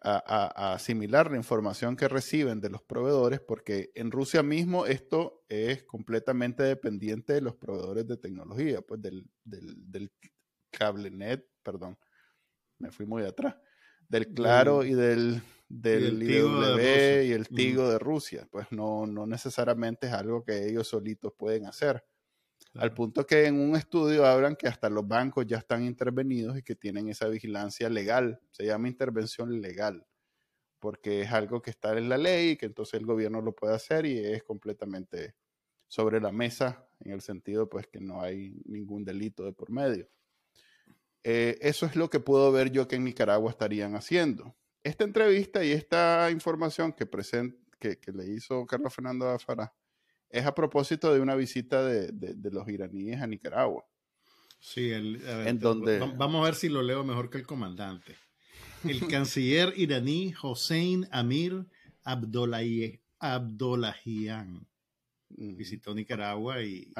a, 0.00 0.74
asimilar 0.74 1.30
la 1.30 1.38
información 1.38 1.96
que 1.96 2.06
reciben 2.06 2.60
de 2.60 2.70
los 2.70 2.82
proveedores, 2.82 3.40
porque 3.40 3.90
en 3.96 4.12
Rusia 4.12 4.42
mismo 4.42 4.86
esto 4.86 5.44
es 5.48 5.82
completamente 5.84 6.62
dependiente 6.62 7.32
de 7.32 7.40
los 7.40 7.56
proveedores 7.56 8.06
de 8.06 8.18
tecnología, 8.18 8.80
pues 8.82 9.00
del, 9.02 9.26
del, 9.42 10.12
cable 10.70 11.10
net, 11.10 11.44
perdón, 11.62 11.98
me 12.78 12.90
fui 12.90 13.06
muy 13.06 13.24
atrás, 13.24 13.56
del 14.08 14.28
Claro 14.28 14.84
y 14.84 14.94
del, 14.94 15.42
del 15.68 16.22
y 16.22 17.32
el 17.32 17.48
Tigo 17.48 17.88
de 17.88 17.98
Rusia, 17.98 18.46
pues 18.50 18.70
no, 18.70 19.06
no 19.06 19.26
necesariamente 19.26 20.06
es 20.06 20.12
algo 20.12 20.44
que 20.44 20.68
ellos 20.68 20.88
solitos 20.88 21.32
pueden 21.36 21.66
hacer. 21.66 22.04
Al 22.74 22.92
punto 22.92 23.24
que 23.24 23.46
en 23.46 23.60
un 23.60 23.76
estudio 23.76 24.26
hablan 24.26 24.56
que 24.56 24.66
hasta 24.66 24.90
los 24.90 25.06
bancos 25.06 25.46
ya 25.46 25.58
están 25.58 25.84
intervenidos 25.84 26.58
y 26.58 26.62
que 26.62 26.74
tienen 26.74 27.08
esa 27.08 27.28
vigilancia 27.28 27.88
legal. 27.88 28.40
Se 28.50 28.66
llama 28.66 28.88
intervención 28.88 29.60
legal, 29.60 30.06
porque 30.80 31.22
es 31.22 31.32
algo 31.32 31.62
que 31.62 31.70
está 31.70 31.96
en 31.96 32.08
la 32.08 32.18
ley 32.18 32.50
y 32.50 32.56
que 32.56 32.66
entonces 32.66 32.98
el 32.98 33.06
gobierno 33.06 33.40
lo 33.42 33.54
puede 33.54 33.74
hacer 33.74 34.06
y 34.06 34.18
es 34.18 34.42
completamente 34.42 35.36
sobre 35.86 36.20
la 36.20 36.32
mesa 36.32 36.88
en 37.00 37.12
el 37.12 37.20
sentido 37.20 37.68
pues 37.68 37.86
que 37.86 38.00
no 38.00 38.22
hay 38.22 38.60
ningún 38.64 39.04
delito 39.04 39.44
de 39.44 39.52
por 39.52 39.70
medio. 39.70 40.08
Eh, 41.24 41.58
eso 41.62 41.86
es 41.86 41.96
lo 41.96 42.10
que 42.10 42.20
puedo 42.20 42.52
ver 42.52 42.70
yo 42.70 42.86
que 42.86 42.96
en 42.96 43.04
Nicaragua 43.04 43.50
estarían 43.50 43.96
haciendo. 43.96 44.54
Esta 44.82 45.04
entrevista 45.04 45.64
y 45.64 45.72
esta 45.72 46.30
información 46.30 46.92
que, 46.92 47.08
que, 47.80 47.98
que 47.98 48.12
le 48.12 48.26
hizo 48.26 48.66
Carlos 48.66 48.94
Fernando 48.94 49.28
Afara 49.28 49.72
es 50.34 50.44
a 50.44 50.54
propósito 50.54 51.14
de 51.14 51.20
una 51.20 51.36
visita 51.36 51.84
de, 51.84 52.50
los 52.50 52.68
iraníes 52.68 53.22
a 53.22 53.26
Nicaragua. 53.26 53.86
Sí, 54.58 54.90
en 54.92 55.58
donde... 55.58 55.98
vamos 55.98 56.42
a 56.42 56.44
ver 56.44 56.54
si 56.56 56.68
lo 56.68 56.82
leo 56.82 57.04
mejor 57.04 57.30
que 57.30 57.38
el 57.38 57.46
comandante. 57.46 58.16
El 58.82 59.06
canciller 59.08 59.72
iraní 59.76 60.34
Hossein 60.42 61.06
Amir 61.10 61.66
Abdollahian 62.02 63.00
visitó 65.28 65.94
Nicaragua 65.94 66.62
y 66.62 66.92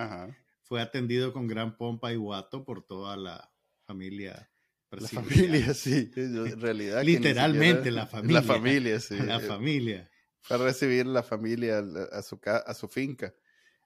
fue 0.62 0.80
atendido 0.80 1.32
con 1.32 1.48
gran 1.48 1.76
pompa 1.76 2.12
y 2.12 2.16
guato 2.16 2.64
por 2.64 2.86
toda 2.86 3.16
la 3.16 3.50
familia. 3.86 4.50
La 4.90 5.08
familia, 5.08 5.74
sí, 5.74 6.10
en 6.14 6.60
realidad. 6.60 7.02
Literalmente 7.02 7.90
la 7.90 8.06
familia. 8.06 8.40
La 8.40 8.46
familia, 8.46 9.00
sí. 9.00 9.16
La 9.18 9.40
familia 9.40 10.10
a 10.50 10.56
recibir 10.56 11.06
la 11.06 11.22
familia 11.22 11.82
a 12.12 12.22
su, 12.22 12.38
a 12.44 12.74
su 12.74 12.88
finca. 12.88 13.34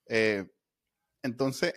Eh, 0.06 0.50
entonces, 1.22 1.74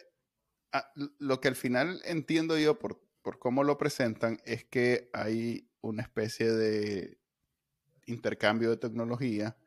lo 1.20 1.42
que 1.42 1.50
al 1.50 1.56
final 1.56 2.02
entiendo 2.06 2.58
yo 2.58 2.80
por, 2.80 3.04
por 3.22 3.40
cómo 3.40 3.64
lo 3.64 3.78
presentan 3.78 4.40
es 4.46 4.66
que 4.66 5.10
hay 5.14 5.70
una 5.82 6.04
especie 6.04 6.52
de 6.52 7.20
intercambio 8.06 8.70
de 8.70 8.78
tecnología 8.78 9.58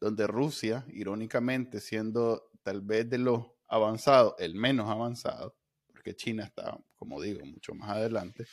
donde 0.00 0.26
Rusia, 0.26 0.84
irónicamente, 0.88 1.80
siendo 1.80 2.50
tal 2.62 2.80
vez 2.82 3.08
de 3.08 3.18
los 3.18 3.46
avanzados, 3.68 4.34
el 4.38 4.54
menos 4.54 4.90
avanzado, 4.90 5.56
porque 5.86 6.14
China 6.14 6.44
está, 6.44 6.78
como 7.04 7.20
digo, 7.20 7.44
mucho 7.44 7.74
más 7.74 7.90
adelante, 7.90 8.46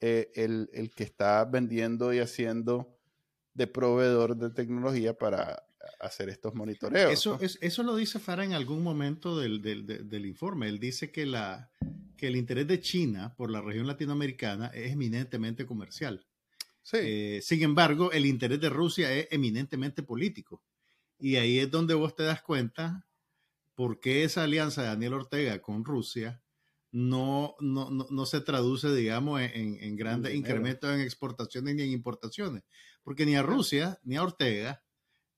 eh, 0.00 0.30
el, 0.34 0.70
el, 0.72 0.90
que 0.90 1.02
está 1.02 1.44
vendiendo 1.44 2.14
y 2.14 2.20
haciendo 2.20 2.96
de 3.52 3.66
proveedor 3.66 4.36
de 4.36 4.50
tecnología 4.50 5.18
para 5.18 5.64
hacer 5.98 6.28
estos 6.28 6.54
monitoreos. 6.54 7.12
Eso, 7.12 7.36
es, 7.40 7.58
eso 7.60 7.82
lo 7.82 7.96
dice 7.96 8.20
Farah 8.20 8.44
en 8.44 8.52
algún 8.52 8.84
momento 8.84 9.36
del, 9.36 9.60
del, 9.60 10.26
informe. 10.26 10.68
Él 10.68 10.78
dice 10.78 11.10
que, 11.10 11.26
la, 11.26 11.72
que 12.16 12.28
el 12.28 12.36
interés 12.36 12.68
de 12.68 12.80
China 12.80 13.34
por 13.36 13.50
la 13.50 13.60
región 13.60 13.88
latinoamericana 13.88 14.68
es 14.68 14.92
eminentemente 14.92 15.66
comercial. 15.66 16.24
Sí. 16.82 16.98
Eh, 17.00 17.40
sin 17.42 17.64
embargo, 17.64 18.12
el 18.12 18.24
interés 18.24 18.60
de 18.60 18.68
Rusia 18.68 19.12
es 19.12 19.26
eminentemente 19.32 20.04
político. 20.04 20.62
Y 21.18 21.34
ahí 21.34 21.58
es 21.58 21.68
donde 21.68 21.94
vos 21.94 22.14
te 22.14 22.22
das 22.22 22.40
cuenta 22.42 23.04
por 23.74 23.98
qué 23.98 24.22
esa 24.22 24.44
alianza 24.44 24.82
de 24.82 24.88
Daniel 24.88 25.14
Ortega 25.14 25.60
con 25.60 25.84
Rusia 25.84 26.40
no, 26.90 27.54
no, 27.60 27.90
no, 27.90 28.26
se 28.26 28.40
traduce, 28.40 28.94
digamos, 28.94 29.40
en, 29.40 29.78
en 29.80 29.96
grandes 29.96 30.34
incrementos 30.34 30.92
en 30.94 31.00
exportaciones 31.00 31.74
ni 31.74 31.82
en 31.82 31.92
importaciones. 31.92 32.64
Porque 33.02 33.26
ni 33.26 33.36
a 33.36 33.42
Rusia 33.42 34.00
ni 34.04 34.16
a 34.16 34.22
Ortega 34.22 34.82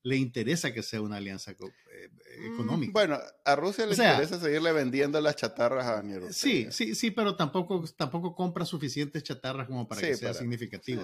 le 0.03 0.15
interesa 0.15 0.73
que 0.73 0.81
sea 0.81 1.01
una 1.01 1.17
alianza 1.17 1.51
eh, 1.51 2.09
mm, 2.39 2.53
económica. 2.53 2.91
Bueno, 2.93 3.19
a 3.45 3.55
Rusia 3.55 3.85
le 3.85 3.91
interesa 3.91 4.39
seguirle 4.39 4.71
vendiendo 4.71 5.19
las 5.21 5.35
chatarras 5.35 5.85
a 5.85 5.95
Daniel 5.95 6.23
Ortega. 6.23 6.33
Sí, 6.33 6.67
sí, 6.71 6.95
sí, 6.95 7.11
pero 7.11 7.35
tampoco, 7.35 7.83
tampoco 7.95 8.33
compra 8.33 8.65
suficientes 8.65 9.23
chatarras 9.23 9.67
como 9.67 9.87
para 9.87 10.01
que 10.01 10.15
sea 10.15 10.33
significativo. 10.33 11.03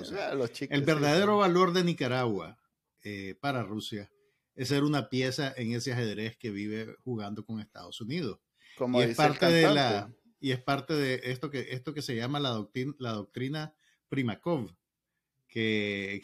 el 0.70 0.82
verdadero 0.84 1.38
valor 1.38 1.74
de 1.74 1.84
Nicaragua 1.84 2.58
eh, 3.04 3.36
para 3.40 3.64
Rusia 3.64 4.12
es 4.56 4.70
ser 4.70 4.84
una 4.84 5.10
pieza 5.10 5.54
en 5.56 5.74
ese 5.74 5.94
ajedrez 5.94 6.36
que 6.38 6.50
vive 6.50 6.96
jugando 7.04 7.46
con 7.46 7.60
Estados 7.60 8.02
Unidos. 8.02 8.40
Como 8.76 9.00
y 9.00 9.06
es 9.06 9.16
parte 9.18 9.46
de 9.46 9.70
la 9.72 10.12
y 10.40 10.52
es 10.52 10.62
parte 10.62 10.94
de 10.94 11.22
esto 11.26 11.50
que, 11.50 11.68
esto 11.72 11.94
que 11.94 12.02
se 12.02 12.16
llama 12.16 12.40
la 12.40 12.50
doctrina, 12.50 12.94
la 13.00 13.12
doctrina 13.14 13.74
Primakov, 14.10 14.76
que, 15.48 16.22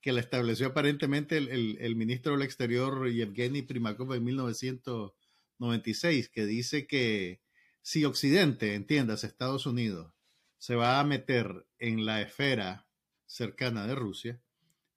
que, 0.00 0.12
la 0.12 0.20
estableció 0.20 0.68
aparentemente 0.68 1.36
el, 1.38 1.78
el, 1.80 1.96
ministro 1.96 2.32
del 2.32 2.42
Exterior 2.42 3.10
Yevgeny 3.10 3.62
Primakov 3.62 4.12
en 4.14 4.24
1996, 4.24 6.28
que 6.28 6.44
dice 6.44 6.86
que 6.86 7.40
si 7.82 8.04
Occidente, 8.04 8.74
entiendas, 8.74 9.24
Estados 9.24 9.66
Unidos, 9.66 10.12
se 10.58 10.74
va 10.74 11.00
a 11.00 11.04
meter 11.04 11.66
en 11.78 12.04
la 12.06 12.22
esfera 12.22 12.86
cercana 13.26 13.86
de 13.86 13.94
Rusia, 13.94 14.40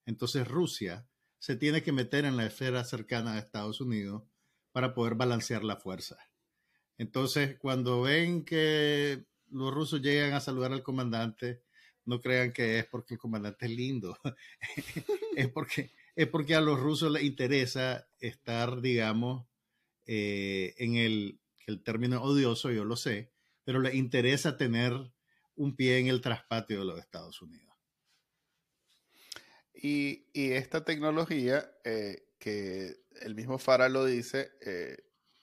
entonces 0.06 0.48
Rusia 0.48 1.08
se 1.40 1.56
tiene 1.56 1.84
que 1.84 1.92
meter 1.92 2.26
en 2.26 2.38
la 2.38 2.46
esfera 2.46 2.84
cercana 2.84 3.34
de 3.34 3.40
Estados 3.40 3.82
Unidos 3.82 4.24
para 4.72 4.94
poder 4.94 5.16
balancear 5.16 5.64
la 5.64 5.78
fuerza. 5.78 6.18
Entonces, 6.98 7.58
cuando 7.60 8.02
ven 8.02 8.44
que 8.44 9.26
los 9.50 9.74
rusos 9.74 10.02
llegan 10.02 10.34
a 10.34 10.40
saludar 10.40 10.74
al 10.74 10.84
comandante, 10.84 11.64
no 12.06 12.20
crean 12.22 12.54
que 12.54 12.80
es 12.80 12.86
porque 12.86 13.16
el 13.16 13.20
comandante 13.20 13.66
es 13.66 13.72
lindo, 13.72 14.18
es, 15.36 15.50
porque, 15.50 15.92
es 16.16 16.28
porque 16.28 16.56
a 16.56 16.62
los 16.62 16.80
rusos 16.80 17.12
les 17.12 17.24
interesa 17.24 18.08
estar, 18.20 18.82
digamos, 18.82 19.46
eh, 20.06 20.74
en 20.78 20.96
el, 20.96 21.40
el 21.68 21.84
término 21.84 22.22
odioso, 22.24 22.72
yo 22.72 22.86
lo 22.86 22.96
sé, 22.96 23.34
pero 23.64 23.80
les 23.82 23.96
interesa 23.96 24.58
tener 24.58 24.94
un 25.56 25.76
pie 25.76 26.00
en 26.00 26.08
el 26.08 26.22
traspatio 26.22 26.80
de 26.80 26.86
los 26.86 27.00
Estados 27.00 27.42
Unidos. 27.42 27.76
Y, 29.74 30.28
y 30.34 30.52
esta 30.54 30.86
tecnología, 30.86 31.70
eh, 31.84 32.30
que 32.40 32.96
el 33.22 33.36
mismo 33.36 33.60
Fara 33.60 33.90
lo 33.90 34.06
dice, 34.06 34.52
eh, 34.62 34.98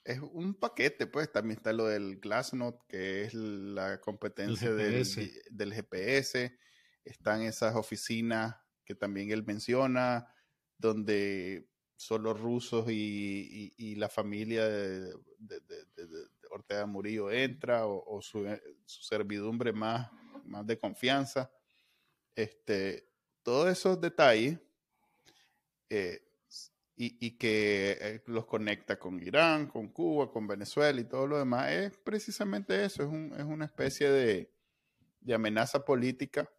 es 0.05 0.19
un 0.19 0.53
paquete, 0.53 1.07
pues 1.07 1.31
también 1.31 1.57
está 1.57 1.73
lo 1.73 1.87
del 1.87 2.17
Glassnode, 2.17 2.77
que 2.87 3.23
es 3.23 3.33
la 3.33 3.99
competencia 3.99 4.71
del, 4.71 5.03
del, 5.49 5.73
GPS, 5.73 6.57
están 7.03 7.41
esas 7.41 7.75
oficinas 7.75 8.55
que 8.85 8.93
también 8.93 9.31
él 9.31 9.43
menciona, 9.43 10.31
donde 10.77 11.67
solo 11.95 12.35
rusos 12.35 12.89
y, 12.91 13.73
y, 13.75 13.95
la 13.95 14.07
familia 14.07 14.67
de, 14.67 15.11
de, 15.39 15.59
de, 15.59 16.27
Ortega 16.51 16.85
Murillo 16.85 17.31
entra 17.31 17.87
o, 17.87 18.21
su, 18.21 18.45
su, 18.85 19.01
servidumbre 19.01 19.73
más, 19.73 20.11
más 20.45 20.67
de 20.67 20.77
confianza. 20.77 21.51
Este, 22.35 23.09
todos 23.41 23.69
esos 23.69 23.99
detalles 23.99 24.59
eh, 25.89 26.24
y, 26.97 27.31
que 27.31 27.97
eh, 27.99 28.23
los 28.27 28.45
conecta 28.45 28.97
con 28.97 29.21
Irán, 29.21 29.67
con 29.67 29.89
Cuba, 29.89 30.31
con 30.31 30.47
Venezuela 30.47 30.99
y 31.01 31.03
todo 31.03 31.27
lo 31.27 31.37
demás, 31.37 31.69
es 31.71 31.97
precisamente 31.97 32.85
eso, 32.85 33.03
es, 33.03 33.39
es 33.39 33.45
una 33.45 33.65
especie 33.65 34.09
de, 34.09 34.49
de, 35.19 35.33
amenaza 35.33 35.83
política 35.83 36.49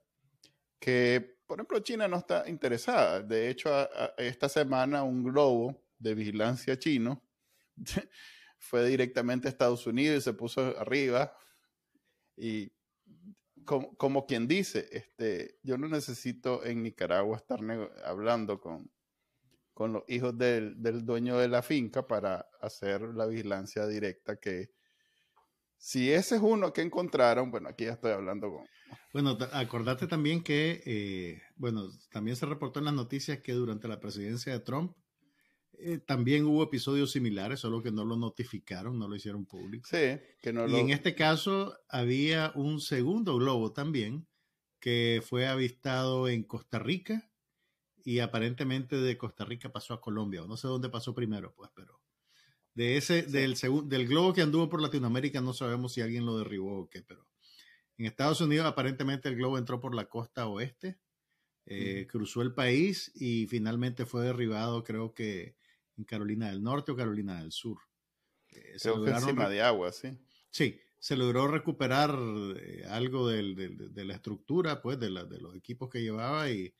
que, 0.79 1.38
por 1.46 1.59
ejemplo, 1.59 1.79
China 1.81 2.07
no 2.07 2.18
está 2.18 2.46
interesada. 2.49 3.22
De 3.22 3.49
hecho, 3.49 3.70
esta 4.18 4.49
semana 4.49 5.05
un 5.05 5.22
globo 5.25 5.83
de 5.99 6.14
vigilancia 6.14 6.79
chino 6.79 7.22
fue 8.59 8.87
directamente 8.87 9.49
a 9.49 9.51
Estados 9.51 9.87
Unidos 9.87 10.18
y 10.18 10.20
se 10.20 10.35
puso 10.35 10.79
arriba 10.79 11.35
y 12.37 12.70
como, 13.64 13.96
como, 13.96 14.27
quien 14.27 14.46
dice, 14.46 14.87
este, 14.92 15.59
yo 15.62 15.79
no 15.79 15.88
necesito 15.88 16.64
en 16.64 16.83
Nicaragua 16.83 17.38
estar 17.38 17.59
hablando 18.05 18.61
con, 18.61 18.90
con 19.76 19.92
los 19.92 20.04
hijos 20.08 20.38
del, 20.38 20.82
del, 20.82 21.04
dueño 21.04 21.36
de 21.36 21.48
la 21.48 21.60
finca 21.60 22.06
para 22.06 22.48
hacer 22.62 23.02
la 23.02 23.26
vigilancia 23.26 23.86
directa 23.86 24.36
que 24.36 24.70
si 25.76 26.10
ese 26.10 26.36
es 26.36 26.40
uno 26.40 26.72
que 26.72 26.80
encontraron, 26.80 27.50
bueno, 27.50 27.68
aquí 27.68 27.84
ya 27.84 27.92
estoy 27.92 28.12
hablando 28.12 28.50
con... 28.50 28.66
Bueno, 29.12 29.36
acordate 29.52 30.06
también 30.06 30.42
que, 30.42 30.82
eh, 30.86 31.42
bueno, 31.56 31.90
también 32.10 32.38
se 32.38 32.46
reportó 32.46 32.78
en 32.78 32.86
las 32.86 32.94
noticias 32.94 33.40
que 33.42 33.52
durante 33.52 33.86
la 33.86 34.00
presidencia 34.00 34.50
de 34.50 34.60
Trump 34.60 34.96
eh, 35.74 35.98
también 35.98 36.46
hubo 36.46 36.62
episodios 36.62 37.12
similares, 37.12 37.60
solo 37.60 37.82
que 37.82 37.92
no 37.92 38.06
lo 38.06 38.16
notificaron, 38.16 38.98
no 38.98 39.08
lo 39.08 39.14
hicieron 39.14 39.44
público. 39.44 39.86
Sí, 39.90 40.18
que 40.40 40.54
no 40.54 40.66
y 40.66 40.76
en 40.76 40.88
este 40.88 41.14
caso 41.14 41.76
había 41.90 42.50
un 42.54 42.80
segundo 42.80 43.36
globo 43.36 43.74
también 43.74 44.26
que 44.80 45.22
fue 45.22 45.46
avistado 45.46 46.28
en 46.28 46.44
Costa 46.44 46.78
Rica 46.78 47.30
y 48.06 48.20
aparentemente 48.20 48.94
de 48.94 49.18
Costa 49.18 49.44
Rica 49.44 49.72
pasó 49.72 49.92
a 49.92 50.00
Colombia, 50.00 50.44
o 50.44 50.46
no 50.46 50.56
sé 50.56 50.68
dónde 50.68 50.88
pasó 50.88 51.12
primero, 51.12 51.52
pues, 51.56 51.72
pero 51.74 52.00
de 52.72 52.96
ese, 52.96 53.22
del, 53.22 53.56
del 53.86 54.06
globo 54.06 54.32
que 54.32 54.42
anduvo 54.42 54.68
por 54.68 54.80
Latinoamérica 54.80 55.40
no 55.40 55.52
sabemos 55.52 55.92
si 55.92 56.02
alguien 56.02 56.24
lo 56.24 56.38
derribó 56.38 56.82
o 56.82 56.88
qué, 56.88 57.02
pero 57.02 57.26
en 57.98 58.06
Estados 58.06 58.40
Unidos 58.40 58.64
aparentemente 58.64 59.28
el 59.28 59.34
globo 59.34 59.58
entró 59.58 59.80
por 59.80 59.92
la 59.92 60.08
costa 60.08 60.46
oeste, 60.46 61.00
eh, 61.64 62.06
cruzó 62.08 62.42
el 62.42 62.54
país 62.54 63.10
y 63.16 63.48
finalmente 63.48 64.06
fue 64.06 64.22
derribado, 64.22 64.84
creo 64.84 65.12
que 65.12 65.56
en 65.96 66.04
Carolina 66.04 66.48
del 66.48 66.62
Norte 66.62 66.92
o 66.92 66.96
Carolina 66.96 67.40
del 67.40 67.50
Sur. 67.50 67.78
Eh, 68.52 68.76
creo 68.80 69.02
que 69.02 69.10
encima 69.10 69.48
de 69.48 69.62
agua, 69.62 69.90
sí. 69.90 70.16
Sí, 70.50 70.80
se 71.00 71.16
logró 71.16 71.48
recuperar 71.48 72.16
eh, 72.56 72.84
algo 72.88 73.26
de 73.26 74.04
la 74.04 74.14
estructura, 74.14 74.80
pues, 74.80 75.00
de, 75.00 75.08
de 75.08 75.40
los 75.40 75.56
equipos 75.56 75.90
que 75.90 76.02
llevaba 76.02 76.48
y 76.50 76.72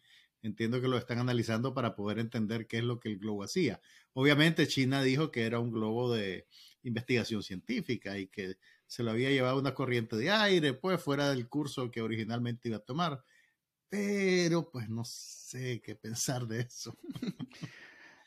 entiendo 0.46 0.80
que 0.80 0.88
lo 0.88 0.96
están 0.96 1.18
analizando 1.18 1.74
para 1.74 1.94
poder 1.94 2.18
entender 2.18 2.66
qué 2.66 2.78
es 2.78 2.85
lo 2.85 3.00
que 3.00 3.11
el 3.11 3.18
globo 3.18 3.44
hacía. 3.44 3.80
Obviamente 4.12 4.66
China 4.66 5.02
dijo 5.02 5.30
que 5.30 5.44
era 5.44 5.59
un 5.61 5.72
globo 5.72 6.12
de 6.12 6.46
investigación 6.82 7.42
científica 7.42 8.18
y 8.18 8.28
que 8.28 8.56
se 8.87 9.02
lo 9.02 9.11
había 9.11 9.30
llevado 9.30 9.59
una 9.59 9.74
corriente 9.74 10.16
de 10.16 10.30
aire, 10.30 10.72
pues 10.72 11.02
fuera 11.02 11.30
del 11.30 11.48
curso 11.48 11.90
que 11.90 12.02
originalmente 12.02 12.68
iba 12.68 12.78
a 12.78 12.85
tomar. 12.85 13.22
Pero 13.88 14.70
pues 14.70 14.88
no 14.88 15.04
sé 15.04 15.80
qué 15.82 15.94
pensar 15.94 16.46
de 16.46 16.61
eso. 16.61 16.96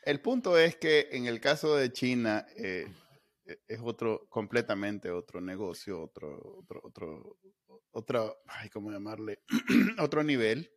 El 0.03 0.21
punto 0.21 0.57
es 0.57 0.75
que 0.77 1.09
en 1.11 1.25
el 1.25 1.39
caso 1.39 1.75
de 1.75 1.91
China 1.91 2.45
eh, 2.55 2.87
es 3.67 3.79
otro, 3.81 4.27
completamente 4.29 5.11
otro 5.11 5.41
negocio, 5.41 6.01
otro, 6.01 6.57
otro, 6.59 6.81
otro, 6.83 7.37
otro, 7.91 8.37
ay, 8.45 8.69
¿cómo 8.69 8.91
llamarle? 8.91 9.43
otro 9.99 10.23
nivel 10.23 10.71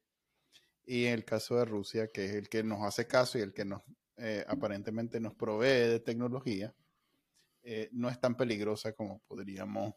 y 0.85 1.05
en 1.07 1.15
el 1.15 1.25
caso 1.25 1.57
de 1.57 1.65
Rusia, 1.65 2.09
que 2.13 2.25
es 2.25 2.33
el 2.33 2.49
que 2.49 2.63
nos 2.63 2.83
hace 2.83 3.07
caso 3.07 3.39
y 3.39 3.43
el 3.43 3.53
que 3.53 3.65
nos 3.65 3.83
eh, 4.19 4.45
aparentemente 4.47 5.21
nos 5.21 5.35
provee 5.35 5.89
de 5.89 6.01
tecnología, 6.01 6.75
eh, 7.63 7.89
no 7.93 8.09
es 8.09 8.21
tan 8.21 8.37
peligrosa 8.37 8.93
como 8.93 9.21
podríamos 9.27 9.95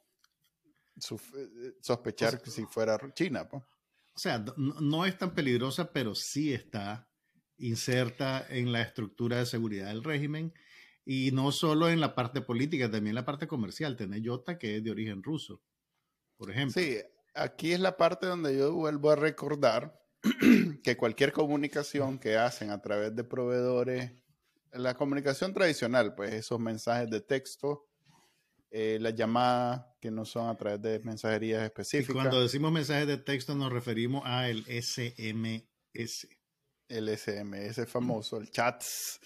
eh, 0.95 1.73
sospechar 1.81 2.41
que 2.41 2.49
si 2.49 2.65
fuera 2.65 2.97
China. 3.13 3.47
O 3.51 3.63
sea, 4.17 4.43
no, 4.57 5.05
es 5.05 5.17
tan 5.17 5.33
peligrosa, 5.33 5.91
pero 5.91 6.15
sí 6.15 6.53
está 6.53 7.09
inserta 7.57 8.45
en 8.49 8.71
la 8.71 8.81
estructura 8.81 9.37
de 9.37 9.45
seguridad 9.45 9.87
del 9.87 10.03
régimen 10.03 10.53
y 11.05 11.31
no 11.31 11.51
solo 11.51 11.89
en 11.89 11.99
la 11.99 12.15
parte 12.15 12.41
política, 12.41 12.85
también 12.85 13.09
en 13.09 13.15
la 13.15 13.25
parte 13.25 13.47
comercial. 13.47 13.97
Tenés 13.97 14.21
Yota, 14.21 14.57
que 14.57 14.77
es 14.77 14.83
de 14.83 14.91
origen 14.91 15.21
ruso, 15.21 15.61
por 16.37 16.51
ejemplo. 16.51 16.81
Sí, 16.81 16.97
aquí 17.33 17.73
es 17.73 17.79
la 17.79 17.97
parte 17.97 18.27
donde 18.27 18.57
yo 18.57 18.73
vuelvo 18.73 19.11
a 19.11 19.15
recordar 19.15 20.04
que 20.83 20.97
cualquier 20.97 21.31
comunicación 21.31 22.19
que 22.19 22.37
hacen 22.37 22.71
a 22.71 22.81
través 22.81 23.15
de 23.15 23.23
proveedores, 23.23 24.11
la 24.71 24.95
comunicación 24.95 25.53
tradicional, 25.53 26.15
pues 26.15 26.33
esos 26.33 26.59
mensajes 26.59 27.09
de 27.09 27.21
texto, 27.21 27.87
eh, 28.71 28.97
las 28.99 29.15
llamadas 29.15 29.85
que 30.01 30.11
no 30.11 30.25
son 30.25 30.49
a 30.49 30.57
través 30.57 30.81
de 30.81 30.99
mensajerías 30.99 31.63
específicas. 31.63 32.09
Y 32.09 32.13
cuando 32.13 32.41
decimos 32.41 32.71
mensajes 32.71 33.07
de 33.07 33.17
texto 33.17 33.55
nos 33.55 33.71
referimos 33.71 34.23
a 34.25 34.49
el 34.49 34.65
SMS. 34.65 35.63
El 36.87 37.17
SMS 37.17 37.87
famoso, 37.87 38.37
el 38.37 38.51
chats. 38.51 39.19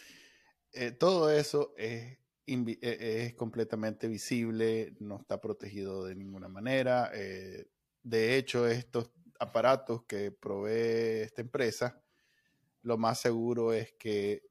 Eh, 0.71 0.91
todo 0.91 1.31
eso 1.31 1.73
es, 1.77 2.19
eh, 2.45 2.77
es, 2.81 3.33
completamente 3.33 4.07
visible, 4.07 4.95
no 4.99 5.19
está 5.19 5.41
protegido 5.41 6.05
de 6.05 6.15
ninguna 6.15 6.47
manera. 6.47 7.11
de 8.03 8.37
hecho, 8.37 8.67
estos 8.67 9.11
aparatos 9.39 10.03
que 10.03 10.31
provee 10.31 11.23
esta 11.23 11.41
empresa, 11.41 12.01
lo 12.81 12.97
más 12.97 13.19
seguro 13.19 13.73
es 13.73 13.93
que 13.93 14.43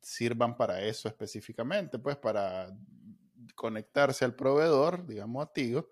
sirvan 0.00 0.56
para 0.56 0.82
eso 0.82 1.08
específicamente, 1.08 1.98
pues 1.98 2.16
para 2.16 2.76
conectarse 3.54 4.24
al 4.24 4.34
proveedor, 4.34 5.06
digamos 5.06 5.44
a 5.44 5.52
Tigo, 5.52 5.88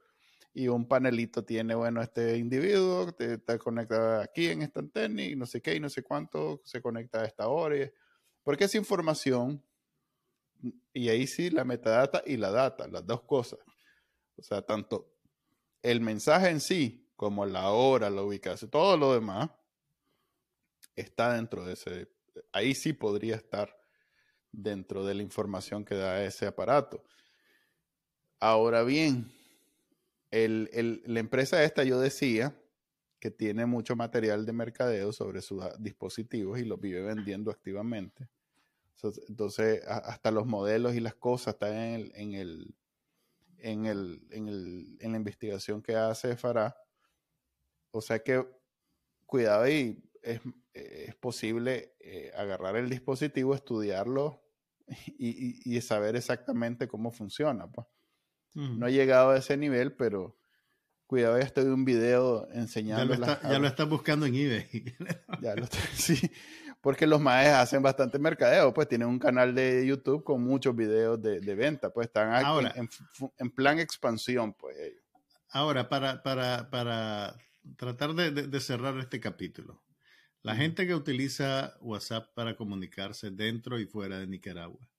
y 0.52 0.66
un 0.66 0.88
panelito 0.88 1.44
tiene, 1.44 1.74
bueno, 1.74 2.02
este 2.02 2.36
individuo 2.36 3.12
te, 3.12 3.34
está 3.34 3.56
conectado 3.58 4.20
aquí 4.20 4.46
en 4.48 4.62
esta 4.62 4.80
antena 4.80 5.22
y 5.22 5.36
no 5.36 5.46
sé 5.46 5.62
qué 5.62 5.76
y 5.76 5.80
no 5.80 5.88
sé 5.88 6.02
cuánto 6.02 6.60
se 6.64 6.82
conecta 6.82 7.20
a 7.20 7.26
esta 7.26 7.48
hora. 7.48 7.76
porque 8.42 8.64
esa 8.64 8.78
información, 8.78 9.62
y 10.92 11.08
ahí 11.08 11.26
sí 11.26 11.50
la 11.50 11.64
metadata 11.64 12.22
y 12.26 12.36
la 12.36 12.50
data, 12.50 12.88
las 12.88 13.06
dos 13.06 13.22
cosas. 13.22 13.60
O 14.36 14.42
sea, 14.42 14.62
tanto 14.62 15.14
el 15.82 16.00
mensaje 16.00 16.48
en 16.50 16.60
sí 16.60 16.99
como 17.20 17.44
la 17.44 17.68
hora, 17.68 18.09
la 18.09 18.22
ubicación, 18.22 18.70
todo 18.70 18.96
lo 18.96 19.12
demás, 19.12 19.50
está 20.96 21.35
dentro 21.35 21.66
de 21.66 21.74
ese, 21.74 22.09
ahí 22.50 22.74
sí 22.74 22.94
podría 22.94 23.37
estar 23.37 23.78
dentro 24.50 25.04
de 25.04 25.12
la 25.12 25.22
información 25.22 25.85
que 25.85 25.96
da 25.96 26.24
ese 26.24 26.46
aparato. 26.46 27.04
Ahora 28.38 28.85
bien, 28.85 29.30
la 30.30 31.20
empresa 31.20 31.62
esta 31.62 31.85
yo 31.85 32.00
decía 32.00 32.59
que 33.18 33.30
tiene 33.30 33.66
mucho 33.66 33.96
material 33.96 34.46
de 34.46 34.54
mercadeo 34.54 35.12
sobre 35.12 35.42
sus 35.42 35.62
dispositivos 35.78 36.59
y 36.59 36.64
los 36.64 36.80
vive 36.80 37.02
vendiendo 37.02 37.50
activamente. 37.50 38.30
Entonces, 39.28 39.83
hasta 39.87 40.30
los 40.30 40.46
modelos 40.46 40.94
y 40.94 41.00
las 41.00 41.16
cosas 41.16 41.52
están 41.52 41.74
en, 41.74 42.33
el, 42.33 42.74
en, 43.59 43.85
el, 43.85 44.26
en, 44.30 45.12
la 45.12 45.18
investigación 45.18 45.83
que 45.83 45.96
hace 45.96 46.35
Farah 46.35 46.74
o 47.90 48.00
sea 48.00 48.20
que 48.20 48.44
cuidado 49.26 49.68
y 49.68 50.03
es, 50.22 50.40
posible 51.20 51.94
eh, 52.00 52.33
agarrar 52.37 52.76
el 52.76 52.88
dispositivo, 52.88 53.55
estudiarlo 53.55 54.42
y, 55.18 55.81
saber 55.83 56.16
exactamente 56.16 56.88
cómo 56.88 57.11
funciona. 57.11 57.70
Pues. 57.70 57.87
No 58.55 58.87
he 58.87 58.92
llegado 58.92 59.31
a 59.31 59.38
ese 59.38 59.57
nivel, 59.57 59.94
pero 59.94 60.40
Cuidado, 61.11 61.38
ya 61.40 61.44
estoy 61.44 61.64
un 61.64 61.85
video 61.85 62.46
Ya 62.50 62.61
enseñando. 62.61 63.07
lo, 63.07 63.14
está, 63.14 63.42
ya 63.42 63.59
lo 63.59 63.66
estás 63.66 63.88
buscando 63.88 64.26
en 64.26 64.35
eBay. 64.37 64.68
Ya 65.42 65.57
lo 65.57 65.64
estoy- 65.64 65.81
sí, 65.92 66.31
porque 66.81 67.05
los 67.05 67.20
maes 67.20 67.48
hacen 67.48 67.83
bastante 67.83 68.20
mercadeo, 68.20 68.72
pues 68.72 68.87
tienen 68.87 69.09
un 69.09 69.18
canal 69.18 69.53
de 69.53 69.85
YouTube 69.85 70.22
con 70.22 70.40
muchos 70.40 70.76
videos 70.76 71.20
de, 71.20 71.40
de 71.40 71.55
venta, 71.57 71.90
pues 71.90 72.07
están 72.07 72.33
Ahora. 72.33 72.72
en, 72.76 72.88
en 73.38 73.50
plan 73.50 73.81
expansión, 73.81 74.53
pues. 74.53 74.79
ellos. 74.79 75.03
Ahora, 75.48 75.88
para, 75.88 76.22
para, 76.22 76.70
para 76.70 77.37
tratar 77.76 78.14
de, 78.14 78.30
de- 78.30 78.46
de 78.48 78.61
cerrar 78.61 78.98
este 78.98 79.20
capítulo, 79.20 79.85
la 80.42 80.56
gente 80.56 80.87
que 80.87 80.94
utiliza 80.94 81.76
WhatsApp 81.80 82.35
para 82.35 82.56
comunicarse 82.56 83.30
dentro 83.30 83.78
y 83.80 83.87
fuera 83.87 84.18
de 84.20 84.26
Nicaragua, 84.28 84.90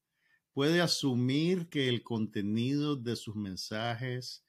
¿puede 0.54 0.82
asumir 0.82 1.70
que 1.70 1.90
el 1.90 2.04
contenido 2.04 2.96
de 2.98 3.16
sus 3.18 3.36
mensajes 3.36 4.46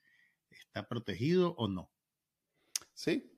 está 0.50 0.88
protegido 0.88 1.54
o 1.56 1.68
no? 1.68 1.92
Sí, 2.94 3.30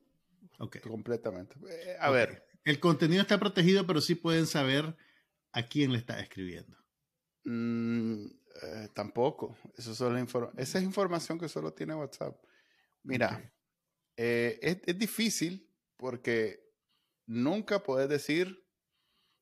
Ok. 0.59 0.77
completamente. 0.79 1.55
Eh, 1.69 1.97
A 1.99 2.09
ok. 2.09 2.11
ver, 2.11 2.45
El 2.63 2.79
contenido 2.79 3.21
está 3.21 3.39
protegido, 3.39 3.85
pero 3.85 4.01
sí 4.01 4.15
pueden 4.15 4.47
saber 4.47 4.95
a 5.51 5.63
quién 5.67 5.91
le 5.91 5.99
está 5.99 6.19
escribiendo. 6.19 6.77
mm, 7.43 8.25
eh, 8.63 8.89
tampoco. 8.93 9.57
Eso 9.77 9.93
solo 9.95 10.17
Esa 10.57 10.77
es 10.79 10.83
información 10.83 11.39
que 11.39 11.49
solo 11.49 11.73
tiene 11.73 11.95
WhatsApp. 11.95 12.43
Mira. 13.03 13.51
Eh, 14.17 14.59
es, 14.61 14.77
es 14.85 14.97
difícil 14.97 15.69
porque 15.97 16.59
nunca 17.27 17.81
puedes 17.83 18.09
decir 18.09 18.63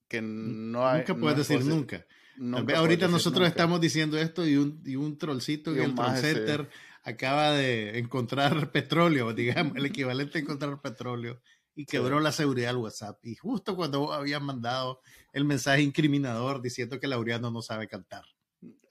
que 0.07 0.21
no 0.21 0.87
hay. 0.87 0.99
nunca 0.99 1.13
no 1.13 1.19
puedes 1.19 1.39
es 1.39 1.47
decir 1.49 1.65
nunca. 1.65 2.05
Nunca 2.35 2.77
ahorita 2.77 3.07
nosotros 3.07 3.41
nunca. 3.41 3.49
estamos 3.49 3.79
diciendo 3.81 4.17
esto 4.17 4.45
y 4.47 4.55
un, 4.57 4.81
y 4.85 4.95
un 4.95 5.17
trollcito 5.17 5.71
Y 5.75 5.79
el 5.79 5.93
troll 5.93 6.07
maje 6.07 6.21
se- 6.21 6.33
center 6.33 6.69
acaba 7.03 7.51
de 7.51 7.99
encontrar 7.99 8.71
petróleo, 8.71 9.33
digamos, 9.33 9.75
el 9.77 9.85
equivalente 9.85 10.37
a 10.37 10.41
encontrar 10.41 10.81
petróleo 10.81 11.41
y 11.75 11.85
quebró 11.85 12.19
la 12.19 12.31
seguridad 12.31 12.67
del 12.69 12.77
WhatsApp. 12.77 13.19
Y 13.25 13.35
justo 13.35 13.75
cuando 13.75 13.99
vos 13.99 14.15
habías 14.15 14.41
mandado 14.41 15.01
el 15.31 15.43
mensaje 15.45 15.81
incriminador 15.81 16.61
diciendo 16.61 16.99
que 16.99 17.07
Laureano 17.07 17.49
no 17.51 17.61
sabe 17.61 17.87
cantar. 17.87 18.23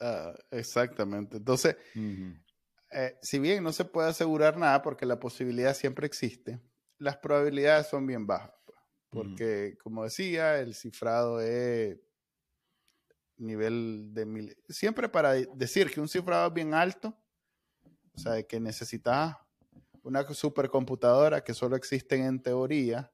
Ah, 0.01 0.35
exactamente. 0.51 1.37
Entonces, 1.39 1.77
eh, 2.93 3.19
si 3.23 3.39
bien 3.39 3.63
no 3.65 3.73
se 3.73 3.85
puede 3.85 4.09
asegurar 4.11 4.57
nada 4.59 4.83
porque 4.83 5.07
la 5.07 5.19
posibilidad 5.21 5.75
siempre 5.75 6.07
existe, 6.07 6.61
las 6.99 7.17
probabilidades 7.19 7.89
son 7.89 8.07
bien 8.07 8.27
bajas. 8.27 8.53
pues, 9.11 9.29
Porque, 9.37 9.77
como 9.83 10.05
decía, 10.05 10.59
el 10.61 10.75
cifrado 10.75 11.41
es 11.41 11.99
nivel 13.37 14.11
de 14.15 14.27
mil. 14.27 14.57
Siempre 14.69 15.09
para 15.09 15.33
decir 15.33 15.91
que 15.91 16.01
un 16.01 16.09
cifrado 16.09 16.49
es 16.49 16.55
bien 16.55 16.75
alto, 16.75 17.17
o 18.15 18.19
sea, 18.21 18.43
que 18.43 18.61
necesitas 18.61 19.37
una 20.03 20.25
supercomputadora 20.25 21.45
que 21.45 21.55
solo 21.55 21.77
existen 21.77 22.25
en 22.25 22.43
teoría 22.43 23.13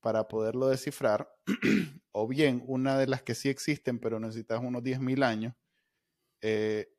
para 0.00 0.28
poderlo 0.28 0.68
descifrar, 0.68 1.30
o 2.12 2.28
bien 2.28 2.64
una 2.66 2.98
de 2.98 3.06
las 3.08 3.22
que 3.22 3.34
sí 3.34 3.48
existen, 3.50 4.00
pero 4.00 4.20
necesitas 4.20 4.60
unos 4.62 4.82
10.000 4.82 5.22
años. 5.22 5.54
eh, 6.42 6.93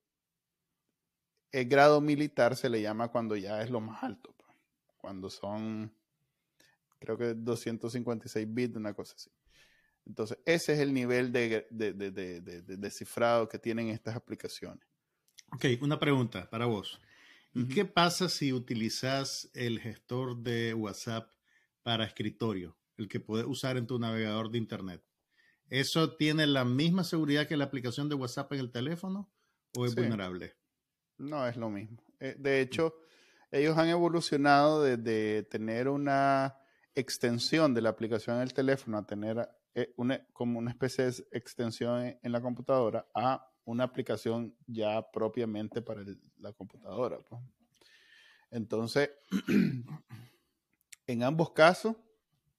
el 1.56 1.70
grado 1.70 2.02
militar 2.02 2.58
se 2.58 2.70
le 2.70 2.82
llama 2.82 3.08
cuando 3.08 3.38
ya 3.38 3.62
es 3.62 3.70
lo 3.70 3.80
más 3.80 4.04
alto, 4.04 4.36
pues, 4.38 4.58
cuando 4.98 5.30
son, 5.30 5.96
creo 7.00 7.18
que 7.18 7.34
256 7.34 8.46
bits, 8.50 8.76
una 8.76 8.94
cosa 8.94 9.16
así. 9.16 9.32
Entonces, 10.06 10.38
ese 10.46 10.74
es 10.74 10.80
el 10.80 10.94
nivel 10.94 11.32
de, 11.32 11.66
de, 11.72 12.62
descifrado 12.78 13.48
que 13.48 13.58
tienen 13.58 13.88
estas 13.88 14.16
aplicaciones. 14.18 14.86
Ok, 15.54 15.66
una 15.82 15.98
pregunta 15.98 16.50
para 16.50 16.66
vos. 16.66 17.00
¿Y 17.54 17.70
qué 17.70 17.86
pasa 17.86 18.28
si 18.28 18.52
utilizas 18.52 19.50
el 19.54 19.80
gestor 19.80 20.38
de 20.44 20.74
WhatsApp 20.74 21.32
para 21.84 22.04
escritorio, 22.06 22.78
el 22.98 23.08
que 23.08 23.22
puedes 23.22 23.48
usar 23.48 23.78
en 23.78 23.88
tu 23.88 23.98
navegador 23.98 24.52
de 24.52 24.58
Internet? 24.58 25.02
¿Eso 25.70 26.18
tiene 26.18 26.48
la 26.48 26.66
misma 26.66 27.06
seguridad 27.06 27.48
que 27.48 27.56
la 27.56 27.64
aplicación 27.64 28.10
de 28.10 28.16
WhatsApp 28.16 28.52
en 28.54 28.60
el 28.60 28.72
teléfono 28.72 29.32
o 29.74 29.86
es 29.86 29.94
Sí. 29.94 30.02
vulnerable? 30.02 30.58
No 31.18 31.48
es 31.48 31.56
lo 31.56 31.70
mismo. 31.70 31.98
Eh, 32.20 32.36
De 32.38 32.62
hecho, 32.62 32.96
ellos 33.52 33.78
han 33.78 33.90
evolucionado 33.90 34.84
desde 34.84 35.44
tener 35.44 35.88
una 35.88 36.58
extensión 36.94 37.74
de 37.74 37.82
la 37.82 37.90
aplicación 37.90 38.38
en 38.38 38.44
el 38.44 38.54
teléfono 38.54 38.98
a 38.98 39.06
tener 39.06 39.50
eh, 39.74 39.94
una, 39.98 40.26
como 40.34 40.60
una 40.60 40.72
especie 40.72 41.06
de 41.06 41.12
extensión 41.32 42.18
en, 42.22 42.32
la 42.32 42.42
computadora 42.42 43.08
a 43.14 43.46
una 43.66 43.84
aplicación 43.84 44.56
ya 44.66 45.02
propiamente 45.12 45.82
para 45.82 46.04
la 46.38 46.54
computadora. 46.54 47.20
pues. 47.20 47.42
Entonces, 48.52 49.10
en 51.08 51.24
ambos 51.24 51.52
casos, 51.52 51.96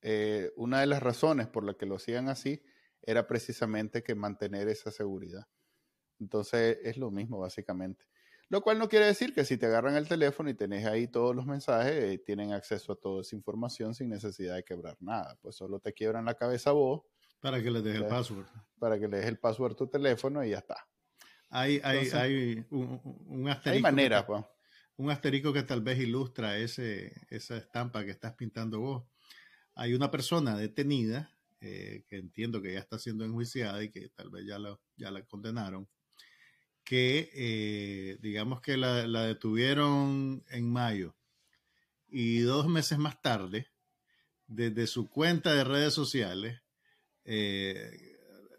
eh, 0.02 0.52
una 0.56 0.80
de 0.80 0.86
las 0.86 1.02
razones 1.02 1.46
por 1.46 1.64
las 1.64 1.76
que 1.76 1.86
lo 1.86 1.96
hacían 1.96 2.28
así 2.28 2.62
era 3.02 3.26
precisamente 3.26 4.02
que 4.02 4.14
mantener 4.14 4.68
esa 4.68 4.90
seguridad. 4.90 5.46
Entonces, 6.18 6.78
es 6.82 6.96
lo 6.96 7.10
mismo 7.10 7.38
básicamente. 7.38 8.04
Lo 8.48 8.60
cual 8.60 8.78
no 8.78 8.88
quiere 8.88 9.06
decir 9.06 9.34
que 9.34 9.44
si 9.44 9.56
te 9.56 9.66
agarran 9.66 9.96
el 9.96 10.06
teléfono 10.06 10.48
y 10.48 10.54
tenés 10.54 10.86
ahí 10.86 11.08
todos 11.08 11.34
los 11.34 11.46
mensajes, 11.46 11.92
eh, 11.94 12.18
tienen 12.18 12.52
acceso 12.52 12.92
a 12.92 12.96
toda 12.96 13.22
esa 13.22 13.34
información 13.34 13.94
sin 13.94 14.08
necesidad 14.08 14.54
de 14.54 14.62
quebrar 14.64 14.96
nada. 15.00 15.36
Pues 15.42 15.56
solo 15.56 15.80
te 15.80 15.92
quiebran 15.92 16.24
la 16.24 16.34
cabeza 16.34 16.70
vos 16.72 17.02
Para 17.40 17.60
que 17.62 17.70
les 17.70 17.82
deje 17.82 17.98
el 17.98 18.06
password. 18.06 18.46
para 18.78 18.98
que 19.00 19.08
le 19.08 19.16
des 19.18 19.26
el 19.26 19.38
password 19.38 19.72
a 19.72 19.76
tu 19.76 19.88
teléfono 19.88 20.44
y 20.44 20.50
ya 20.50 20.58
está. 20.58 20.76
Hay, 21.48 21.80
hay, 21.82 21.98
Entonces, 21.98 22.14
hay 22.14 22.66
un, 22.70 23.00
un 23.26 23.48
asterisco. 23.48 23.70
Hay 23.70 23.76
que 23.78 23.82
maneras, 23.82 24.20
ta- 24.22 24.26
pues. 24.26 24.44
un 24.96 25.10
asterisco 25.10 25.52
que 25.52 25.62
tal 25.64 25.80
vez 25.80 25.98
ilustra 25.98 26.56
ese, 26.58 27.12
esa 27.30 27.56
estampa 27.56 28.04
que 28.04 28.10
estás 28.12 28.34
pintando 28.34 28.80
vos. 28.80 29.04
Hay 29.74 29.92
una 29.94 30.10
persona 30.10 30.56
detenida, 30.56 31.30
eh, 31.60 32.04
que 32.08 32.16
entiendo 32.16 32.62
que 32.62 32.72
ya 32.74 32.78
está 32.78 32.98
siendo 32.98 33.24
enjuiciada 33.24 33.82
y 33.82 33.90
que 33.90 34.08
tal 34.10 34.30
vez 34.30 34.44
ya 34.46 34.58
la, 34.58 34.78
ya 34.96 35.10
la 35.10 35.22
condenaron, 35.24 35.88
que 36.86 37.30
eh, 37.34 38.16
digamos 38.22 38.60
que 38.62 38.76
la, 38.76 39.06
la 39.08 39.24
detuvieron 39.26 40.44
en 40.48 40.70
mayo 40.72 41.16
y 42.08 42.38
dos 42.38 42.68
meses 42.68 42.96
más 42.96 43.20
tarde, 43.20 43.66
desde 44.46 44.86
su 44.86 45.10
cuenta 45.10 45.52
de 45.52 45.64
redes 45.64 45.92
sociales, 45.92 46.62
eh, 47.24 47.90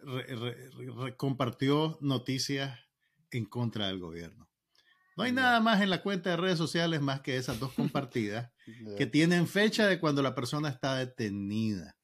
re- 0.04 0.36
re- 0.36 0.70
re- 0.96 1.16
compartió 1.16 1.98
noticias 2.02 2.78
en 3.32 3.46
contra 3.46 3.88
del 3.88 4.00
gobierno. 4.00 4.50
No 5.16 5.24
hay 5.24 5.32
nada 5.32 5.60
más 5.62 5.82
en 5.82 5.90
la 5.90 6.04
cuenta 6.04 6.30
de 6.32 6.38
redes 6.38 6.58
sociales 6.58 7.02
más 7.02 7.22
que 7.22 7.38
esas 7.38 7.60
dos 7.60 7.72
compartidas 7.74 8.52
que 8.98 9.06
tienen 9.08 9.48
fecha 9.48 9.88
de 9.88 10.00
cuando 10.00 10.22
la 10.22 10.36
persona 10.36 10.70
está 10.70 10.98
detenida. 10.98 11.97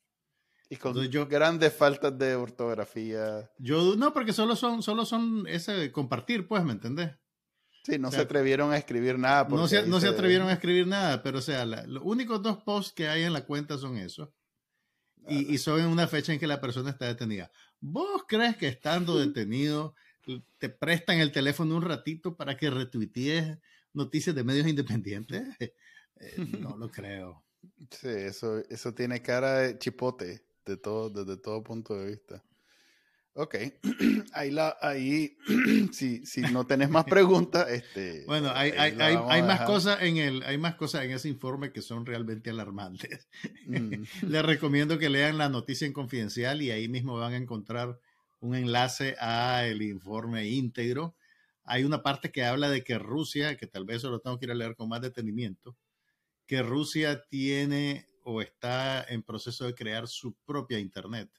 Y 0.69 0.77
con 0.77 0.91
entonces 0.91 1.11
yo- 1.11 1.27
grandes 1.27 1.73
faltas 1.73 2.17
de 2.17 2.35
ortografía. 2.35 3.49
Yo 3.59 3.95
no, 3.95 4.13
porque 4.13 4.33
solo 4.33 4.55
son, 4.55 4.81
solo 4.81 5.05
son 5.05 5.45
ese 5.47 5.91
compartir, 5.91 6.47
pues, 6.47 6.63
¿me 6.63 6.71
entendés? 6.73 7.11
Sí, 7.83 7.99
no 7.99 8.07
O 8.07 8.11
sea, 8.11 8.21
se 8.21 8.25
atrevieron 8.25 8.71
a 8.71 8.77
escribir 8.77 9.19
nada. 9.19 9.45
No 9.49 9.67
se, 9.67 9.85
no 9.85 9.99
se 9.99 10.07
atrevieron 10.07 10.47
a 10.47 10.53
escribir 10.53 10.87
nada, 10.87 11.21
pero 11.21 11.39
o 11.39 11.41
sea, 11.41 11.65
la- 11.65 11.85
los 11.85 12.01
únicos 12.05 12.41
dos 12.41 12.63
posts 12.63 12.93
que 12.93 13.07
hay 13.09 13.23
en 13.23 13.33
la 13.33 13.45
cuenta 13.45 13.77
son 13.77 13.97
esos. 13.97 14.29
Y, 15.27 15.53
y 15.53 15.57
son 15.57 15.79
en 15.79 15.87
una 15.87 16.07
fecha 16.07 16.33
en 16.33 16.39
que 16.39 16.47
la 16.47 16.59
persona 16.59 16.89
está 16.89 17.05
detenida. 17.07 17.49
¿Vos 17.79 18.23
crees 18.27 18.57
que 18.57 18.67
estando 18.67 19.17
detenido 19.17 19.95
te 20.57 20.69
prestan 20.69 21.19
el 21.19 21.31
teléfono 21.31 21.75
un 21.77 21.81
ratito 21.81 22.35
para 22.35 22.57
que 22.57 22.69
retuitees 22.69 23.57
noticias 23.93 24.35
de 24.35 24.43
medios 24.43 24.67
independientes? 24.67 25.43
Eh, 26.19 26.35
no 26.59 26.77
lo 26.77 26.89
creo. 26.89 27.43
Sí, 27.89 28.07
eso, 28.07 28.59
eso 28.69 28.93
tiene 28.93 29.21
cara 29.21 29.55
de 29.57 29.77
chipote 29.79 30.45
de 30.65 30.77
todo, 30.77 31.09
desde 31.09 31.41
todo 31.41 31.63
punto 31.63 31.95
de 31.95 32.07
vista. 32.07 32.43
Ok, 33.35 33.55
ahí, 34.33 34.51
la, 34.51 34.77
ahí 34.79 35.35
si, 35.91 36.23
si 36.23 36.41
no 36.41 36.67
tenés 36.67 36.91
más 36.91 37.05
preguntas, 37.05 37.67
este, 37.69 38.25
Bueno, 38.27 38.51
hay, 38.53 38.71
hay, 38.71 38.95
hay, 38.99 39.41
más 39.41 39.61
cosas 39.61 40.03
en 40.03 40.17
el, 40.17 40.43
hay 40.43 40.59
más 40.59 40.75
cosas 40.75 41.03
en 41.05 41.11
ese 41.11 41.29
informe 41.29 41.71
que 41.71 41.81
son 41.81 42.05
realmente 42.05 42.51
alarmantes. 42.51 43.27
Mm, 43.65 44.03
Les 44.29 44.45
recomiendo 44.45 44.99
que 44.99 45.09
lean 45.09 45.39
la 45.39 45.49
noticia 45.49 45.87
en 45.87 45.93
confidencial 45.93 46.61
y 46.61 46.69
ahí 46.69 46.87
mismo 46.87 47.17
van 47.17 47.33
a 47.33 47.37
encontrar 47.37 47.99
un 48.39 48.55
enlace 48.55 49.15
a 49.19 49.65
el 49.65 49.81
informe 49.81 50.47
íntegro. 50.47 51.15
Hay 51.63 51.85
una 51.85 52.03
parte 52.03 52.31
que 52.31 52.43
habla 52.43 52.69
de 52.69 52.83
que 52.83 52.99
Rusia, 52.99 53.57
que 53.57 53.65
tal 53.65 53.85
vez 53.85 53.97
eso 53.97 54.11
lo 54.11 54.19
tengo 54.19 54.37
que 54.37 54.45
ir 54.45 54.51
a 54.51 54.55
leer 54.55 54.75
con 54.75 54.89
más 54.89 55.01
detenimiento, 55.01 55.75
que 56.45 56.61
Rusia 56.61 57.23
tiene 57.29 58.05
o 58.23 58.41
está 58.41 59.03
en 59.05 59.23
proceso 59.23 59.65
de 59.65 59.75
crear 59.75 60.07
su 60.07 60.35
propia 60.45 60.79
Internet, 60.79 61.31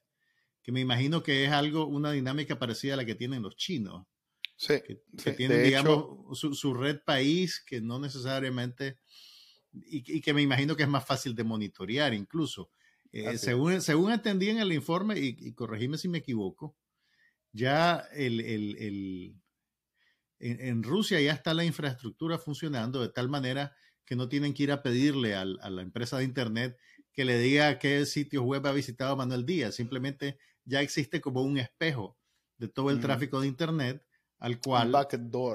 que 0.62 0.72
me 0.72 0.80
imagino 0.80 1.22
que 1.22 1.44
es 1.44 1.52
algo, 1.52 1.86
una 1.86 2.12
dinámica 2.12 2.58
parecida 2.58 2.94
a 2.94 2.98
la 2.98 3.06
que 3.06 3.14
tienen 3.16 3.42
los 3.42 3.56
chinos 3.56 4.06
sí, 4.56 4.74
que, 4.82 5.02
que 5.20 5.32
sí, 5.32 5.32
tienen, 5.32 5.62
digamos, 5.62 6.04
hecho, 6.04 6.24
su, 6.34 6.54
su 6.54 6.74
red 6.74 7.00
país, 7.04 7.62
que 7.66 7.80
no 7.80 7.98
necesariamente, 7.98 8.98
y, 9.72 10.18
y 10.18 10.20
que 10.20 10.34
me 10.34 10.42
imagino 10.42 10.76
que 10.76 10.84
es 10.84 10.88
más 10.88 11.06
fácil 11.06 11.34
de 11.34 11.44
monitorear 11.44 12.14
incluso. 12.14 12.70
Eh, 13.12 13.38
según, 13.38 13.80
según 13.82 14.12
entendí 14.12 14.50
en 14.50 14.58
el 14.58 14.72
informe, 14.72 15.18
y, 15.18 15.36
y 15.38 15.54
corregime 15.54 15.98
si 15.98 16.08
me 16.08 16.18
equivoco, 16.18 16.76
ya 17.52 17.98
el, 18.12 18.40
el- 18.40 18.76
el- 18.78 19.36
en, 20.38 20.60
en 20.60 20.82
Rusia 20.82 21.20
ya 21.20 21.32
está 21.32 21.54
la 21.54 21.64
infraestructura 21.64 22.38
funcionando 22.38 23.00
de 23.00 23.08
tal 23.10 23.28
manera 23.28 23.74
que 24.04 24.16
no 24.16 24.28
tienen 24.28 24.54
que 24.54 24.64
ir 24.64 24.72
a 24.72 24.82
pedirle 24.82 25.34
a 25.34 25.44
la 25.44 25.82
empresa 25.82 26.18
de 26.18 26.24
Internet 26.24 26.78
que 27.12 27.24
le 27.24 27.38
diga 27.38 27.78
qué 27.78 28.04
sitios 28.06 28.44
web 28.44 28.66
ha 28.66 28.72
visitado 28.72 29.16
Manuel 29.16 29.46
Díaz. 29.46 29.76
Simplemente 29.76 30.38
ya 30.64 30.80
existe 30.82 31.20
como 31.20 31.42
un 31.42 31.58
espejo 31.58 32.18
de 32.58 32.68
todo 32.68 32.90
el 32.90 33.00
tráfico 33.00 33.40
de 33.40 33.46
Internet 33.46 34.04
al 34.38 34.60
cual 34.60 34.92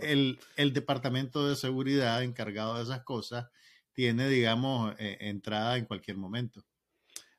el, 0.02 0.40
el, 0.56 0.74
Departamento 0.74 1.48
de 1.48 1.56
Seguridad 1.56 2.24
encargado 2.24 2.78
de 2.78 2.84
esas 2.84 3.04
cosas 3.04 3.50
tiene, 3.94 4.30
digamos, 4.30 4.96
eh, 4.98 5.18
entrada 5.20 5.78
en 5.78 5.86
cualquier 5.86 6.18
momento. 6.18 6.64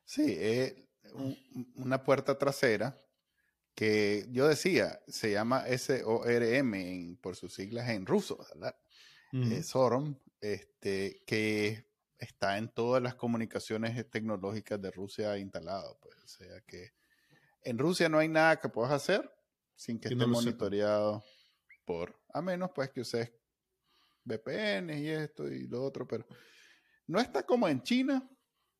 Sí, 0.05 0.39
una 1.77 2.05
puerta 2.05 2.39
trasera 2.39 3.01
que 3.75 4.27
yo 4.31 4.47
decía, 4.47 5.01
se 5.09 5.33
llama 5.33 5.65
SORM 5.67 7.17
por 7.21 7.37
sus 7.37 7.55
siglas 7.55 7.89
en 7.89 8.07
ruso, 8.07 8.39
¿verdad? 8.53 8.77
Eh, 9.33 9.63
SORM, 9.63 10.17
este, 10.41 11.22
que 11.26 11.91
está 12.18 12.59
en 12.59 12.68
todas 12.68 13.03
las 13.03 13.14
comunicaciones 13.14 14.09
tecnológicas 14.11 14.80
de 14.80 14.91
Rusia 14.91 15.38
instalado. 15.38 15.99
Pues, 16.01 16.16
o 16.22 16.28
sea 16.28 16.61
que 16.66 16.93
en 17.62 17.78
Rusia 17.78 18.09
no 18.09 18.18
hay 18.18 18.28
nada 18.28 18.59
que 18.59 18.68
puedas 18.68 18.93
hacer 18.93 19.30
sin 19.74 19.99
que 19.99 20.09
esté 20.09 20.26
monitoreado 20.26 21.24
por, 21.84 22.20
a 22.32 22.43
menos 22.43 22.70
pues 22.74 22.91
que 22.91 23.01
uses 23.01 23.32
VPN 24.24 24.91
y 24.99 25.09
esto 25.09 25.49
y 25.49 25.66
lo 25.66 25.82
otro, 25.82 26.07
pero 26.07 26.26
no 27.07 27.18
está 27.18 27.45
como 27.45 27.66
en 27.66 27.82
China, 27.82 28.28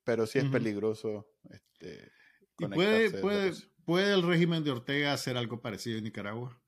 pero 0.04 0.26
sí 0.26 0.38
es 0.38 0.44
peligroso. 0.46 1.32
Este, 1.50 2.12
¿Y 2.58 2.66
puede, 2.66 3.11
puede, 3.20 3.52
puede 3.84 4.12
el 4.12 4.22
régimen 4.22 4.62
de 4.62 4.70
Ortega 4.70 5.14
hacer 5.14 5.36
algo 5.36 5.61
parecido 5.61 5.98
en 5.98 6.04
Nicaragua? 6.04 6.61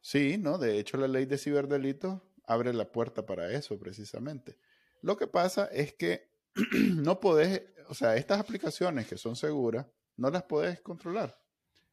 Sí, 0.00 0.38
no, 0.38 0.58
de 0.58 0.78
hecho 0.78 0.96
la 0.96 1.08
ley 1.08 1.26
de 1.26 1.38
ciberdelitos 1.38 2.22
abre 2.46 2.72
la 2.72 2.90
puerta 2.90 3.24
para 3.24 3.50
eso 3.52 3.78
precisamente. 3.78 4.58
Lo 5.02 5.16
que 5.16 5.26
pasa 5.26 5.66
es 5.66 5.94
que 5.94 6.28
no 6.96 7.20
podés, 7.20 7.62
o 7.88 7.94
sea, 7.94 8.16
estas 8.16 8.40
aplicaciones 8.40 9.06
que 9.06 9.16
son 9.16 9.36
seguras, 9.36 9.86
no 10.16 10.30
las 10.30 10.44
puedes 10.44 10.80
controlar. 10.80 11.38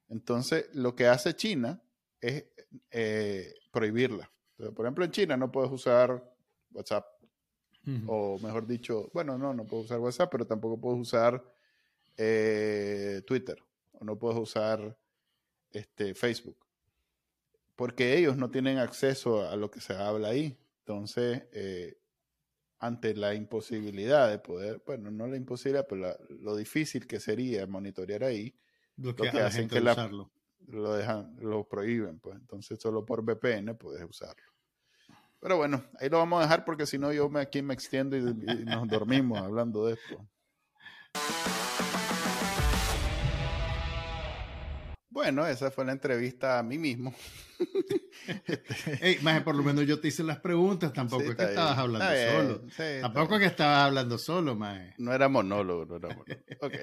Entonces, 0.09 0.73
lo 0.73 0.95
que 0.95 1.07
hace 1.07 1.35
China 1.35 1.81
es 2.19 2.45
eh, 2.91 3.53
prohibirla. 3.71 4.29
por 4.75 4.85
ejemplo, 4.85 5.05
en 5.05 5.11
China 5.11 5.37
no 5.37 5.51
puedes 5.51 5.71
usar 5.71 6.23
WhatsApp. 6.71 7.05
O 8.05 8.37
mejor 8.37 8.67
dicho, 8.67 9.09
bueno, 9.11 9.39
no, 9.39 9.55
no 9.55 9.65
puedes 9.65 9.85
usar 9.85 9.99
WhatsApp, 9.99 10.29
pero 10.31 10.45
tampoco 10.45 10.79
puedes 10.79 10.99
usar 10.99 11.43
eh, 12.15 13.23
Twitter. 13.25 13.57
O 13.93 14.05
no 14.05 14.19
puedes 14.19 14.37
usar 14.37 14.95
este, 15.71 16.13
Facebook. 16.13 16.57
Porque 17.75 18.17
ellos 18.17 18.37
no 18.37 18.51
tienen 18.51 18.77
acceso 18.77 19.49
a 19.49 19.55
lo 19.55 19.71
que 19.71 19.81
se 19.81 19.93
habla 19.93 20.29
ahí. 20.29 20.57
Entonces, 20.79 21.43
eh, 21.53 21.97
ante 22.79 23.13
la 23.15 23.35
imposibilidad 23.35 24.29
de 24.29 24.39
poder, 24.39 24.81
bueno, 24.85 25.11
no 25.11 25.27
la 25.27 25.37
imposibilidad, 25.37 25.85
pero 25.87 26.17
lo 26.29 26.55
difícil 26.55 27.05
que 27.05 27.19
sería 27.19 27.67
monitorear 27.67 28.23
ahí, 28.23 28.55
lo 28.97 29.15
que, 29.15 29.29
hacen 29.29 29.69
que 29.69 29.79
la, 29.79 30.09
lo 30.67 30.93
dejan, 30.93 31.35
lo 31.39 31.67
prohíben, 31.67 32.19
pues 32.19 32.37
entonces 32.37 32.79
solo 32.79 33.05
por 33.05 33.23
VPN 33.23 33.75
puedes 33.77 34.03
usarlo. 34.03 34.51
Pero 35.39 35.57
bueno, 35.57 35.83
ahí 35.99 36.09
lo 36.09 36.17
vamos 36.17 36.39
a 36.39 36.43
dejar 36.43 36.65
porque 36.65 36.85
si 36.85 36.97
no 36.97 37.11
yo 37.13 37.29
me, 37.29 37.39
aquí 37.39 37.61
me 37.61 37.73
extiendo 37.73 38.17
y, 38.17 38.23
nos 38.65 38.87
dormimos 38.87 39.39
hablando 39.39 39.85
de 39.85 39.93
esto. 39.93 40.27
Bueno, 45.11 45.45
esa 45.45 45.69
fue 45.71 45.85
la 45.85 45.91
entrevista 45.91 46.57
a 46.57 46.63
mí 46.63 46.77
mismo. 46.77 47.13
Más 49.21 49.43
por 49.43 49.55
lo 49.55 49.61
menos 49.61 49.85
yo 49.85 49.99
te 49.99 50.07
hice 50.07 50.23
las 50.23 50.39
preguntas, 50.39 50.93
tampoco 50.93 51.23
es 51.23 51.35
que 51.35 51.43
estabas 51.43 51.77
hablando 51.77 52.31
solo. 52.31 52.61
tampoco 53.01 53.35
es 53.35 53.41
que 53.41 53.47
estabas 53.47 53.85
hablando 53.85 54.17
solo, 54.17 54.55
más. 54.55 54.81
No 54.97 55.13
era 55.13 55.27
monólogo, 55.27 55.85
no 55.85 55.97
era 55.97 56.15
monólogo. 56.15 56.41
Ok. 56.61 56.73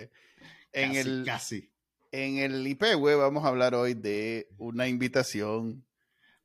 En 0.72 0.94
el, 0.94 1.24
casi. 1.24 1.72
En 2.12 2.36
el 2.36 2.66
IPW 2.66 3.18
vamos 3.18 3.44
a 3.44 3.48
hablar 3.48 3.74
hoy 3.74 3.94
de 3.94 4.48
una 4.58 4.86
invitación. 4.86 5.84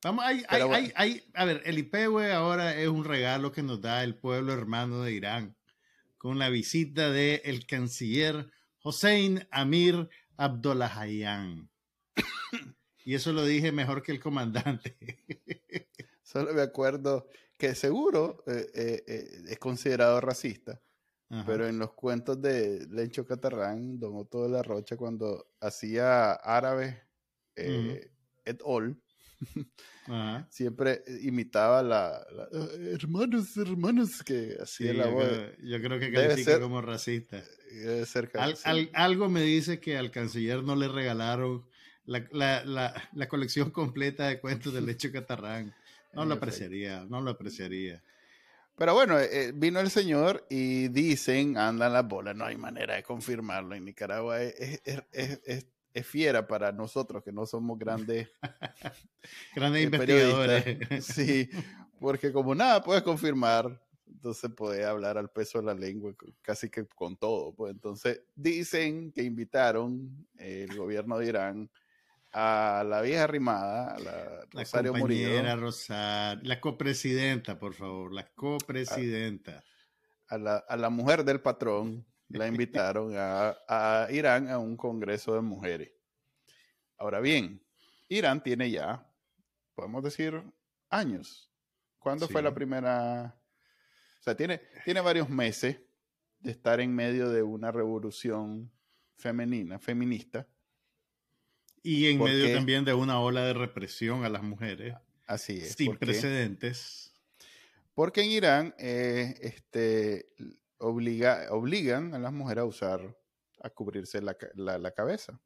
Vamos, 0.04 0.24
hay, 0.26 0.44
hay, 0.48 0.92
hay, 0.96 1.24
a 1.34 1.46
ver, 1.46 1.62
el 1.66 1.78
IPW 1.80 2.32
ahora 2.34 2.76
es 2.76 2.88
un 2.88 3.04
regalo 3.04 3.52
que 3.52 3.62
nos 3.62 3.82
da 3.82 4.04
el 4.04 4.16
pueblo 4.16 4.54
hermano 4.54 5.04
de 5.04 5.12
Irán 5.12 5.56
con 6.18 6.40
la 6.40 6.48
visita 6.48 7.12
del 7.12 7.42
el 7.44 7.66
canciller 7.66 8.50
Hossein 8.82 9.46
Amir 9.52 10.08
Abdollahian. 10.38 11.70
Y 13.06 13.16
eso 13.16 13.34
lo 13.34 13.46
dije 13.46 13.72
mejor 13.72 14.02
que 14.04 14.12
el 14.12 14.20
comandante. 14.20 14.96
Solo 16.24 16.54
me 16.54 16.62
acuerdo 16.62 17.28
que 17.58 17.76
seguro 17.76 18.44
eh, 18.48 18.70
eh, 18.74 19.04
eh, 19.08 19.44
es 19.50 19.60
considerado 19.60 20.20
racista 20.22 20.82
pero 21.46 21.68
en 21.68 21.80
los 21.80 21.94
cuentos 21.94 22.42
de 22.42 22.86
Lencho 22.92 23.26
Catarrán, 23.26 24.00
Don 24.00 24.16
Otto 24.16 24.44
de 24.44 24.50
la 24.50 24.62
Rocha, 24.62 24.96
cuando 24.96 25.54
hacía 25.60 26.34
árabe 26.34 27.02
eh, 27.56 28.12
et 28.46 28.62
al, 28.66 28.96
siempre 30.50 31.04
imitaba 31.22 31.82
la, 31.82 32.26
hermanos, 32.92 33.58
hermanos, 33.58 34.22
que 34.24 34.58
hacía 34.62 34.94
la 34.94 35.08
voz. 35.08 35.28
Yo 35.64 35.82
creo 35.82 36.00
que 36.00 36.12
califica 36.12 36.60
como 36.60 36.82
racista. 36.82 37.44
Debe 37.72 38.06
ser 38.06 38.32
algo 38.94 39.30
me 39.30 39.42
dice 39.42 39.80
que 39.80 39.98
al 39.98 40.12
canciller 40.12 40.64
no 40.64 40.76
le 40.76 40.88
regalaron 40.88 41.66
la, 42.06 42.26
la, 42.32 43.10
la 43.14 43.28
colección 43.28 43.72
completa 43.72 44.28
de 44.28 44.40
cuentos 44.40 44.74
de 44.74 44.82
Lencho 44.82 45.12
Catarrán. 45.12 45.74
No 46.14 46.26
lo 46.26 46.36
apreciaría, 46.36 47.04
no 47.06 47.22
lo 47.22 47.32
apreciaría. 47.32 48.04
Pero 48.76 48.94
bueno, 48.94 49.20
eh, 49.20 49.52
vino 49.52 49.80
el 49.80 49.90
señor 49.90 50.46
y 50.50 50.88
dicen, 50.90 51.58
andan 51.58 51.94
las 51.94 52.08
bolas, 52.08 52.36
no 52.36 52.46
hay 52.46 52.56
manera 52.56 52.96
de 52.96 53.04
confirmarlo. 53.04 53.76
En 53.76 53.86
Nicaragua 53.86 54.42
es, 54.42 54.82
es, 54.84 56.08
fiera 56.08 56.48
para 56.48 56.72
nosotros 56.72 57.24
que 57.24 57.32
no 57.32 57.46
somos 57.46 57.78
grandes, 57.78 58.30
grandes 59.56 59.82
eh, 59.82 59.86
investigadores. 59.86 60.78
Sí, 61.02 61.50
porque 62.00 62.32
como 62.32 62.56
nada 62.56 62.84
puedes 62.84 63.04
confirmar, 63.04 63.80
entonces 64.08 64.52
puede 64.56 64.86
hablar 64.86 65.18
al 65.18 65.30
peso 65.30 65.60
de 65.60 65.66
la 65.66 65.74
lengua 65.74 66.14
casi 66.42 66.70
que 66.70 66.86
con 66.86 67.16
todo. 67.16 67.54
Pues 67.54 67.74
entonces 67.74 68.22
dicen 68.36 69.12
que 69.12 69.22
invitaron 69.22 70.28
el 70.38 70.76
gobierno 70.76 71.18
de 71.18 71.28
Irán 71.28 71.70
a 72.34 72.84
la 72.86 73.02
vieja 73.02 73.28
rimada, 73.28 73.94
a 73.94 74.00
la 74.00 74.46
Rosario 74.52 74.94
la 74.94 75.56
Rosario, 75.56 76.44
la 76.44 76.60
copresidenta, 76.60 77.60
por 77.60 77.76
favor, 77.76 78.12
la 78.12 78.28
copresidenta. 78.34 79.64
A, 80.28 80.38
la, 80.40 80.58
a 80.58 80.76
la 80.76 80.90
mujer 80.90 81.24
del 81.24 81.42
patrón 81.42 82.04
la 82.30 82.48
invitaron 82.48 83.14
a, 83.18 83.56
a, 83.68 84.08
Irán 84.12 84.50
a 84.50 84.58
un 84.58 84.76
congreso 84.76 85.36
de 85.36 85.42
mujeres. 85.42 85.92
Ahora 86.98 87.20
bien, 87.20 87.64
Irán 88.10 88.42
tiene 88.42 88.72
ya, 88.72 89.08
podemos 89.76 90.04
decir, 90.04 90.42
años. 90.90 91.52
¿Cuándo 92.00 92.28
fue 92.28 92.42
la 92.42 92.54
primera? 92.54 93.40
O 94.20 94.24
sea, 94.24 94.36
tiene, 94.36 94.62
tiene 94.84 95.02
varios 95.02 95.30
meses 95.30 95.80
de 96.40 96.52
estar 96.52 96.80
en 96.80 96.94
medio 96.94 97.30
de 97.30 97.44
una 97.44 97.72
revolución 97.72 98.72
femenina, 99.16 99.78
feminista 99.78 100.48
y 101.84 102.08
en 102.08 102.24
medio 102.24 102.56
también 102.56 102.86
de 102.86 102.94
una 102.94 103.20
ola 103.20 103.46
de 103.46 103.54
represión 103.54 104.24
a 104.24 104.30
las 104.30 104.42
mujeres. 104.42 104.96
Así 105.28 105.58
es. 105.58 105.74
Sin 105.74 105.98
precedentes. 105.98 107.14
Porque 107.94 108.22
en 108.22 108.32
Irán 108.32 108.76
eh, 108.80 109.36
este, 109.42 110.30
obliga, 110.78 111.48
obligan 111.52 112.16
a 112.16 112.20
las 112.20 112.34
mujeres 112.34 112.62
a 112.62 112.66
usar, 112.66 113.18
a 113.62 113.70
cubrirse 113.70 114.22
la, 114.22 114.36
la, 114.56 114.92
cabeza. 114.92 115.40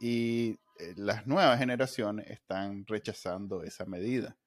Y 0.00 0.60
eh, 0.78 0.94
las 0.96 1.26
nuevas 1.26 1.58
generaciones 1.58 2.30
están 2.30 2.86
rechazando 2.86 3.64
esa 3.64 3.84
medida. 3.84 4.38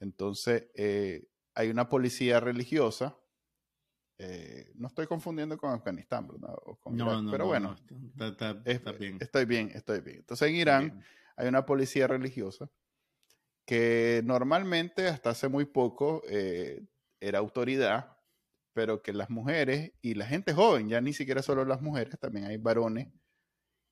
Entonces, 0.00 0.66
eh, 0.74 1.26
hay 1.54 1.70
una 1.70 1.88
policía 1.88 2.40
religiosa 2.40 3.16
eh, 4.20 4.72
no 4.74 4.88
estoy 4.88 5.06
confundiendo 5.06 5.56
con 5.56 5.70
Afganistán, 5.70 6.26
¿verdad? 6.26 6.54
no, 6.86 7.22
no, 7.22 7.30
pero 7.30 7.46
bueno, 7.46 7.76
está, 8.18 8.52
bien. 8.92 9.18
estoy 9.20 9.44
bien, 9.44 9.70
estoy 9.72 10.00
bien. 10.00 10.18
Entonces 10.18 10.48
en 10.48 10.56
Irán 10.56 11.04
hay 11.36 11.46
una 11.46 11.64
policía 11.64 12.08
religiosa 12.08 12.68
que 13.64 14.22
normalmente 14.24 15.06
hasta 15.06 15.30
hace 15.30 15.48
muy 15.48 15.66
poco 15.66 16.22
eh, 16.28 16.84
era 17.20 17.38
autoridad, 17.38 18.16
pero 18.72 19.02
que 19.02 19.12
las 19.12 19.30
mujeres 19.30 19.92
y 20.02 20.14
la 20.14 20.26
gente 20.26 20.52
joven, 20.52 20.88
ya 20.88 21.00
ni 21.00 21.12
siquiera 21.12 21.40
solo 21.40 21.64
las 21.64 21.80
mujeres, 21.80 22.18
también 22.18 22.46
hay 22.46 22.56
varones 22.56 23.12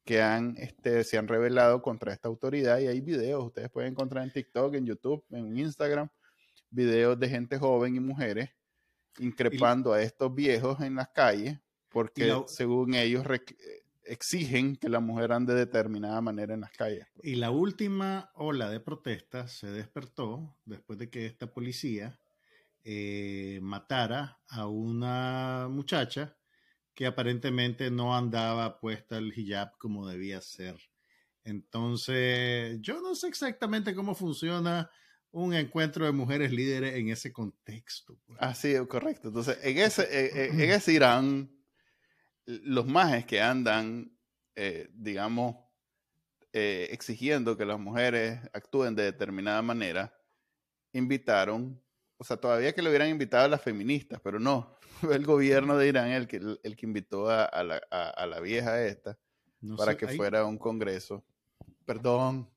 que 0.04 0.22
han, 0.22 0.56
este, 0.58 1.04
se 1.04 1.18
han 1.18 1.28
rebelado 1.28 1.82
contra 1.82 2.12
esta 2.12 2.26
autoridad 2.26 2.80
y 2.80 2.88
hay 2.88 3.00
videos, 3.00 3.44
ustedes 3.44 3.70
pueden 3.70 3.92
encontrar 3.92 4.24
en 4.24 4.32
TikTok, 4.32 4.74
en 4.74 4.86
YouTube, 4.86 5.24
en 5.30 5.56
Instagram, 5.56 6.08
videos 6.70 7.18
de 7.18 7.28
gente 7.28 7.58
joven 7.58 7.94
y 7.94 8.00
mujeres 8.00 8.55
increpando 9.18 9.92
a 9.92 10.02
estos 10.02 10.34
viejos 10.34 10.80
en 10.80 10.96
las 10.96 11.08
calles 11.08 11.58
porque 11.96 12.42
según 12.46 12.94
ellos 12.94 13.24
exigen 14.04 14.76
que 14.76 14.88
la 14.88 15.00
mujer 15.00 15.32
ande 15.32 15.54
de 15.54 15.60
determinada 15.60 16.20
manera 16.20 16.52
en 16.52 16.60
las 16.60 16.70
calles. 16.72 17.06
Pues. 17.14 17.26
Y 17.26 17.36
la 17.36 17.50
última 17.50 18.30
ola 18.34 18.68
de 18.68 18.80
protestas 18.80 19.52
se 19.52 19.70
despertó 19.70 20.54
después 20.66 20.98
de 20.98 21.08
que 21.08 21.24
esta 21.24 21.46
policía 21.46 22.20
eh, 22.84 23.60
matara 23.62 24.38
a 24.48 24.66
una 24.66 25.68
muchacha 25.70 26.36
que 26.94 27.06
aparentemente 27.06 27.90
no 27.90 28.16
andaba 28.16 28.78
puesta 28.78 29.18
el 29.18 29.32
hijab 29.36 29.76
como 29.78 30.06
debía 30.06 30.40
ser. 30.40 30.76
Entonces, 31.44 32.78
yo 32.82 33.00
no 33.00 33.14
sé 33.14 33.28
exactamente 33.28 33.94
cómo 33.94 34.14
funciona 34.14 34.90
un 35.32 35.54
encuentro 35.54 36.06
de 36.06 36.12
mujeres 36.12 36.50
líderes 36.50 36.94
en 36.94 37.10
ese 37.10 37.32
contexto. 37.32 38.18
Pues. 38.26 38.38
Ah, 38.40 38.54
sí, 38.54 38.74
correcto. 38.88 39.28
Entonces, 39.28 39.58
en 39.62 39.78
ese, 39.78 40.02
eh, 40.04 40.30
eh, 40.34 40.50
en 40.52 40.70
ese 40.70 40.92
Irán, 40.92 41.50
los 42.46 42.86
majes 42.86 43.26
que 43.26 43.40
andan, 43.40 44.16
eh, 44.54 44.88
digamos, 44.94 45.56
exigiendo 46.52 47.54
que 47.54 47.66
las 47.66 47.78
mujeres 47.78 48.40
actúen 48.54 48.94
de 48.94 49.02
determinada 49.02 49.60
manera, 49.60 50.18
invitaron, 50.94 51.78
o 52.16 52.24
sea, 52.24 52.38
todavía 52.38 52.74
que 52.74 52.80
le 52.80 52.88
hubieran 52.88 53.10
invitado 53.10 53.44
a 53.44 53.48
las 53.48 53.60
feministas, 53.60 54.22
pero 54.24 54.40
no, 54.40 54.78
fue 55.02 55.16
el 55.16 55.26
gobierno 55.26 55.76
de 55.76 55.88
Irán 55.88 56.08
el 56.08 56.26
que, 56.26 56.36
el 56.36 56.76
que 56.76 56.86
invitó 56.86 57.28
a, 57.28 57.62
la, 57.62 58.40
vieja 58.40 58.82
esta 58.82 59.18
para 59.76 59.98
que 59.98 60.08
fuera 60.08 60.40
a 60.40 60.44
un 60.46 60.56
congreso. 60.56 61.22
Perdón, 61.84 62.48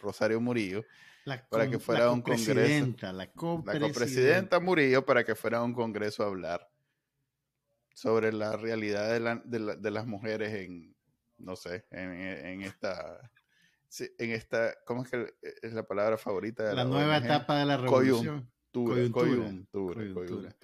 Rosario 0.00 0.40
Murillo 0.40 0.84
para 1.48 1.70
que 1.70 1.78
fuera 1.78 2.10
un 2.10 2.22
congreso. 2.22 2.94
La 3.02 3.30
copresidenta. 3.32 4.60
Murillo 4.60 5.04
para 5.04 5.24
que 5.24 5.34
fuera 5.34 5.62
un 5.62 5.72
congreso 5.72 6.22
a 6.22 6.26
hablar 6.26 6.68
sobre 7.94 8.32
la 8.32 8.56
realidad 8.56 9.42
de, 9.44 9.90
las 9.90 10.06
mujeres 10.06 10.54
en, 10.54 10.94
no 11.38 11.56
sé, 11.56 11.84
en, 11.90 12.62
esta, 12.62 13.30
en 14.18 14.30
esta, 14.30 14.74
¿cómo 14.84 15.02
es 15.02 15.10
que 15.10 15.34
es 15.62 15.72
la 15.72 15.84
palabra 15.84 16.16
favorita? 16.16 16.64
De 16.64 16.74
la, 16.74 16.84
nueva 16.84 17.16
etapa 17.16 17.58
de 17.58 17.64
la 17.64 17.76
revolución. 17.76 18.48
Coyuntura, 18.70 20.54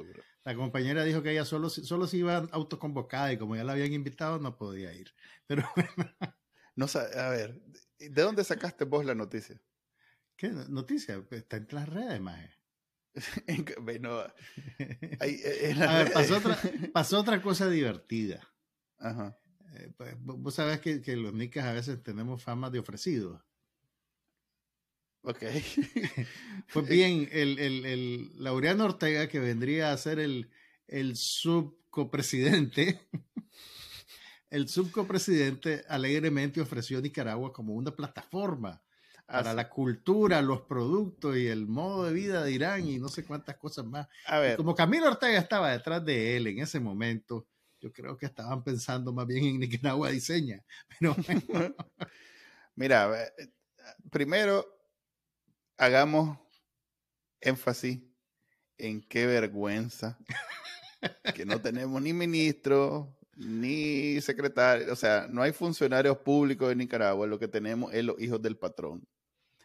La 0.45 0.55
compañera 0.55 1.05
dijo 1.05 1.23
que 1.23 1.33
ella 1.33 1.45
solo, 1.45 1.69
solo 1.71 2.07
se 2.07 2.19
iba 2.19 2.37
autoconvocada 2.53 3.33
y 3.33 3.39
como 3.39 3.57
ya 3.57 3.65
la 3.65 3.73
habían 3.73 3.93
invitado 3.93 4.39
no 4.39 4.57
podía 4.57 4.93
ir. 4.93 5.13
Pero 5.47 5.65
no 6.77 6.87
a 7.17 7.29
ver, 7.31 7.61
¿de 7.99 8.23
dónde 8.23 8.45
sacaste 8.45 8.85
vos 8.85 9.05
la 9.05 9.15
noticia? 9.15 9.61
¿Qué 10.37 10.49
noticia? 10.69 11.25
Está 11.31 11.57
en 11.59 11.69
las 11.71 11.89
redes, 11.89 12.21
maje. 12.21 12.51
bueno, 13.81 14.25
pasó, 16.93 17.21
otra, 17.21 17.41
cosa 17.41 17.69
divertida. 17.69 18.41
Ajá. 18.99 19.39
Eh, 19.75 19.93
pues, 19.97 20.15
vos 20.19 20.55
sabés 20.55 20.81
que, 20.81 21.17
los 21.17 21.33
nicas 21.33 21.65
a 21.65 21.73
veces 21.73 22.03
tenemos 22.03 22.43
fama 22.43 22.71
de 22.71 22.81
ofrecidos. 22.81 23.41
Ok. 25.23 25.43
pues 26.73 26.89
bien, 26.89 27.29
el, 27.33 27.59
el, 27.59 27.87
el, 27.87 28.43
Laureano 28.43 28.85
Ortega, 28.85 29.29
que 29.29 29.39
vendría 29.39 29.93
a 29.93 29.97
ser 29.97 30.19
el, 30.19 30.51
el 30.89 31.17
subcopresidente, 31.17 33.01
el 34.51 34.69
subcopresidente 34.69 35.85
alegremente 35.89 36.61
ofreció 36.61 36.99
a 36.99 37.03
Nicaragua 37.03 37.53
como 37.53 37.75
una 37.75 37.95
plataforma 37.95 38.84
para 39.27 39.55
la 39.55 39.69
cultura, 39.69 40.43
los 40.43 40.63
productos 40.63 41.37
y 41.37 41.47
el 41.47 41.67
modo 41.67 42.05
de 42.05 42.13
vida 42.13 42.43
de 42.43 42.53
Irán 42.53 42.87
y 42.87 42.99
no 42.99 43.09
sé 43.09 43.25
cuántas 43.25 43.57
cosas 43.57 43.85
más. 43.87 44.07
A 44.27 44.39
ver. 44.39 44.57
como 44.57 44.75
Camilo 44.75 45.07
Ortega 45.07 45.39
estaba 45.39 45.73
detrás 45.73 46.05
de 46.05 46.37
él 46.37 46.47
en 46.47 46.59
ese 46.59 46.79
momento, 46.79 47.47
yo 47.81 47.93
creo 47.93 48.17
que 48.17 48.27
estaban 48.27 48.63
pensando 48.63 49.13
más 49.13 49.27
bien 49.27 49.45
en 49.45 49.61
Nicaragua 49.61 50.11
diseña. 50.11 50.63
Pero 50.99 51.15
Mira, 52.77 53.23
eh, 53.23 53.51
primero 54.11 54.67
hagamos 55.77 56.39
énfasis 57.41 58.01
en 58.79 59.01
qué 59.03 59.27
vergüenza 59.27 60.19
que 61.35 61.45
no 61.47 61.61
tenemos 61.61 62.03
ni 62.03 62.13
ministro, 62.13 63.17
ni 63.37 64.21
secretario, 64.21 64.93
o 64.93 64.97
sea, 64.97 65.29
no 65.31 65.43
hay 65.43 65.53
funcionarios 65.53 66.19
públicos 66.19 66.73
en 66.73 66.79
Nicaragua, 66.79 67.27
lo 67.27 67.39
que 67.39 67.49
tenemos 67.49 67.93
es 67.93 68.05
los 68.05 68.21
hijos 68.21 68.43
del 68.43 68.57
patrón. 68.57 69.07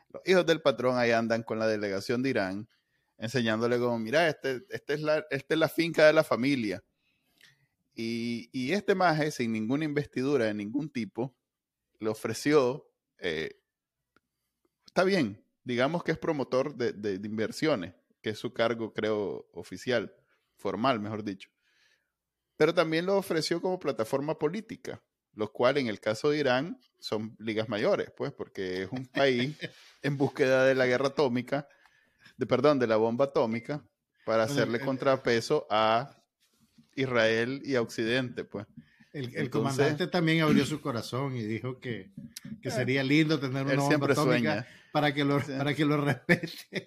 Los 0.10 0.22
hijos 0.26 0.46
del 0.46 0.62
patrón 0.62 0.98
ahí 0.98 1.12
andan 1.12 1.44
con 1.44 1.60
la 1.60 1.68
delegación 1.68 2.24
de 2.24 2.30
Irán, 2.32 2.70
enseñándole 3.18 3.78
como, 3.78 4.00
mira, 4.00 4.28
este, 4.28 4.66
este 4.70 4.94
es 4.96 5.02
la, 5.02 5.26
esta 5.30 5.54
es 5.54 5.60
la 5.60 5.70
finca 5.70 6.06
de 6.06 6.14
la 6.14 6.24
familia. 6.24 6.84
Y, 7.94 8.50
y, 8.54 8.72
este 8.72 8.96
maje, 8.96 9.30
sin 9.30 9.52
ninguna 9.52 9.86
investidura 9.86 10.46
de 10.46 10.54
ningún 10.54 10.90
tipo, 10.90 11.36
le 12.00 12.10
ofreció, 12.10 12.90
eh, 13.18 13.60
está 14.86 15.04
bien, 15.04 15.44
digamos 15.64 16.04
que 16.04 16.14
es 16.14 16.18
promotor 16.18 16.76
de, 16.76 16.94
de, 16.94 17.28
inversiones, 17.28 17.94
que 18.22 18.32
es 18.32 18.40
su 18.40 18.54
cargo, 18.54 18.94
creo, 18.94 19.50
oficial, 19.52 20.16
formal, 20.56 21.00
mejor 21.00 21.24
dicho. 21.24 21.50
Pero 22.56 22.74
también 22.74 23.06
lo 23.06 23.18
ofreció 23.18 23.62
como 23.62 23.80
plataforma 23.80 24.40
política 24.40 25.04
los 25.40 25.52
cuales 25.52 25.82
en 25.82 25.88
el 25.88 26.02
caso 26.02 26.30
de 26.30 26.40
Irán 26.40 26.80
son 27.00 27.36
ligas 27.40 27.70
mayores, 27.70 28.12
pues, 28.16 28.34
porque 28.34 28.84
es 28.84 28.90
un 28.92 29.08
país 29.14 29.58
en 30.04 30.18
búsqueda 30.18 30.66
de 30.66 30.76
la 30.76 30.86
guerra 30.86 31.08
atómica, 31.08 31.68
de 32.38 32.46
perdón, 32.46 32.78
de 32.78 32.88
la 32.88 32.98
bomba 32.98 33.26
atómica, 33.26 33.84
para 34.26 34.44
hacerle 34.44 34.80
contrapeso 34.82 35.66
a 35.70 36.22
Israel 36.94 37.62
y 37.64 37.76
a 37.76 37.82
Occidente, 37.82 38.44
pues. 38.44 38.68
El, 39.12 39.50
comandante 39.50 40.06
también 40.06 40.42
abrió 40.42 40.66
su 40.68 40.82
corazón 40.82 41.36
y 41.36 41.42
dijo 41.42 41.80
que, 41.80 42.12
que 42.62 42.70
sería 42.70 43.02
lindo 43.02 43.40
tener 43.40 43.66
una 43.66 43.76
bomba 43.76 44.12
atómica 44.12 44.68
para 44.92 45.14
que 45.14 45.24
lo, 45.24 45.40
para 45.40 45.74
que 45.74 45.84
lo 45.84 45.98
respeten. 46.06 46.86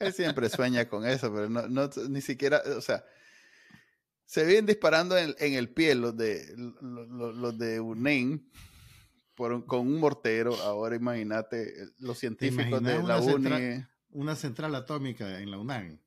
Él 0.00 0.12
siempre 0.12 0.48
sueña 0.48 0.88
con 0.88 1.06
eso, 1.06 1.32
pero 1.32 1.48
no, 1.48 1.68
no, 1.68 1.88
ni 2.08 2.22
siquiera, 2.22 2.60
o 2.76 2.80
sea, 2.80 3.04
se 4.30 4.44
vienen 4.44 4.66
disparando 4.66 5.18
en, 5.18 5.34
el 5.40 5.70
pie 5.70 5.96
los 5.96 6.16
de, 6.16 6.54
los, 6.80 7.58
de 7.58 7.80
UNEN 7.80 8.48
con 9.34 9.80
un 9.80 9.98
mortero. 9.98 10.54
Ahora 10.62 10.94
imagínate 10.94 11.74
los 11.98 12.16
científicos 12.16 12.80
de 12.80 13.02
la 13.02 13.20
UNI. 13.20 13.84
una 14.10 14.36
central 14.36 14.72
atómica 14.76 15.40
en 15.40 15.50
la 15.50 15.58
UNAM. 15.58 15.98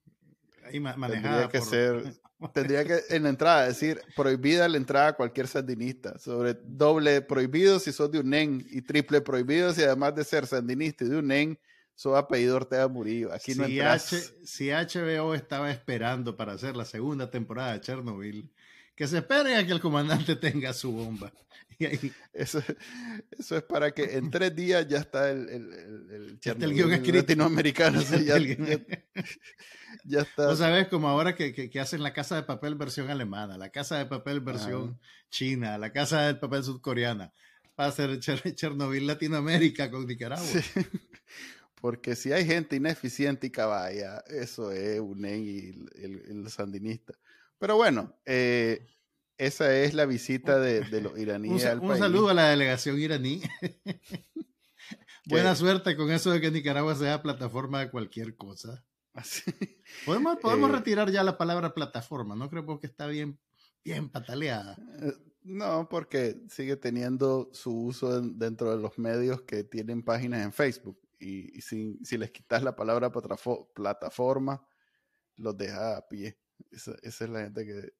Ahí 0.63 0.79
manejada 0.79 1.49
tendría 1.49 1.49
que 1.49 1.61
ser, 1.61 2.21
tendría 2.53 2.85
que 2.85 3.01
en 3.09 3.23
la 3.23 3.29
entrada 3.29 3.67
decir 3.67 3.99
prohibida 4.15 4.69
la 4.69 4.77
entrada 4.77 5.09
a 5.09 5.13
cualquier 5.17 5.49
sandinista. 5.49 6.17
Sobre 6.17 6.53
doble 6.53 7.21
prohibido 7.23 7.77
si 7.77 7.91
sos 7.91 8.09
de 8.09 8.19
UNEN 8.19 8.65
y 8.69 8.83
triple 8.83 9.19
prohibido 9.19 9.73
si 9.73 9.83
además 9.83 10.15
de 10.15 10.23
ser 10.23 10.47
sandinista 10.47 11.03
y 11.03 11.09
de 11.09 11.17
UNEN 11.17 11.59
su 11.95 12.15
apellido 12.15 12.55
Ortega 12.55 12.87
Murillo. 12.87 13.33
Aquí 13.33 13.55
no 13.55 13.65
si, 13.99 14.17
si 14.43 14.69
HBO 14.69 15.33
estaba 15.35 15.71
esperando 15.71 16.35
para 16.35 16.53
hacer 16.53 16.75
la 16.75 16.85
segunda 16.85 17.29
temporada 17.29 17.73
de 17.73 17.81
Chernobyl, 17.81 18.51
que 18.95 19.07
se 19.07 19.19
espere 19.19 19.55
a 19.55 19.65
que 19.65 19.71
el 19.71 19.79
comandante 19.79 20.35
tenga 20.35 20.73
su 20.73 20.91
bomba. 20.91 21.31
eso, 22.33 22.63
eso, 23.31 23.57
es 23.57 23.63
para 23.63 23.91
que 23.91 24.17
en 24.17 24.29
tres 24.29 24.55
días 24.55 24.87
ya 24.87 24.99
está 24.99 25.29
el, 25.29 25.49
el, 25.49 26.39
Chernobyl 26.39 27.15
latinoamericano. 27.15 28.01
ya, 30.05 30.21
está. 30.21 30.49
Tú 30.49 30.55
sabes, 30.55 30.87
como 30.87 31.07
ahora 31.09 31.35
que, 31.35 31.53
que, 31.53 31.79
hacen 31.79 32.03
la 32.03 32.13
casa 32.13 32.35
de 32.35 32.43
papel 32.43 32.75
versión 32.75 33.09
alemana, 33.09 33.57
la 33.57 33.69
casa 33.69 33.97
de 33.97 34.05
papel 34.05 34.41
versión 34.41 34.99
china, 35.29 35.77
la 35.77 35.91
casa 35.91 36.27
de 36.27 36.35
papel 36.35 36.63
sudcoreana. 36.63 37.33
Va 37.79 37.87
a 37.87 37.91
ser 37.91 38.19
Chernobyl 38.19 39.07
Latinoamérica 39.07 39.89
con 39.89 40.05
Nicaragua. 40.05 40.47
Porque 41.83 42.15
si 42.15 42.31
hay 42.31 42.45
gente 42.45 42.77
ineficiente 42.77 43.47
y 43.47 43.49
caballa, 43.49 44.23
eso 44.29 44.71
es 44.71 45.01
UNEN 45.01 45.43
y 45.43 46.01
el, 46.01 46.49
sandinista. 46.49 47.13
Pero 47.59 47.75
bueno, 47.75 48.15
eh, 48.25 48.87
esa 49.37 49.75
es 49.75 49.93
la 49.93 50.05
visita 50.05 50.59
de, 50.59 51.01
los 51.01 51.19
iraníes 51.19 51.63
un, 51.63 51.69
al 51.69 51.79
un 51.81 51.97
saludo 51.97 52.29
a 52.29 52.33
la 52.33 52.47
delegación 52.47 53.01
iraní. 53.01 53.41
Buena 55.25 55.55
suerte 55.55 55.97
con 55.97 56.09
eso 56.09 56.31
de 56.31 56.39
que 56.39 56.51
Nicaragua 56.51 56.95
sea 56.95 57.21
plataforma 57.21 57.81
de 57.81 57.91
cualquier 57.91 58.37
cosa. 58.37 58.85
Podemos, 60.05 60.37
podemos 60.37 60.69
eh, 60.69 60.73
retirar 60.73 61.11
ya 61.11 61.21
la 61.21 61.37
palabra 61.37 61.73
plataforma, 61.73 62.33
no 62.33 62.49
creo 62.49 62.79
que 62.79 62.87
está 62.87 63.07
bien, 63.07 63.37
bien 63.83 64.07
pataleada. 64.07 64.77
Eh, 65.01 65.17
no, 65.43 65.89
porque 65.89 66.45
sigue 66.47 66.77
teniendo 66.77 67.49
su 67.51 67.77
uso 67.77 68.21
dentro 68.21 68.73
de 68.73 68.81
los 68.81 68.97
medios 68.97 69.41
que 69.41 69.65
tienen 69.65 70.01
páginas 70.01 70.45
en 70.45 70.53
Facebook 70.53 71.02
y, 71.19 71.61
si, 71.61 71.97
si, 72.03 72.17
les 72.17 72.31
quitas 72.31 72.63
la 72.63 72.75
palabra 72.75 73.11
plataforma, 73.11 74.65
los 75.37 75.57
deja 75.57 75.97
a 75.97 76.07
pie. 76.07 76.39
Esa, 76.71 76.95
es 77.01 77.19
la 77.21 77.41
gente 77.41 77.65
que... 77.65 77.93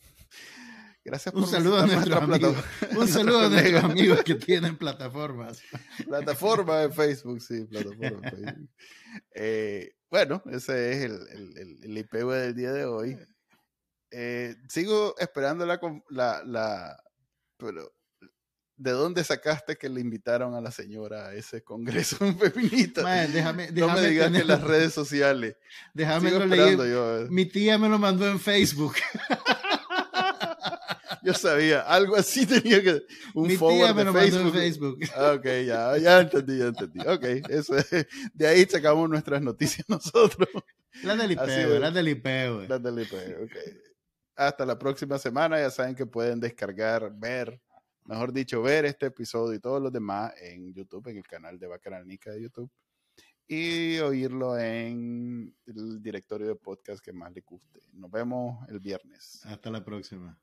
Gracias 1.04 1.32
por 1.32 1.44
un 1.44 1.48
saludo 1.48 1.78
a 1.78 1.86
nuestros 1.86 2.22
amigos. 2.22 2.56
Un 2.96 3.08
saludo 3.08 3.40
a 3.40 3.48
nuestros 3.48 3.84
amigos 3.84 4.22
que 4.22 4.34
tienen 4.34 4.76
plataformas. 4.76 5.62
Plataforma 6.06 6.80
de 6.80 6.90
Facebook, 6.90 7.40
sí, 7.40 7.64
plataforma 7.64 8.20
de 8.20 8.30
Facebook. 8.30 8.70
Eh, 9.34 9.92
bueno, 10.10 10.42
ese 10.50 10.92
es 10.92 11.04
el, 11.04 11.28
el, 11.56 11.78
el, 11.82 11.98
IPV 11.98 12.30
del 12.32 12.54
día 12.54 12.72
de 12.72 12.84
hoy. 12.84 13.18
Eh, 14.10 14.56
sigo 14.68 15.14
esperando 15.18 15.64
la, 15.66 15.80
la, 16.10 16.42
la, 16.44 17.02
pero 17.56 17.97
¿de 18.78 18.92
dónde 18.92 19.22
sacaste 19.24 19.76
que 19.76 19.88
le 19.88 20.00
invitaron 20.00 20.54
a 20.54 20.60
la 20.60 20.70
señora 20.70 21.26
a 21.28 21.34
ese 21.34 21.62
congreso 21.62 22.16
feminista? 22.38 23.02
Mae, 23.02 23.28
déjame, 23.28 23.66
no 23.66 23.72
me 23.72 23.80
déjame 23.80 24.08
digas 24.08 24.26
que 24.28 24.32
tener- 24.32 24.46
las 24.46 24.62
redes 24.62 24.94
sociales. 24.94 25.56
déjame 25.92 26.30
yo. 26.30 27.18
eh. 27.20 27.26
Mi 27.30 27.44
tía 27.46 27.76
me 27.78 27.88
lo 27.88 27.98
mandó 27.98 28.26
en 28.28 28.40
Facebook. 28.40 28.94
Yo 31.22 31.34
sabía, 31.34 31.80
algo 31.82 32.16
así 32.16 32.46
tenía 32.46 32.82
que... 32.82 33.02
Un 33.34 33.48
Mi 33.48 33.56
forward 33.56 33.84
tía 33.86 33.94
me 33.94 34.00
de 34.00 34.04
lo 34.06 34.12
Facebook. 34.12 34.42
mandó 34.44 34.58
en 34.58 34.62
Facebook. 34.64 34.98
Ah, 35.16 35.32
Ok, 35.36 35.44
ya, 35.66 35.98
ya 35.98 36.20
entendí, 36.20 36.58
ya 36.58 36.66
entendí. 36.66 37.00
Ok, 37.00 37.24
eso 37.50 37.76
es- 37.76 38.06
de 38.32 38.46
ahí 38.46 38.64
sacamos 38.66 39.08
nuestras 39.10 39.42
noticias 39.42 39.86
nosotros. 39.88 40.48
La 41.02 41.16
del 41.16 41.32
IP, 41.32 41.40
Así 41.40 41.50
güey, 41.64 41.74
es. 41.74 41.80
la 41.80 41.90
del 41.90 42.08
IP, 42.08 42.24
güey. 42.54 42.66
Dándole, 42.66 43.04
pues, 43.06 43.28
ok. 43.42 43.56
Hasta 44.36 44.64
la 44.64 44.78
próxima 44.78 45.18
semana. 45.18 45.58
Ya 45.60 45.70
saben 45.70 45.94
que 45.94 46.06
pueden 46.06 46.40
descargar, 46.40 47.10
ver, 47.14 47.60
mejor 48.08 48.32
dicho, 48.32 48.62
ver 48.62 48.86
este 48.86 49.06
episodio 49.06 49.54
y 49.54 49.60
todos 49.60 49.80
los 49.80 49.92
demás 49.92 50.32
en 50.40 50.72
YouTube, 50.72 51.06
en 51.08 51.18
el 51.18 51.26
canal 51.26 51.58
de 51.58 51.66
Bacaranica 51.66 52.32
de 52.32 52.42
YouTube. 52.42 52.70
Y 53.46 53.98
oírlo 53.98 54.58
en 54.58 55.54
el 55.66 56.02
directorio 56.02 56.48
de 56.48 56.54
podcast 56.54 57.02
que 57.02 57.12
más 57.12 57.32
le 57.32 57.42
guste. 57.42 57.80
Nos 57.92 58.10
vemos 58.10 58.66
el 58.68 58.80
viernes. 58.80 59.44
Hasta 59.46 59.70
la 59.70 59.84
próxima. 59.84 60.38